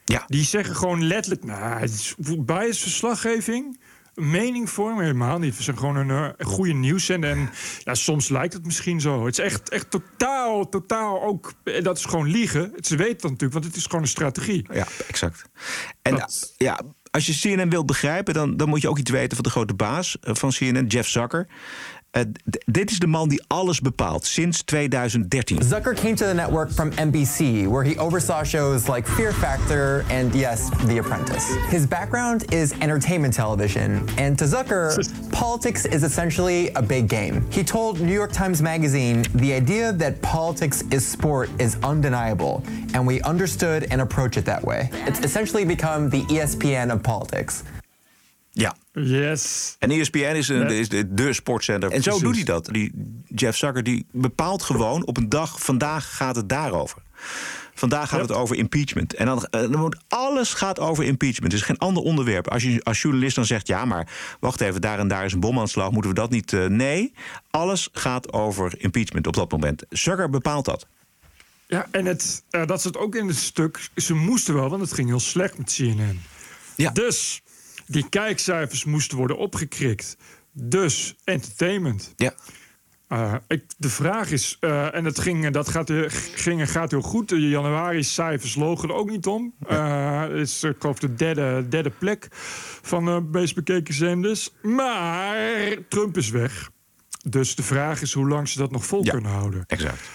Ja. 0.06 0.24
Die 0.28 0.44
zeggen 0.44 0.76
gewoon 0.76 1.04
letterlijk, 1.04 1.44
nou, 1.44 1.80
het 1.80 1.90
is 1.90 2.16
biasverslaggeving 2.40 3.78
mening 4.16 4.70
vormen 4.70 5.04
helemaal 5.04 5.40
niet. 5.40 5.58
We 5.58 5.64
zijn 5.64 5.78
gewoon 5.78 5.96
een, 5.96 6.10
uh, 6.10 6.48
goede 6.48 6.74
nieuwszender. 6.74 7.30
En 7.30 7.50
ja, 7.84 7.94
soms 7.96 8.30
lijkt 8.30 8.54
het 8.54 8.66
misschien 8.66 9.02
zo. 9.02 9.26
Het 9.26 9.40
is 9.40 9.46
echt, 9.46 9.70
echt 9.70 9.92
totaal, 9.92 10.70
totaal 10.70 11.22
ook... 11.24 11.54
Dat 11.82 11.98
is 11.98 12.06
gewoon 12.06 12.28
liegen. 12.28 12.74
Ze 12.80 12.96
weten 12.96 13.18
dat 13.18 13.32
natuurlijk, 13.32 13.54
want 13.54 13.66
het 13.66 13.76
is 13.76 13.86
gewoon 13.86 14.02
een 14.02 14.08
strategie. 14.08 14.66
Ja, 14.74 14.88
exact. 15.08 15.44
En 16.02 16.16
dat... 16.16 16.54
ja, 16.58 16.82
als 17.12 17.26
je 17.26 17.56
CNN 17.56 17.70
wilt 17.70 17.86
begrijpen... 17.86 18.34
Dan, 18.34 18.58
dan 18.58 18.70
moet 18.70 18.82
je 18.82 18.90
ook 18.90 18.98
iets 18.98 19.12
weten 19.12 19.36
van 19.36 19.44
de 19.44 19.52
grote 19.52 19.74
baas 19.74 20.20
eh, 20.20 20.36
van 20.36 20.50
CNN, 20.50 20.86
Jeff 20.86 21.10
Zucker. 21.10 21.48
Uh, 22.12 22.24
dit 22.66 22.92
is 22.92 23.00
de 23.00 23.08
man 23.08 23.30
die 23.30 23.44
alles 23.48 23.80
bepaalt 23.80 24.26
sinds 24.26 24.64
2013. 24.64 25.62
Zucker 25.64 25.96
came 25.96 26.16
to 26.16 26.26
the 26.26 26.34
network 26.34 26.70
from 26.70 26.92
NBC, 26.92 27.68
where 27.68 27.84
he 27.84 27.98
oversaw 27.98 28.44
shows 28.44 28.90
like 28.90 29.08
Fear 29.08 29.32
Factor 29.32 30.04
and, 30.10 30.36
yes, 30.36 30.70
The 30.88 31.00
Apprentice. 31.00 31.56
His 31.70 31.88
background 31.88 32.52
is 32.54 32.74
entertainment 32.80 33.34
television, 33.34 34.10
and 34.18 34.38
to 34.38 34.46
Zucker, 34.46 34.92
politics 35.32 35.86
is 35.86 36.04
essentially 36.04 36.70
a 36.76 36.82
big 36.82 37.08
game. 37.08 37.50
He 37.50 37.64
told 37.64 38.02
New 38.02 38.14
York 38.14 38.34
Times 38.34 38.62
Magazine 38.62 39.24
the 39.36 39.54
idea 39.54 39.94
that 39.94 40.22
politics 40.22 40.84
is 40.92 41.08
sport 41.08 41.50
is 41.60 41.78
undeniable, 41.82 42.62
and 42.94 43.08
we 43.08 43.22
understood 43.22 43.88
and 43.90 44.02
approach 44.02 44.36
it 44.36 44.44
that 44.44 44.62
way. 44.62 44.90
It's 45.08 45.22
essentially 45.22 45.64
become 45.64 46.10
the 46.10 46.24
ESPN 46.24 46.92
of 46.92 47.04
politics. 47.04 47.64
Ja. 48.52 48.76
Yes. 48.94 49.76
En 49.80 49.92
ESPN 49.92 50.18
is, 50.18 50.48
een, 50.48 50.70
is 50.70 50.90
de, 50.90 51.14
de 51.14 51.34
sportzender. 51.34 51.92
En 51.92 52.04
zo 52.04 52.20
doet 52.20 52.36
hij 52.36 52.44
dat. 52.44 52.66
Die 52.66 52.92
Jeff 53.28 53.58
Zucker 53.58 53.84
die 53.84 54.06
bepaalt 54.12 54.64
gewoon 54.64 55.06
op 55.06 55.18
een 55.18 55.30
dag... 55.30 55.62
vandaag 55.62 56.16
gaat 56.16 56.36
het 56.36 56.50
daarover. 56.50 57.02
Vandaag 57.74 58.10
gaat 58.10 58.22
het 58.22 58.32
over 58.32 58.56
impeachment. 58.56 59.14
En 59.14 59.26
dan, 59.26 59.48
dan 59.50 59.78
moet, 59.78 59.98
alles 60.08 60.54
gaat 60.54 60.80
over 60.80 61.04
impeachment. 61.04 61.52
Er 61.52 61.60
is 61.60 61.66
geen 61.66 61.78
ander 61.78 62.04
onderwerp. 62.04 62.50
Als 62.50 62.64
je 62.64 62.84
als 62.84 63.02
journalist 63.02 63.36
dan 63.36 63.46
zegt... 63.46 63.68
ja, 63.68 63.86
maar 63.86 64.08
wacht 64.40 64.62
even, 64.62 64.82
daar 64.82 65.00
en 65.00 65.08
daar 65.08 65.26
is 65.26 65.34
een 65.34 65.40
bomaanslag. 65.40 65.92
Moeten 65.92 66.12
we 66.12 66.18
dat 66.18 66.30
niet... 66.30 66.52
Uh, 66.52 66.66
nee, 66.66 67.14
alles 67.50 67.90
gaat 67.92 68.34
over 68.34 68.74
impeachment 68.78 69.28
op 69.28 69.34
dat 69.34 69.52
moment. 69.52 69.84
Zucker 69.90 70.30
bepaalt 70.30 70.66
dat. 70.66 70.88
Ja, 71.68 71.88
en 71.92 72.06
het, 72.06 72.44
uh, 72.52 72.66
dat 72.66 72.82
zit 72.82 72.98
ook 72.98 73.16
in 73.16 73.28
het 73.28 73.38
stuk. 73.38 73.90
Ze 73.96 74.14
moesten 74.14 74.54
wel, 74.54 74.70
want 74.70 74.82
het 74.82 74.94
ging 74.94 75.08
heel 75.08 75.20
slecht 75.20 75.58
met 75.58 75.74
CNN. 75.74 76.22
Ja. 76.76 76.92
Dus 76.92 77.42
die 77.92 78.10
kijkcijfers 78.10 78.86
moesten 78.86 79.18
worden 79.18 79.38
opgekrikt. 79.38 80.18
Dus 80.54 81.16
entertainment. 81.24 82.14
Ja. 82.16 82.34
Uh, 83.10 83.36
ik, 83.48 83.64
de 83.78 83.90
vraag 83.90 84.32
is, 84.32 84.58
uh, 84.60 84.96
en 84.96 85.04
dat, 85.04 85.20
ging, 85.20 85.50
dat 85.50 85.70
gaat, 85.70 85.92
ging, 86.36 86.72
gaat 86.72 86.92
heel 86.92 87.02
goed. 87.02 87.30
De 87.30 87.50
januari-cijfers 87.50 88.56
logen 88.56 88.90
er 88.90 88.96
ook 88.96 89.10
niet 89.10 89.28
om. 89.28 89.54
Uh, 89.70 90.22
het 90.22 90.32
is, 90.32 90.64
ik 90.64 90.76
geloof, 90.80 91.00
de 91.00 91.14
derde, 91.14 91.68
derde 91.70 91.90
plek 91.90 92.28
van 92.82 93.06
de 93.06 93.28
meest 93.32 93.56
bekeken 93.56 93.94
zenders. 93.94 94.50
Maar 94.62 95.78
Trump 95.90 96.18
is 96.18 96.30
weg. 96.30 96.72
Dus 97.24 97.56
de 97.56 97.64
vraag 97.64 98.02
is 98.02 98.14
hoe 98.14 98.28
lang 98.28 98.48
ze 98.48 98.58
dat 98.58 98.72
nog 98.72 98.86
vol 98.86 99.04
ja, 99.06 99.12
kunnen 99.12 99.32
houden. 99.32 99.64
Exact. 99.68 100.10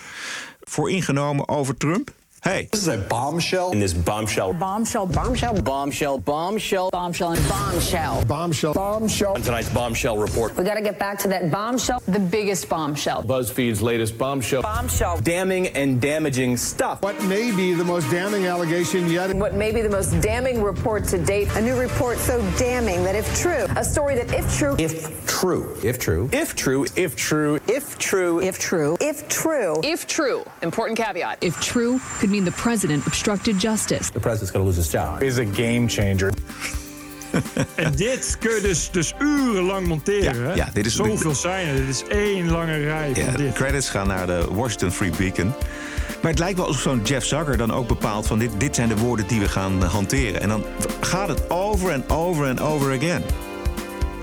Voor 0.61 0.91
ingenomen 0.91 1.49
over 1.49 1.77
Trump? 1.77 2.11
Hey. 2.47 2.69
This 2.71 2.83
is 2.83 2.87
a 2.87 2.99
bombshell. 2.99 3.73
In 3.73 3.81
this 3.81 3.93
bombshell. 3.93 4.53
Bombshell, 4.53 5.07
bombshell, 5.07 5.61
bombshell, 5.63 6.19
bombshell, 6.19 6.91
bombshell, 6.91 7.33
and 7.33 7.49
bombshell. 7.49 8.25
Bombshell, 8.25 8.73
bombshell. 8.73 9.35
On 9.35 9.43
tonight's 9.43 9.69
bombshell 9.71 10.17
report. 10.17 10.57
We 10.57 10.63
got 10.63 10.77
to 10.77 10.81
get 10.81 10.97
back 10.97 11.19
to 11.19 11.29
that 11.29 11.51
bombshell, 11.51 12.01
the 12.07 12.21
biggest 12.21 12.69
bombshell. 12.69 13.25
BuzzFeed's 13.25 13.83
latest 13.83 14.17
bombshell. 14.17 14.63
Bombshell. 14.63 15.19
Damning 15.23 15.67
and 15.69 16.01
damaging 16.01 16.57
stuff. 16.57 17.03
What 17.03 17.21
may 17.25 17.51
be 17.51 17.75
the 17.75 17.83
most 17.83 18.09
damning 18.13 18.47
allegation 18.47 19.11
yet? 19.11 19.35
What 19.35 19.55
may 19.55 19.73
be 19.73 19.83
the 19.83 19.91
most 19.91 20.21
damning 20.21 20.63
report 20.63 21.03
to 21.07 21.19
date. 21.19 21.49
A 21.57 21.61
new 21.61 21.77
report 21.77 22.19
so 22.19 22.41
damning 22.59 23.03
that 23.03 23.17
if 23.17 23.27
true, 23.41 23.67
a 23.75 23.83
story 23.83 24.15
that 24.15 24.33
if 24.33 24.57
true, 24.57 24.77
if 24.79 25.27
true, 25.27 25.77
if 25.83 25.99
true, 25.99 26.31
if 26.33 26.55
true, 26.55 26.87
if 26.95 27.17
true, 27.17 27.59
if 27.67 27.99
true, 27.99 28.41
if 28.41 28.59
true, 28.59 28.97
if 29.01 29.27
true, 29.29 29.81
if 29.83 30.07
true. 30.07 30.45
Important 30.63 30.97
caveat. 30.97 31.39
If 31.43 31.61
true 31.61 31.99
could 32.21 32.31
mean 32.31 32.36
the 32.45 32.51
president 32.51 33.07
obstructed 33.07 33.61
justice. 33.61 34.11
The 34.11 34.21
president's 34.21 34.51
going 34.51 34.65
to 34.65 34.67
lose 34.67 34.77
his 34.77 34.91
job. 34.91 35.23
Is 35.23 35.39
a 35.39 35.45
game 35.45 35.89
changer. 35.89 36.31
en 37.75 37.93
dit 37.95 38.37
kun 38.39 38.55
je 38.55 38.61
dus, 38.61 38.91
dus 38.91 39.15
urenlang 39.19 39.87
monteren. 39.87 40.45
Ja, 40.45 40.55
ja, 40.55 40.69
dit 40.73 40.87
is 40.87 40.95
Zoveel 40.95 41.35
zijn 41.35 41.69
er. 41.69 41.75
Dit 41.75 41.89
is 41.89 42.05
één 42.09 42.51
lange 42.51 42.77
rij 42.77 43.11
van 43.15 43.25
ja, 43.25 43.31
dit. 43.31 43.47
De 43.47 43.53
credits 43.53 43.89
gaan 43.89 44.07
naar 44.07 44.27
de 44.27 44.47
Washington 44.51 44.91
Free 44.91 45.11
Beacon. 45.19 45.55
Maar 46.23 46.31
het 46.31 46.39
lijkt 46.39 46.57
wel 46.57 46.67
alsof 46.67 46.83
zo'n 46.83 47.03
Jeff 47.03 47.27
Zucker 47.27 47.57
dan 47.57 47.73
ook 47.73 47.89
bepaalt 47.89 48.27
van 48.27 48.39
dit, 48.39 48.51
dit 48.59 48.75
zijn 48.75 48.89
de 48.89 48.97
woorden 48.97 49.27
die 49.27 49.41
we 49.41 49.49
gaan 49.49 49.83
hanteren. 49.83 50.41
En 50.41 50.49
dan 50.49 50.65
gaat 51.01 51.29
het 51.29 51.51
over 51.51 51.91
en 51.91 52.09
over 52.09 52.47
en 52.47 52.61
over 52.61 52.97
again. 52.97 53.23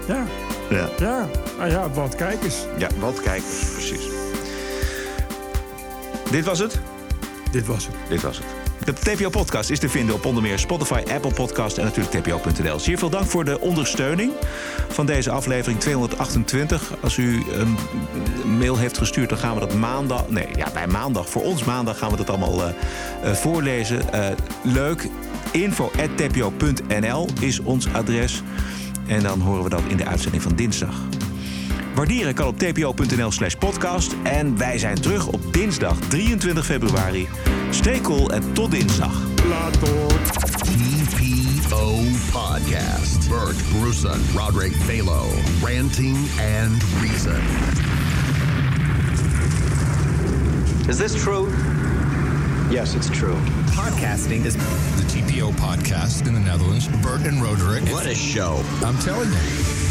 Ja. 0.07 0.25
Ja. 0.69 0.89
Ja, 0.97 1.29
ah, 1.59 1.69
ja 1.69 1.89
wat 1.89 2.15
kijkers. 2.15 2.55
Ja, 2.77 2.87
wat 2.99 3.21
kijkers, 3.21 3.71
precies. 3.73 4.01
Dit 6.31 6.45
was 6.45 6.59
het? 6.59 6.79
Dit 7.53 7.65
was 7.65 7.85
het. 7.87 7.95
Dit 8.09 8.21
was 8.21 8.37
het. 8.37 8.45
De 8.85 8.93
TPO-podcast 8.93 9.69
is 9.69 9.79
te 9.79 9.89
vinden 9.89 10.15
op 10.15 10.25
onder 10.25 10.43
meer 10.43 10.59
Spotify, 10.59 11.03
Apple 11.13 11.33
Podcast 11.33 11.77
en 11.77 11.83
natuurlijk 11.83 12.23
tpo.nl. 12.23 12.79
Zeer 12.79 12.97
veel 12.97 13.09
dank 13.09 13.25
voor 13.25 13.45
de 13.45 13.59
ondersteuning 13.59 14.31
van 14.89 15.05
deze 15.05 15.31
aflevering 15.31 15.79
228. 15.79 16.93
Als 17.01 17.17
u 17.17 17.43
een 17.51 17.77
mail 18.57 18.77
heeft 18.77 18.97
gestuurd, 18.97 19.29
dan 19.29 19.37
gaan 19.37 19.53
we 19.53 19.59
dat 19.59 19.73
maandag... 19.73 20.29
Nee, 20.29 20.47
ja, 20.55 20.71
bij 20.73 20.87
maandag, 20.87 21.29
voor 21.29 21.43
ons 21.43 21.63
maandag 21.63 21.97
gaan 21.97 22.11
we 22.11 22.17
dat 22.17 22.29
allemaal 22.29 22.59
uh, 22.61 22.73
uh, 23.23 23.31
voorlezen. 23.31 24.01
Uh, 24.13 24.27
leuk. 24.61 25.07
info.tpo.nl 25.51 27.27
is 27.39 27.59
ons 27.59 27.93
adres. 27.93 28.41
En 29.07 29.23
dan 29.23 29.39
horen 29.39 29.63
we 29.63 29.69
dat 29.69 29.81
in 29.87 29.97
de 29.97 30.05
uitzending 30.05 30.43
van 30.43 30.55
dinsdag. 30.55 30.95
Waarderen 31.95 32.33
kan 32.33 32.47
op 32.47 32.59
tpo.nl 32.59 33.31
slash 33.31 33.53
podcast. 33.53 34.15
En 34.23 34.57
wij 34.57 34.77
zijn 34.77 35.01
terug 35.01 35.27
op 35.27 35.53
dinsdag 35.53 35.97
23 35.99 36.65
februari. 36.65 37.27
Stay 37.69 38.01
cool 38.01 38.31
en 38.31 38.53
tot 38.53 38.71
dinsdag. 38.71 39.21
Later. 39.47 39.89
TPO 41.73 42.03
Podcast. 42.31 43.29
Bert 43.29 43.55
Bruson, 43.71 44.21
Roderick 44.35 44.73
Balo. 44.87 45.25
Ranting 45.61 46.17
and 46.39 46.83
Reason. 47.01 47.41
Is 50.87 50.97
this 50.97 51.23
true? 51.23 51.47
Yes, 52.69 52.95
it's 52.95 53.09
true. 53.09 53.37
Podcasting 53.75 54.45
is 54.45 54.55
the 54.55 55.05
TPO 55.07 55.51
podcast 55.51 56.27
in 56.27 56.33
the 56.33 56.39
Netherlands. 56.39 56.87
Bert 57.01 57.27
and 57.27 57.41
Roderick. 57.41 57.83
What 57.91 58.05
a 58.05 58.15
show. 58.15 58.63
I'm 58.83 58.97
telling 58.97 59.29
you. 59.29 59.82